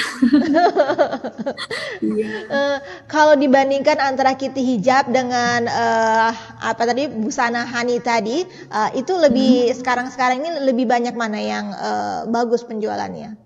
yeah. 2.00 2.40
uh, 2.48 2.78
kalau 3.04 3.36
dibandingkan 3.36 4.00
antara 4.00 4.32
Kitty 4.32 4.64
hijab 4.64 5.12
dengan 5.12 5.68
uh, 5.68 6.32
apa 6.64 6.88
tadi 6.88 7.04
busana 7.04 7.68
Hani 7.68 8.00
tadi, 8.00 8.48
uh, 8.72 8.88
itu 8.96 9.12
lebih 9.12 9.76
sekarang-sekarang 9.76 10.40
ini 10.40 10.50
lebih 10.72 10.88
banyak 10.88 11.12
mana 11.12 11.36
yang 11.36 11.68
uh, 11.76 12.24
bagus 12.32 12.64
penjualannya? 12.64 13.36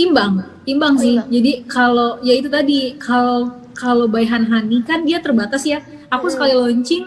Imbang, 0.00 0.64
imbang 0.64 0.96
oh, 0.96 1.02
sih. 1.04 1.20
Imbang. 1.20 1.28
Jadi 1.28 1.52
kalau 1.68 2.10
ya 2.24 2.32
itu 2.32 2.48
tadi 2.48 2.96
kalau 2.96 3.52
kalau 3.76 4.08
Bayhan 4.08 4.48
Hani 4.48 4.80
kan 4.80 5.04
dia 5.04 5.20
terbatas 5.20 5.68
ya. 5.68 5.84
Aku 6.08 6.26
hmm. 6.28 6.34
sekali 6.34 6.52
launching 6.56 7.04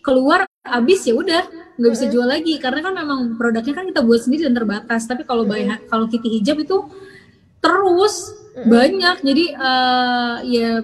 keluar 0.00 0.46
habis 0.66 1.04
ya 1.06 1.14
udah 1.14 1.42
nggak 1.78 1.92
bisa 1.92 2.06
jual 2.10 2.26
lagi. 2.26 2.58
Karena 2.58 2.80
kan 2.84 2.94
memang 2.94 3.20
produknya 3.40 3.74
kan 3.76 3.84
kita 3.86 4.00
buat 4.02 4.20
sendiri 4.22 4.48
dan 4.50 4.54
terbatas. 4.56 5.06
Tapi 5.06 5.22
kalau 5.24 5.46
bayar 5.46 5.82
kalau 5.86 6.10
Kitty 6.10 6.40
hijab 6.40 6.60
itu 6.60 6.76
terus 7.62 8.34
banyak. 8.66 9.22
Jadi 9.22 9.44
uh, 9.54 10.36
ya 10.44 10.82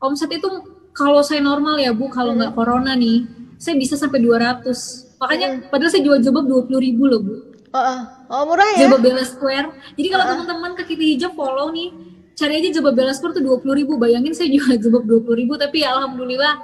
omset 0.00 0.30
itu 0.32 0.48
kalau 0.96 1.22
saya 1.24 1.40
normal 1.40 1.78
ya 1.78 1.94
bu 1.94 2.10
kalau 2.10 2.34
nggak 2.34 2.52
corona 2.56 2.96
nih 2.96 3.24
saya 3.60 3.76
bisa 3.76 3.94
sampai 3.94 4.24
200 4.24 5.20
makanya 5.20 5.68
padahal 5.68 5.92
saya 5.92 6.00
jual 6.00 6.16
jilbab 6.16 6.48
dua 6.48 6.64
puluh 6.64 6.80
ribu 6.80 7.04
loh 7.04 7.20
bu. 7.20 7.34
Oh, 7.70 7.98
oh 8.34 8.42
murah 8.50 8.66
ya? 8.74 8.88
Jilbab 8.88 9.04
Bella 9.04 9.22
Square. 9.22 9.68
Jadi 9.94 10.08
kalau 10.10 10.24
uh. 10.26 10.28
teman-teman 10.34 10.72
ke 10.74 10.82
Kitty 10.90 11.14
hijab 11.14 11.36
follow 11.38 11.70
nih 11.70 11.92
cari 12.40 12.64
aja 12.64 12.80
jilbab 12.80 12.96
Bella 12.96 13.12
Square 13.12 13.36
tuh 13.36 13.44
dua 13.44 13.56
puluh 13.60 13.76
ribu. 13.76 14.00
Bayangin 14.00 14.32
saya 14.32 14.48
jual 14.48 14.72
jilbab 14.82 15.04
dua 15.04 15.20
puluh 15.20 15.44
ribu 15.44 15.60
tapi 15.60 15.84
ya 15.84 15.92
alhamdulillah 15.92 16.56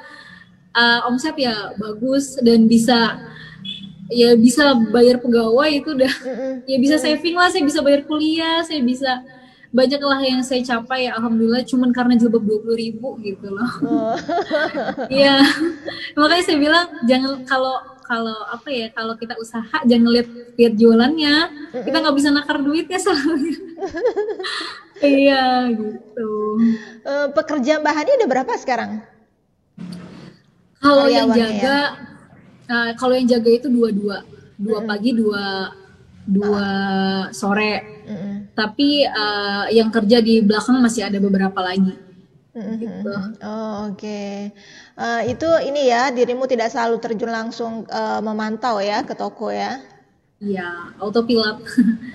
uh, 0.73 1.09
omset 1.13 1.37
ya 1.37 1.77
bagus 1.77 2.41
dan 2.41 2.65
bisa 2.65 3.21
ya 4.09 4.33
bisa 4.41 4.73
bayar 4.89 5.21
pegawai 5.21 5.69
itu 5.69 5.93
udah. 5.93 6.15
Ya 6.65 6.77
bisa 6.81 6.97
saving 6.97 7.37
lah 7.37 7.53
saya 7.53 7.61
bisa 7.61 7.85
bayar 7.85 8.09
kuliah 8.09 8.65
saya 8.65 8.81
bisa 8.81 9.21
banyak 9.77 10.01
lah 10.01 10.25
yang 10.25 10.41
saya 10.41 10.65
capai 10.65 11.05
ya 11.05 11.21
alhamdulillah 11.21 11.61
cuman 11.69 11.93
karena 11.93 12.17
jilbab 12.17 12.41
dua 12.41 12.59
puluh 12.65 12.77
ribu 12.81 13.21
gitu 13.21 13.53
loh. 13.53 13.71
Oh. 13.85 14.17
ya 15.13 15.45
makanya 16.17 16.45
saya 16.49 16.57
bilang 16.57 16.87
jangan 17.05 17.45
kalau 17.45 17.77
kalau 18.07 18.39
apa 18.49 18.71
ya 18.71 18.87
kalau 18.95 19.19
kita 19.19 19.35
usaha 19.37 19.77
jangan 19.85 20.09
lihat 20.09 20.29
lihat 20.57 20.75
jualannya. 20.81 21.35
Kita 21.85 21.97
nggak 22.01 22.17
bisa 22.17 22.33
nakar 22.33 22.65
duitnya 22.65 22.97
soalnya 22.97 23.53
iya 25.05 25.69
gitu 25.73 26.31
uh, 27.05 27.29
pekerjaan 27.35 27.85
bahannya 27.85 28.17
ada 28.17 28.29
berapa 28.29 28.53
sekarang 28.57 29.05
kalau 30.87 31.07
yang 31.11 31.29
jaga, 31.35 31.59
ya. 31.59 31.81
uh, 32.71 32.91
kalau 32.95 33.15
yang 33.19 33.27
jaga 33.27 33.51
itu 33.51 33.67
dua 33.67 33.91
dua, 33.91 34.17
dua 34.55 34.79
mm 34.83 34.87
pagi 34.87 35.11
dua 35.17 35.45
dua 36.27 36.67
sore. 37.35 37.75
Mm 38.07 38.17
-hmm. 38.17 38.35
Tapi 38.55 38.89
uh, 39.03 39.67
yang 39.75 39.91
kerja 39.91 40.23
di 40.23 40.43
belakang 40.47 40.79
masih 40.79 41.11
ada 41.11 41.19
beberapa 41.19 41.59
lagi. 41.59 41.95
Mm 42.55 42.63
-hmm. 42.63 42.77
gitu. 42.79 43.13
Oh 43.43 43.91
oke. 43.91 43.99
Okay. 43.99 44.55
Uh, 44.95 45.23
itu 45.27 45.49
ini 45.67 45.91
ya 45.91 46.15
dirimu 46.15 46.47
tidak 46.47 46.71
selalu 46.71 47.03
terjun 47.03 47.35
langsung 47.35 47.85
uh, 47.91 48.23
memantau 48.23 48.79
ya 48.79 49.03
ke 49.03 49.19
toko 49.19 49.51
ya? 49.51 49.83
Iya, 50.37 50.93
autopilot. 51.01 51.65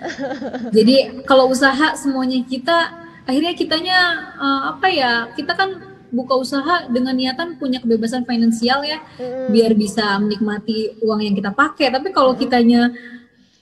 Jadi 0.78 1.26
kalau 1.26 1.49
usaha 1.49 1.97
semuanya 1.97 2.38
kita, 2.45 2.93
akhirnya 3.26 3.53
kitanya 3.57 3.99
uh, 4.38 4.61
apa 4.78 4.88
ya? 4.93 5.34
Kita 5.34 5.57
kan 5.57 5.91
buka 6.11 6.36
usaha 6.36 6.86
dengan 6.91 7.15
niatan 7.15 7.55
punya 7.55 7.80
kebebasan 7.80 8.28
finansial 8.28 8.84
ya 8.84 8.99
hmm. 8.99 9.47
biar 9.55 9.72
bisa 9.74 10.19
menikmati 10.19 10.99
uang 10.99 11.24
yang 11.24 11.36
kita 11.39 11.55
pakai 11.55 11.88
tapi 11.88 12.11
kalau 12.11 12.36
kitanya 12.36 12.91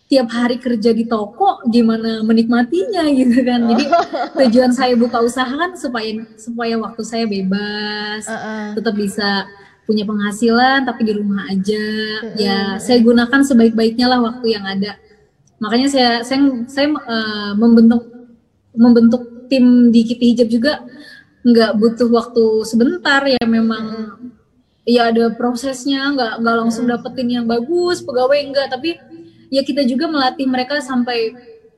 tiap 0.09 0.33
hari 0.33 0.57
kerja 0.57 0.89
di 0.89 1.05
toko 1.05 1.61
gimana 1.69 2.25
menikmatinya 2.25 3.05
gitu 3.21 3.45
kan 3.45 3.69
jadi 3.69 3.85
tujuan 4.41 4.73
saya 4.73 4.97
buka 4.97 5.21
usaha 5.21 5.45
kan 5.45 5.77
supaya 5.77 6.25
supaya 6.41 6.75
waktu 6.81 7.01
saya 7.05 7.29
bebas 7.29 8.25
uh 8.25 8.33
-uh. 8.33 8.67
tetap 8.73 8.97
bisa 8.97 9.45
punya 9.89 10.05
penghasilan 10.05 10.85
tapi 10.85 11.01
di 11.09 11.13
rumah 11.17 11.49
aja. 11.49 11.85
Ya 12.37 12.77
saya 12.77 13.01
gunakan 13.01 13.41
sebaik-baiknya 13.41 14.05
lah 14.05 14.21
waktu 14.21 14.53
yang 14.53 14.69
ada. 14.69 15.01
Makanya 15.57 15.89
saya 15.89 16.11
saya 16.21 16.45
saya 16.69 16.93
uh, 16.93 17.51
membentuk 17.57 18.05
membentuk 18.77 19.49
tim 19.49 19.89
di 19.89 20.05
Kitty 20.05 20.37
Hijab 20.37 20.47
juga 20.53 20.85
nggak 21.41 21.71
butuh 21.81 22.09
waktu 22.13 22.45
sebentar 22.69 23.25
ya 23.25 23.41
memang 23.49 24.13
ya 24.85 25.09
ada 25.09 25.33
prosesnya 25.33 26.13
nggak 26.13 26.45
nggak 26.45 26.55
langsung 26.61 26.85
dapetin 26.85 27.41
yang 27.41 27.45
bagus 27.49 28.05
pegawai 28.05 28.37
enggak 28.37 28.67
tapi 28.69 28.99
ya 29.49 29.65
kita 29.65 29.81
juga 29.87 30.05
melatih 30.05 30.45
mereka 30.45 30.77
sampai 30.83 31.33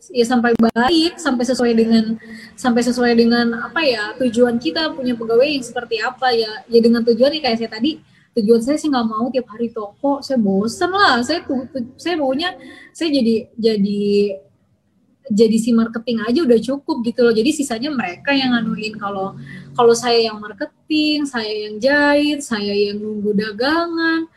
ya 0.10 0.26
sampai 0.26 0.58
baik 0.58 1.22
sampai 1.22 1.46
sesuai 1.46 1.74
dengan 1.78 2.18
sampai 2.58 2.82
sesuai 2.82 3.14
dengan 3.14 3.54
apa 3.70 3.86
ya 3.86 4.18
tujuan 4.18 4.58
kita 4.58 4.98
punya 4.98 5.14
pegawai 5.14 5.46
yang 5.46 5.62
seperti 5.62 6.02
apa 6.02 6.34
ya 6.34 6.66
ya 6.66 6.80
dengan 6.82 7.06
tujuan 7.06 7.30
ya 7.38 7.42
kayak 7.46 7.58
saya 7.62 7.70
tadi 7.70 8.02
tujuan 8.34 8.62
saya 8.66 8.82
sih 8.82 8.90
nggak 8.90 9.06
mau 9.06 9.30
tiap 9.30 9.46
hari 9.54 9.70
toko 9.70 10.26
saya 10.26 10.42
bosan 10.42 10.90
lah 10.90 11.22
saya 11.22 11.46
tuh 11.46 11.70
saya 12.02 12.18
maunya 12.18 12.58
saya 12.96 13.14
jadi 13.14 13.54
jadi 13.54 14.10
jadi 15.32 15.58
si 15.62 15.72
marketing 15.72 16.26
aja 16.28 16.40
udah 16.44 16.60
cukup 16.60 17.06
gitu 17.08 17.24
loh. 17.24 17.32
Jadi 17.32 17.56
sisanya 17.56 17.90
mereka 17.94 18.36
yang 18.36 18.52
nganuin 18.52 19.00
kalau 19.00 19.38
kalau 19.78 19.96
saya 19.96 20.28
yang 20.28 20.42
marketing, 20.44 21.24
saya 21.24 21.48
yang 21.48 21.80
jahit, 21.80 22.44
saya 22.44 22.74
yang 22.74 23.00
nunggu 23.00 23.32
dagangan. 23.38 24.28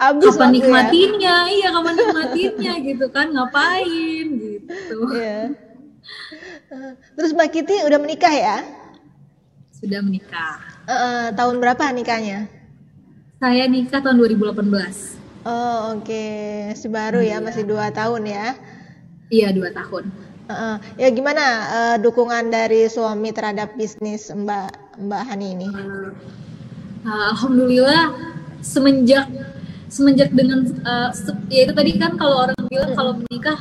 Abis 0.00 0.34
kapan 0.34 0.48
ya? 0.48 0.54
nikmatinnya? 0.54 1.36
Ya? 1.46 1.52
Iya, 1.52 1.68
kapan 1.74 1.94
nikmatinnya 1.94 2.72
gitu 2.82 3.06
kan? 3.12 3.26
Ngapain 3.30 4.26
gitu. 4.38 4.98
Iya. 5.14 5.40
Terus 7.18 7.30
Mbak 7.34 7.48
Kitty 7.50 7.76
udah 7.86 7.98
menikah 7.98 8.34
ya? 8.34 8.56
Sudah 9.74 10.00
menikah. 10.04 10.60
Uh, 10.84 10.92
uh, 10.92 11.22
tahun 11.34 11.58
berapa 11.58 11.90
nikahnya? 11.94 12.46
Saya 13.40 13.64
nikah 13.66 14.04
tahun 14.04 14.20
2018. 14.20 15.20
Oh 15.40 15.96
oke, 15.96 16.04
okay. 16.04 16.68
masih 16.76 16.90
baru 16.92 17.20
ya, 17.24 17.28
iya. 17.32 17.36
masih 17.40 17.64
dua 17.64 17.88
tahun 17.88 18.28
ya. 18.28 18.52
Iya 19.32 19.48
dua 19.56 19.72
tahun. 19.72 20.12
Uh, 20.50 20.76
ya 20.98 21.08
gimana 21.14 21.44
uh, 21.70 21.96
dukungan 21.96 22.50
dari 22.50 22.90
suami 22.90 23.30
terhadap 23.32 23.72
bisnis 23.78 24.28
Mbak 24.28 25.00
Mbak 25.00 25.22
Hani 25.32 25.46
ini? 25.56 25.68
Uh, 25.70 26.12
Alhamdulillah 27.32 28.12
semenjak 28.60 29.30
semenjak 29.90 30.30
dengan 30.30 30.62
uh, 30.86 31.10
ya 31.50 31.66
itu 31.66 31.74
tadi 31.74 31.90
kan 31.98 32.14
kalau 32.14 32.46
orang 32.46 32.56
bilang 32.70 32.94
kalau 32.94 33.12
menikah 33.18 33.58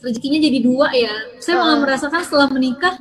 rezekinya 0.00 0.40
jadi 0.40 0.58
dua 0.64 0.88
ya. 0.96 1.14
Saya 1.38 1.60
malah 1.60 1.78
merasakan 1.84 2.20
setelah 2.24 2.48
menikah 2.48 2.96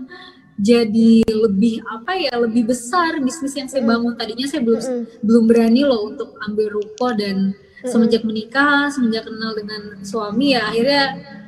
jadi 0.56 1.24
lebih 1.28 1.84
apa 1.84 2.16
ya 2.16 2.32
lebih 2.40 2.68
besar 2.68 3.20
bisnis 3.24 3.56
yang 3.56 3.72
saya 3.72 3.88
bangun. 3.88 4.20
Tadinya 4.20 4.46
saya 4.52 4.62
belum 4.62 4.84
belum 5.24 5.44
berani 5.48 5.82
loh 5.88 6.12
untuk 6.12 6.36
ambil 6.44 6.76
ruko 6.76 7.16
dan 7.16 7.56
semenjak 7.86 8.26
menikah 8.26 8.90
semenjak 8.90 9.30
kenal 9.30 9.54
dengan 9.54 10.02
suami 10.02 10.58
ya 10.58 10.74
akhirnya 10.74 11.04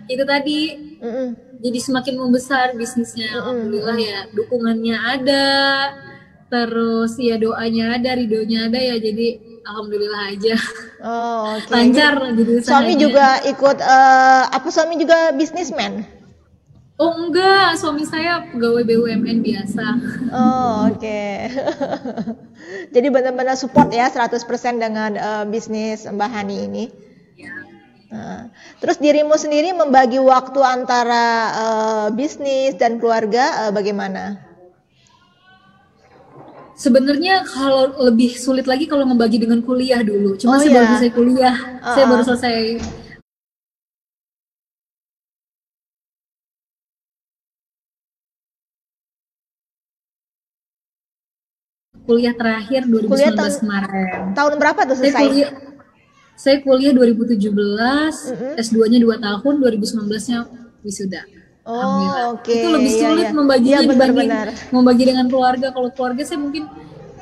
itu 0.05 0.21
tadi 0.21 0.59
jadi 1.57 1.79
semakin 1.81 2.15
membesar 2.21 2.77
bisnisnya. 2.77 3.33
Alhamdulillah 3.41 3.97
ya 3.97 4.19
dukungannya 4.31 4.97
ada 4.97 5.47
terus 6.47 7.17
ya 7.19 7.35
doanya 7.35 7.97
ada 7.97 8.15
ridhonya 8.15 8.69
ada 8.69 8.79
ya. 8.79 8.95
Jadi 9.01 9.46
alhamdulillah 9.67 10.31
aja 10.31 10.55
Oh, 10.99 11.53
oke. 11.59 11.69
lancar 11.69 12.13
jadi 12.33 12.53
Suami 12.63 12.93
usahanya. 12.95 12.95
juga 12.97 13.27
ikut 13.45 13.77
eh, 13.77 14.43
apa 14.47 14.67
suami 14.67 14.95
juga 14.95 15.31
bisnismen? 15.31 16.07
oh 16.97 17.13
enggak 17.13 17.77
suami 17.77 18.01
saya 18.01 18.41
pegawai 18.49 18.81
BUMN 18.81 19.37
biasa 19.39 19.85
Oh, 20.27 20.89
oke. 20.89 21.21
Jadi 22.93 23.07
benar-benar 23.07 23.53
support 23.53 23.87
ya 23.89 24.09
100% 24.09 24.41
dengan 24.75 25.11
eh, 25.13 25.45
bisnis 25.45 26.03
Mbak 26.03 26.29
Hani 26.31 26.57
ini. 26.63 26.85
ya 27.37 27.53
Nah, 28.07 28.47
terus 28.79 28.97
dirimu 28.97 29.35
sendiri 29.35 29.75
membagi 29.75 30.17
waktu 30.17 30.57
antara 30.57 31.25
eh, 31.53 32.07
bisnis 32.11 32.73
dan 32.75 32.97
keluarga 32.97 33.67
eh, 33.67 33.71
bagaimana? 33.71 34.46
Sebenarnya 36.77 37.35
kalau 37.49 37.83
lebih 38.07 38.37
sulit 38.37 38.65
lagi 38.71 38.85
kalau 38.85 39.05
membagi 39.11 39.37
dengan 39.41 39.59
kuliah 39.65 40.01
dulu. 40.05 40.31
Oh, 40.33 40.39
Cuma 40.41 40.55
saya 40.61 40.69
iya. 40.69 40.75
baru 40.77 40.85
selesai 40.93 41.11
kuliah, 41.17 41.55
saya 41.81 41.97
Uh-uh. 41.97 42.11
baru 42.13 42.23
selesai 42.27 42.55
kuliah 52.07 52.33
terakhir 52.33 52.81
2019 52.87 53.11
Kuliah 53.11 53.33
tahun- 53.35 53.59
kemarin. 53.59 54.23
Tahun 54.31 54.53
berapa 54.61 54.81
tuh 54.87 54.95
Saya 54.95 55.11
selesai? 55.11 55.23
kuliah 55.27 55.51
saya 56.37 56.57
kuliah 56.61 56.93
2017, 56.93 58.13
Mm-mm. 58.29 58.53
S2-nya 58.61 58.99
2 59.01 59.17
tahun, 59.17 59.53
2019-nya 59.57 60.39
wisuda. 60.85 61.21
Oh, 61.67 62.39
oke. 62.39 62.47
Itu 62.47 62.67
lebih 62.71 62.91
Iya, 62.91 63.01
sulit 63.11 63.27
membaginya 63.35 63.79
Iya, 63.83 63.89
dibanding 63.91 64.29
benar-benar. 64.31 64.47
membagi 64.71 65.03
dengan 65.03 65.25
keluarga. 65.27 65.67
Kalau 65.69 65.89
keluarga 65.91 66.23
saya 66.23 66.39
mungkin 66.39 66.63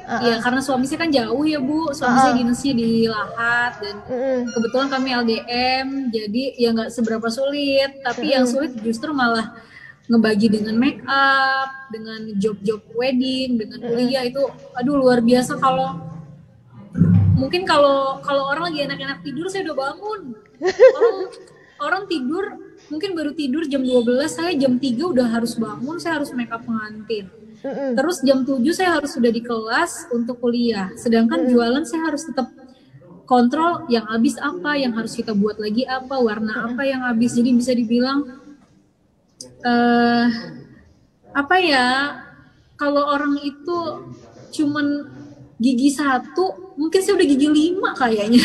Uh-uh. 0.05 0.21
ya 0.21 0.35
karena 0.37 0.61
suami 0.61 0.85
saya 0.85 1.01
kan 1.01 1.09
jauh 1.09 1.43
ya 1.43 1.57
Bu. 1.57 1.89
Suami 1.89 2.13
Uh-uh. 2.13 2.21
saya 2.21 2.33
dinasnya 2.37 2.73
di 2.77 2.89
Lahat 3.09 3.73
dan 3.81 3.95
Mm-mm. 4.05 4.39
kebetulan 4.53 4.87
kami 4.93 5.07
LDM 5.17 5.87
jadi 6.13 6.43
ya 6.61 6.69
nggak 6.71 6.89
seberapa 6.93 7.25
sulit 7.25 8.05
tapi 8.05 8.29
yang 8.29 8.45
sulit 8.45 8.77
justru 8.85 9.09
malah 9.09 9.57
ngebagi 10.05 10.53
dengan 10.53 10.77
make 10.77 11.01
up 11.09 11.89
dengan 11.89 12.37
job-job 12.37 12.85
wedding 12.93 13.57
dengan 13.57 13.81
kuliah 13.81 14.21
itu 14.21 14.45
aduh 14.77 14.93
luar 14.93 15.25
biasa 15.25 15.57
kalau 15.57 15.97
mungkin 17.33 17.65
kalau 17.65 18.21
kalau 18.21 18.45
orang 18.45 18.69
lagi 18.69 18.85
enak-enak 18.85 19.25
tidur 19.25 19.49
saya 19.49 19.65
udah 19.65 19.77
bangun 19.89 20.21
orang 21.01 21.17
orang 21.81 22.03
tidur 22.05 22.45
mungkin 22.89 23.17
baru 23.17 23.31
tidur 23.33 23.65
jam 23.65 23.81
12 23.81 24.29
saya 24.29 24.51
jam 24.53 24.77
3 24.77 24.85
udah 25.01 25.27
harus 25.29 25.57
bangun 25.57 25.97
saya 25.97 26.21
harus 26.21 26.31
make 26.33 26.51
up 26.53 26.61
pengantin. 26.63 27.29
Terus 27.65 28.21
jam 28.21 28.45
7 28.45 28.61
saya 28.77 29.01
harus 29.01 29.17
sudah 29.17 29.31
di 29.33 29.41
kelas 29.41 30.09
untuk 30.13 30.37
kuliah. 30.37 30.93
Sedangkan 30.93 31.49
jualan 31.49 31.81
saya 31.81 32.13
harus 32.13 32.29
tetap 32.29 32.53
kontrol 33.25 33.89
yang 33.89 34.05
habis 34.05 34.37
apa, 34.37 34.77
yang 34.77 34.93
harus 34.93 35.17
kita 35.17 35.33
buat 35.33 35.57
lagi 35.57 35.81
apa, 35.89 36.13
warna 36.21 36.69
apa 36.69 36.85
yang 36.85 37.01
habis. 37.01 37.33
Jadi 37.33 37.49
bisa 37.57 37.73
dibilang 37.73 38.37
eh 39.65 40.29
apa 41.33 41.55
ya? 41.57 41.89
Kalau 42.77 43.01
orang 43.09 43.39
itu 43.41 43.77
cuman 44.61 45.09
gigi 45.55 45.87
satu, 45.95 46.75
mungkin 46.75 46.99
saya 46.99 47.15
udah 47.15 47.27
gigi 47.27 47.47
lima 47.47 47.95
kayaknya. 47.95 48.43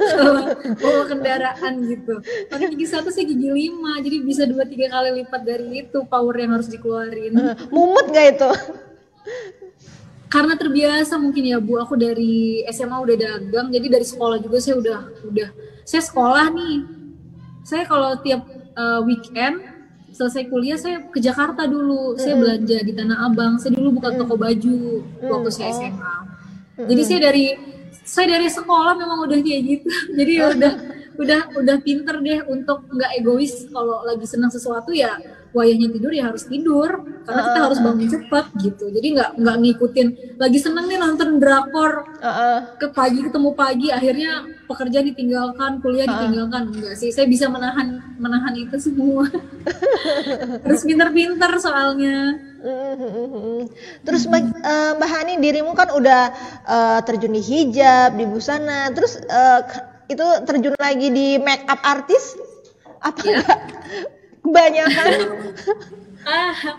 Bawa 0.82 1.02
kendaraan 1.04 1.84
gitu. 1.84 2.24
Kalau 2.48 2.66
gigi 2.72 2.86
satu 2.88 3.12
saya 3.12 3.28
gigi 3.28 3.52
lima, 3.52 4.00
jadi 4.00 4.16
bisa 4.24 4.48
dua 4.48 4.64
tiga 4.64 4.88
kali 4.88 5.20
lipat 5.20 5.42
dari 5.44 5.84
itu 5.84 6.04
power 6.08 6.34
yang 6.40 6.56
harus 6.56 6.72
dikeluarin 6.72 7.36
Mumet 7.68 8.06
gak 8.08 8.26
itu? 8.36 8.50
karena 10.32 10.56
terbiasa 10.56 11.20
mungkin 11.20 11.44
ya 11.44 11.60
Bu 11.60 11.76
aku 11.76 11.92
dari 11.92 12.64
SMA 12.72 12.96
udah 12.96 13.16
dagang 13.20 13.68
jadi 13.68 14.00
dari 14.00 14.06
sekolah 14.08 14.40
juga 14.40 14.64
saya 14.64 14.80
udah 14.80 15.00
udah 15.28 15.48
saya 15.84 16.00
sekolah 16.00 16.48
nih 16.56 16.76
saya 17.60 17.84
kalau 17.84 18.16
tiap 18.24 18.48
eh, 18.72 19.00
weekend 19.04 19.60
selesai 20.12 20.46
kuliah 20.52 20.78
saya 20.78 21.02
ke 21.08 21.18
Jakarta 21.18 21.64
dulu. 21.64 22.14
Saya 22.20 22.36
belanja 22.36 22.78
di 22.84 22.92
Tanah 22.92 23.26
Abang. 23.26 23.56
Saya 23.58 23.74
dulu 23.74 23.98
buka 23.98 24.12
toko 24.14 24.36
baju 24.36 25.02
waktu 25.24 25.50
saya 25.50 25.72
oh. 25.72 25.76
SMA 25.80 26.14
jadi 26.76 27.02
saya 27.04 27.20
dari 27.30 27.46
saya 28.02 28.26
dari 28.38 28.48
sekolah 28.48 28.96
memang 28.96 29.28
udah 29.28 29.38
kayak 29.44 29.62
gitu. 29.62 29.88
Jadi 30.18 30.32
udah 30.40 30.72
udah 31.20 31.40
udah 31.60 31.76
pinter 31.84 32.16
deh 32.18 32.40
untuk 32.48 32.88
nggak 32.88 33.10
egois. 33.20 33.68
Kalau 33.68 34.02
lagi 34.08 34.26
senang 34.26 34.50
sesuatu 34.50 34.90
ya 34.90 35.20
wayahnya 35.52 35.88
tidur 35.92 36.12
ya 36.12 36.28
harus 36.28 36.44
tidur. 36.44 36.90
Karena 37.22 37.40
kita 37.46 37.60
harus 37.62 37.78
bangun 37.78 38.08
cepat 38.10 38.44
gitu. 38.58 38.84
Jadi 38.90 39.06
nggak 39.14 39.30
nggak 39.38 39.56
ngikutin. 39.62 40.08
Lagi 40.36 40.58
seneng 40.58 40.90
nih 40.90 40.98
nonton 40.98 41.38
drakor. 41.38 41.92
Heeh. 42.22 42.58
ke 42.78 42.86
pagi 42.90 43.18
ketemu 43.18 43.50
pagi 43.54 43.90
akhirnya 43.90 44.46
pekerjaan 44.66 45.06
ditinggalkan 45.10 45.78
kuliah 45.78 46.06
ditinggalkan. 46.06 46.70
Enggak 46.70 46.94
sih 46.94 47.10
saya 47.10 47.26
bisa 47.26 47.46
menahan 47.46 47.98
menahan 48.18 48.54
itu 48.54 48.74
semua. 48.78 49.26
Harus 50.66 50.82
pinter-pinter 50.82 51.50
soalnya. 51.58 52.38
Mhm. 52.62 53.70
Terus 54.02 54.22
Mbak, 54.26 54.42
eh, 54.62 54.90
Mbak 54.98 55.10
Hani 55.10 55.34
dirimu 55.38 55.72
kan 55.74 55.90
udah 55.90 56.22
eh, 56.64 56.98
terjun 57.02 57.34
di 57.34 57.42
hijab, 57.42 58.14
di 58.14 58.24
busana, 58.26 58.90
terus 58.94 59.18
k- 59.18 59.84
itu 60.08 60.26
terjun 60.44 60.74
lagi 60.78 61.08
di 61.08 61.38
make 61.38 61.66
up 61.66 61.82
artis? 61.82 62.38
Apa 63.02 63.18
enggak? 63.18 63.58
Kebanyakan? 64.42 65.08
ah 66.22 66.78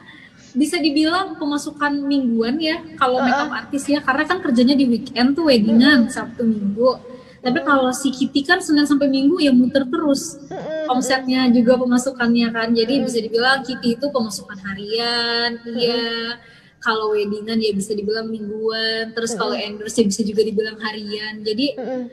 bisa 0.54 0.78
dibilang 0.78 1.36
pemasukan 1.36 1.98
mingguan 2.06 2.62
ya 2.62 2.78
kalau 2.96 3.20
makeup 3.20 3.52
artis 3.52 3.90
ya 3.90 4.00
karena 4.06 4.24
kan 4.30 4.38
kerjanya 4.40 4.78
di 4.78 4.86
weekend 4.86 5.34
tuh 5.34 5.50
weddingan 5.50 6.08
Sabtu 6.14 6.46
Minggu. 6.46 7.12
Tapi 7.44 7.60
kalau 7.60 7.92
si 7.92 8.08
Kitty 8.08 8.48
kan 8.48 8.64
Senin 8.64 8.88
sampai 8.88 9.12
Minggu 9.12 9.36
ya 9.44 9.52
muter 9.52 9.84
terus 9.84 10.40
omsetnya 10.88 11.52
juga 11.52 11.76
pemasukannya 11.76 12.48
kan. 12.56 12.72
Jadi 12.72 13.04
bisa 13.04 13.20
dibilang 13.20 13.66
Kitty 13.66 14.00
itu 14.00 14.06
pemasukan 14.08 14.58
harian 14.64 15.60
iya. 15.76 16.40
Kalau 16.80 17.16
weddingan 17.16 17.60
ya 17.64 17.72
bisa 17.72 17.96
dibilang 17.96 18.28
mingguan. 18.28 19.16
Terus 19.16 19.36
kalau 19.40 19.56
endorse 19.56 20.04
ya 20.04 20.06
bisa 20.08 20.22
juga 20.24 20.44
dibilang 20.44 20.76
harian. 20.80 21.40
Jadi 21.44 21.80
Mm-mm. 21.80 22.04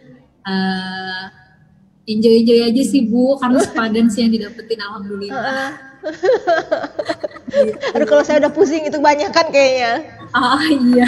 Enjoy 2.11 2.35
enjoy 2.43 2.61
aja 2.67 2.83
sih 2.83 3.07
bu 3.07 3.35
karena 3.41 3.59
sepadan 3.61 4.07
sih 4.11 4.21
yang 4.23 4.33
didapetin 4.33 4.81
alhamdulillah 4.81 5.45
Heeh. 5.47 5.71
Aduh 7.93 8.07
kalau 8.09 8.23
saya 8.23 8.41
udah 8.41 8.53
pusing 8.53 8.83
itu 8.83 8.97
banyak 8.97 9.29
kan 9.31 9.47
kayaknya. 9.49 10.01
Ah 10.33 10.57
iya. 10.65 11.05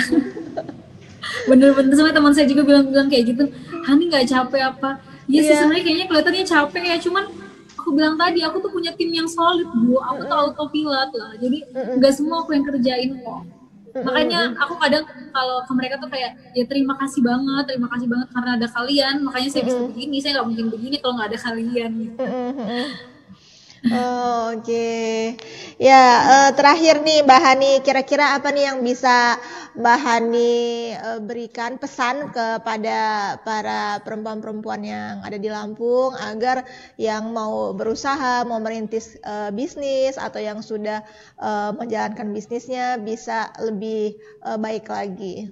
Bener-bener 1.48 1.94
sama 1.94 2.12
teman 2.12 2.32
saya 2.32 2.44
juga 2.44 2.60
bilang-bilang 2.60 3.08
kayak 3.08 3.24
gitu. 3.32 3.42
Hani 3.82 4.10
nggak 4.10 4.28
capek 4.28 4.62
apa? 4.68 5.00
Iya 5.26 5.40
sih 5.40 5.48
Iya. 5.48 5.58
sebenarnya 5.58 5.84
kayaknya 5.86 6.06
kelihatannya 6.06 6.44
capek 6.44 6.82
ya. 6.84 6.96
Cuman 7.00 7.24
aku 7.72 7.88
bilang 7.96 8.14
tadi 8.14 8.44
aku 8.44 8.60
tuh 8.60 8.68
punya 8.68 8.92
tim 8.92 9.10
yang 9.10 9.24
solid 9.24 9.64
bu. 9.72 9.96
Aku 9.96 10.20
tuh 10.22 10.36
autopilot 10.36 11.10
lah. 11.16 11.32
Jadi 11.40 11.58
nggak 11.72 12.12
semua 12.12 12.44
aku 12.44 12.52
yang 12.52 12.64
kerjain 12.66 13.10
kok. 13.16 13.40
Makanya 13.92 14.56
aku 14.56 14.74
kadang 14.80 15.04
kalau 15.32 15.60
ke 15.68 15.72
mereka 15.76 15.94
tuh 16.00 16.08
kayak 16.08 16.32
ya 16.56 16.64
terima 16.64 16.96
kasih 16.96 17.20
banget, 17.20 17.64
terima 17.68 17.88
kasih 17.92 18.08
banget 18.08 18.28
karena 18.32 18.50
ada 18.56 18.68
kalian. 18.72 19.14
Makanya 19.20 19.48
saya 19.52 19.62
bisa 19.68 19.80
begini. 19.84 20.16
Saya 20.20 20.40
nggak 20.40 20.48
mungkin 20.48 20.66
begini 20.72 20.96
kalau 20.98 21.14
nggak 21.20 21.28
ada 21.36 21.38
kalian. 21.44 21.90
Gitu. 22.00 22.16
Oh, 23.92 24.56
Oke, 24.56 25.36
ya 25.80 26.02
eh, 26.28 26.50
terakhir 26.56 27.00
nih 27.04 27.24
Mbak 27.24 27.40
Hani, 27.40 27.70
kira-kira 27.80 28.36
apa 28.36 28.48
nih 28.52 28.68
yang 28.68 28.78
bisa 28.84 29.36
Mbak 29.76 29.98
Hani 30.04 30.52
eh, 30.92 31.20
berikan 31.24 31.80
pesan 31.80 32.32
kepada 32.32 33.00
para 33.40 34.00
perempuan-perempuan 34.04 34.80
yang 34.84 35.14
ada 35.24 35.36
di 35.40 35.48
Lampung 35.48 36.12
agar 36.16 36.64
yang 37.00 37.32
mau 37.32 37.72
berusaha, 37.72 38.44
mau 38.44 38.60
merintis 38.60 39.16
eh, 39.20 39.50
bisnis 39.52 40.20
atau 40.20 40.40
yang 40.40 40.60
sudah 40.60 41.00
eh, 41.40 41.70
menjalankan 41.72 42.28
bisnisnya 42.32 43.00
bisa 43.00 43.52
lebih 43.60 44.16
eh, 44.44 44.58
baik 44.60 44.88
lagi. 44.88 45.48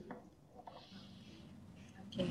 Oke. 2.04 2.24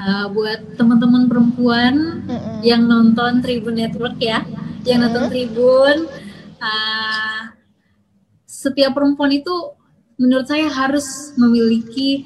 Uh, 0.00 0.32
buat 0.32 0.80
teman-teman 0.80 1.28
perempuan 1.28 2.24
Mm-mm. 2.24 2.64
yang 2.64 2.88
nonton 2.88 3.44
Tribun 3.44 3.76
Network 3.76 4.16
ya, 4.16 4.40
yang 4.84 5.04
nonton 5.04 5.28
Tribun, 5.28 6.08
uh, 6.60 7.40
setiap 8.46 8.96
perempuan 8.96 9.32
itu 9.32 9.76
menurut 10.20 10.48
saya 10.48 10.68
harus 10.68 11.32
memiliki 11.36 12.24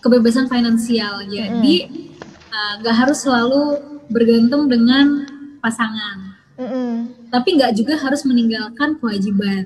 kebebasan 0.00 0.48
finansial. 0.48 1.24
Jadi 1.28 2.08
uh, 2.48 2.72
nggak 2.80 2.96
harus 2.96 3.24
selalu 3.24 3.80
bergantung 4.12 4.68
dengan 4.68 5.24
pasangan, 5.64 6.36
Mm-mm, 6.60 7.08
tapi 7.32 7.56
nggak 7.56 7.72
juga 7.72 7.96
harus 7.96 8.20
meninggalkan 8.28 9.00
kewajiban. 9.00 9.64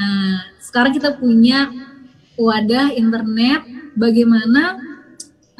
Nah, 0.00 0.48
sekarang 0.60 0.96
kita 0.96 1.16
punya 1.16 1.68
wadah 2.40 2.92
internet, 2.92 3.64
bagaimana 3.96 4.80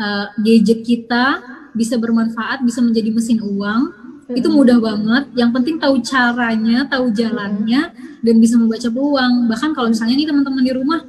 uh, 0.01 0.32
gadget 0.41 0.80
kita 0.84 1.45
bisa 1.76 2.01
bermanfaat, 2.01 2.64
bisa 2.64 2.80
menjadi 2.80 3.12
mesin 3.12 3.41
uang. 3.45 3.99
Itu 4.37 4.49
mudah 4.53 4.78
banget. 4.78 5.24
Yang 5.35 5.51
penting 5.59 5.76
tahu 5.81 5.97
caranya, 6.03 6.87
tahu 6.87 7.11
jalannya, 7.11 7.81
dan 8.20 8.35
bisa 8.39 8.55
membaca 8.61 8.89
peluang. 8.91 9.49
Bahkan 9.51 9.70
kalau 9.74 9.89
misalnya 9.91 10.14
nih 10.18 10.28
teman-teman 10.28 10.62
di 10.62 10.72
rumah 10.74 11.01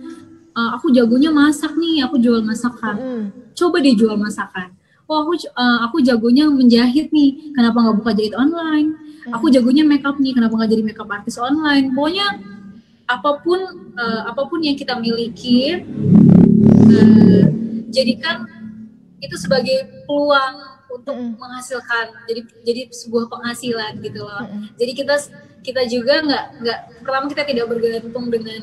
uh, 0.55 0.69
aku 0.75 0.89
jagonya 0.95 1.29
masak 1.29 1.75
nih, 1.75 2.05
aku 2.05 2.17
jual 2.17 2.41
masakan. 2.41 2.95
Mm. 2.97 3.23
Coba 3.53 3.77
deh 3.83 3.95
jual 3.95 4.15
masakan. 4.15 4.73
Oh 5.11 5.27
aku 5.27 5.35
uh, 5.43 5.79
aku 5.83 5.99
jagonya 5.99 6.47
menjahit 6.47 7.11
nih, 7.11 7.51
kenapa 7.51 7.83
nggak 7.83 7.97
buka 7.99 8.11
jahit 8.15 8.31
online? 8.31 8.95
Aku 9.29 9.51
jagonya 9.51 9.83
makeup 9.83 10.17
nih, 10.17 10.33
kenapa 10.33 10.55
nggak 10.55 10.71
jadi 10.71 10.83
makeup 10.87 11.11
artis 11.11 11.35
online? 11.35 11.91
Pokoknya 11.91 12.39
apa 13.11 13.43
pun 13.43 13.59
uh, 13.99 14.21
apa 14.23 14.47
pun 14.47 14.63
yang 14.63 14.79
kita 14.79 14.95
miliki, 14.95 15.83
uh, 16.87 17.43
jadikan 17.91 18.47
itu 19.19 19.35
sebagai 19.35 20.07
peluang 20.07 20.70
untuk 20.91 21.15
mm. 21.15 21.39
menghasilkan 21.39 22.05
jadi 22.27 22.41
jadi 22.67 22.81
sebuah 22.91 23.31
penghasilan 23.31 23.97
gitu 24.03 24.21
loh. 24.21 24.43
Mm. 24.45 24.75
Jadi 24.75 24.91
kita 24.93 25.15
kita 25.61 25.81
juga 25.87 26.13
nggak 26.25 26.45
nggak 26.61 26.79
pertama 27.05 27.25
kita 27.29 27.43
tidak 27.47 27.65
bergantung 27.69 28.25
dengan 28.27 28.61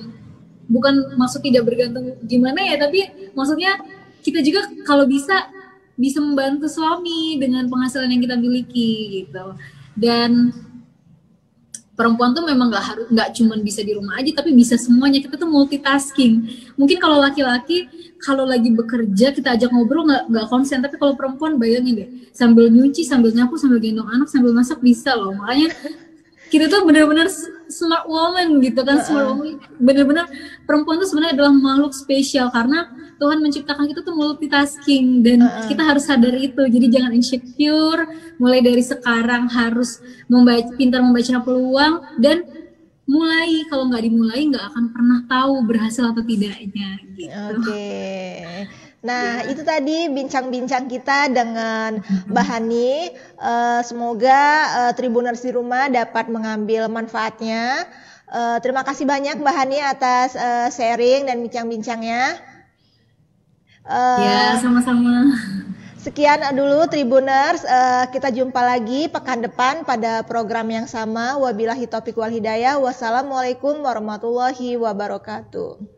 bukan 0.69 0.95
maksud 1.17 1.41
tidak 1.41 1.65
bergantung 1.65 2.19
gimana 2.29 2.61
ya 2.61 2.77
tapi 2.77 3.09
maksudnya 3.33 3.81
kita 4.21 4.45
juga 4.45 4.69
kalau 4.85 5.09
bisa 5.09 5.49
bisa 5.99 6.21
membantu 6.23 6.69
suami 6.69 7.41
dengan 7.41 7.67
penghasilan 7.67 8.13
yang 8.13 8.23
kita 8.23 8.37
miliki 8.37 9.25
gitu 9.25 9.57
dan 9.99 10.53
perempuan 11.99 12.31
tuh 12.31 12.47
memang 12.47 12.71
nggak 12.71 12.85
harus 12.87 13.07
nggak 13.11 13.29
cuma 13.35 13.59
bisa 13.59 13.83
di 13.83 13.91
rumah 13.99 14.23
aja 14.23 14.31
tapi 14.39 14.55
bisa 14.55 14.79
semuanya. 14.79 15.19
Kita 15.19 15.35
tuh 15.35 15.51
multitasking. 15.51 16.47
Mungkin 16.79 17.03
kalau 17.03 17.19
laki-laki 17.19 17.91
kalau 18.23 18.47
lagi 18.47 18.71
bekerja 18.71 19.35
kita 19.35 19.59
ajak 19.59 19.75
ngobrol 19.75 20.07
nggak 20.07 20.31
nggak 20.31 20.47
konsen. 20.47 20.79
Tapi 20.79 20.95
kalau 20.95 21.19
perempuan 21.19 21.59
bayangin 21.59 21.99
deh 21.99 22.09
sambil 22.31 22.71
nyuci 22.71 23.03
sambil 23.03 23.35
nyapu 23.35 23.59
sambil 23.59 23.83
gendong 23.83 24.07
anak 24.07 24.31
sambil 24.31 24.55
masak 24.55 24.79
bisa 24.79 25.19
loh. 25.19 25.35
Makanya 25.35 25.75
kita 26.49 26.71
tuh 26.71 26.87
bener-bener 26.87 27.27
smart 27.67 28.07
woman 28.07 28.63
gitu 28.63 28.81
kan 28.87 29.03
smart 29.03 29.35
woman. 29.35 29.59
Bener-bener 29.83 30.31
perempuan 30.63 31.03
tuh 31.03 31.11
sebenarnya 31.11 31.35
adalah 31.35 31.51
makhluk 31.51 31.91
spesial. 31.99 32.47
Karena 32.55 32.87
Tuhan 33.19 33.43
menciptakan 33.43 33.91
kita 33.91 34.01
tuh 34.07 34.15
multitasking 34.15 35.27
dan 35.27 35.43
uh 35.43 35.47
-uh. 35.47 35.67
kita 35.67 35.83
harus 35.83 36.07
sadar 36.07 36.35
itu 36.39 36.63
jadi 36.71 36.87
jangan 36.87 37.13
insecure 37.13 38.07
mulai 38.39 38.63
dari 38.63 38.81
sekarang 38.81 39.51
harus 39.51 39.99
membaca 40.31 40.71
pintar 40.79 41.03
membaca 41.03 41.43
peluang 41.43 41.95
dan 42.23 42.47
mulai 43.09 43.65
kalau 43.73 43.89
nggak 43.89 44.05
dimulai 44.05 44.41
nggak 44.53 44.65
akan 44.71 44.85
pernah 44.93 45.19
tahu 45.27 45.65
berhasil 45.65 46.05
atau 46.13 46.23
tidaknya 46.23 47.01
gitu. 47.17 47.33
Oke. 47.57 47.65
Okay. 47.65 48.69
Nah, 48.99 49.47
itu 49.47 49.63
tadi 49.63 50.11
bincang-bincang 50.11 50.91
kita 50.91 51.31
dengan 51.31 52.03
Mbak 52.29 52.47
Hani. 52.51 53.15
Uh, 53.39 53.81
semoga 53.87 54.43
uh, 54.75 54.93
Tribuners 54.93 55.41
di 55.47 55.55
rumah 55.55 55.87
dapat 55.87 56.27
mengambil 56.27 56.91
manfaatnya. 56.91 57.87
Uh, 58.29 58.59
terima 58.61 58.83
kasih 58.83 59.07
banyak 59.07 59.39
Mbak 59.39 59.55
Hani 59.55 59.79
atas 59.79 60.35
uh, 60.35 60.69
sharing 60.69 61.31
dan 61.31 61.41
bincang-bincangnya. 61.47 62.43
Uh, 63.89 64.21
ya, 64.21 64.61
sama-sama. 64.61 65.33
Sekian 65.99 66.45
dulu 66.55 66.87
Tribuners, 66.87 67.65
uh, 67.65 68.05
kita 68.13 68.29
jumpa 68.31 68.61
lagi 68.61 69.09
pekan 69.09 69.41
depan 69.43 69.83
pada 69.83 70.23
program 70.23 70.69
yang 70.69 70.87
sama. 70.87 71.41
Wabillahi 71.41 71.89
taufiq 71.89 72.15
wal 72.21 72.31
hidayah. 72.31 72.77
Wassalamualaikum 72.79 73.81
warahmatullahi 73.81 74.77
wabarakatuh. 74.77 75.98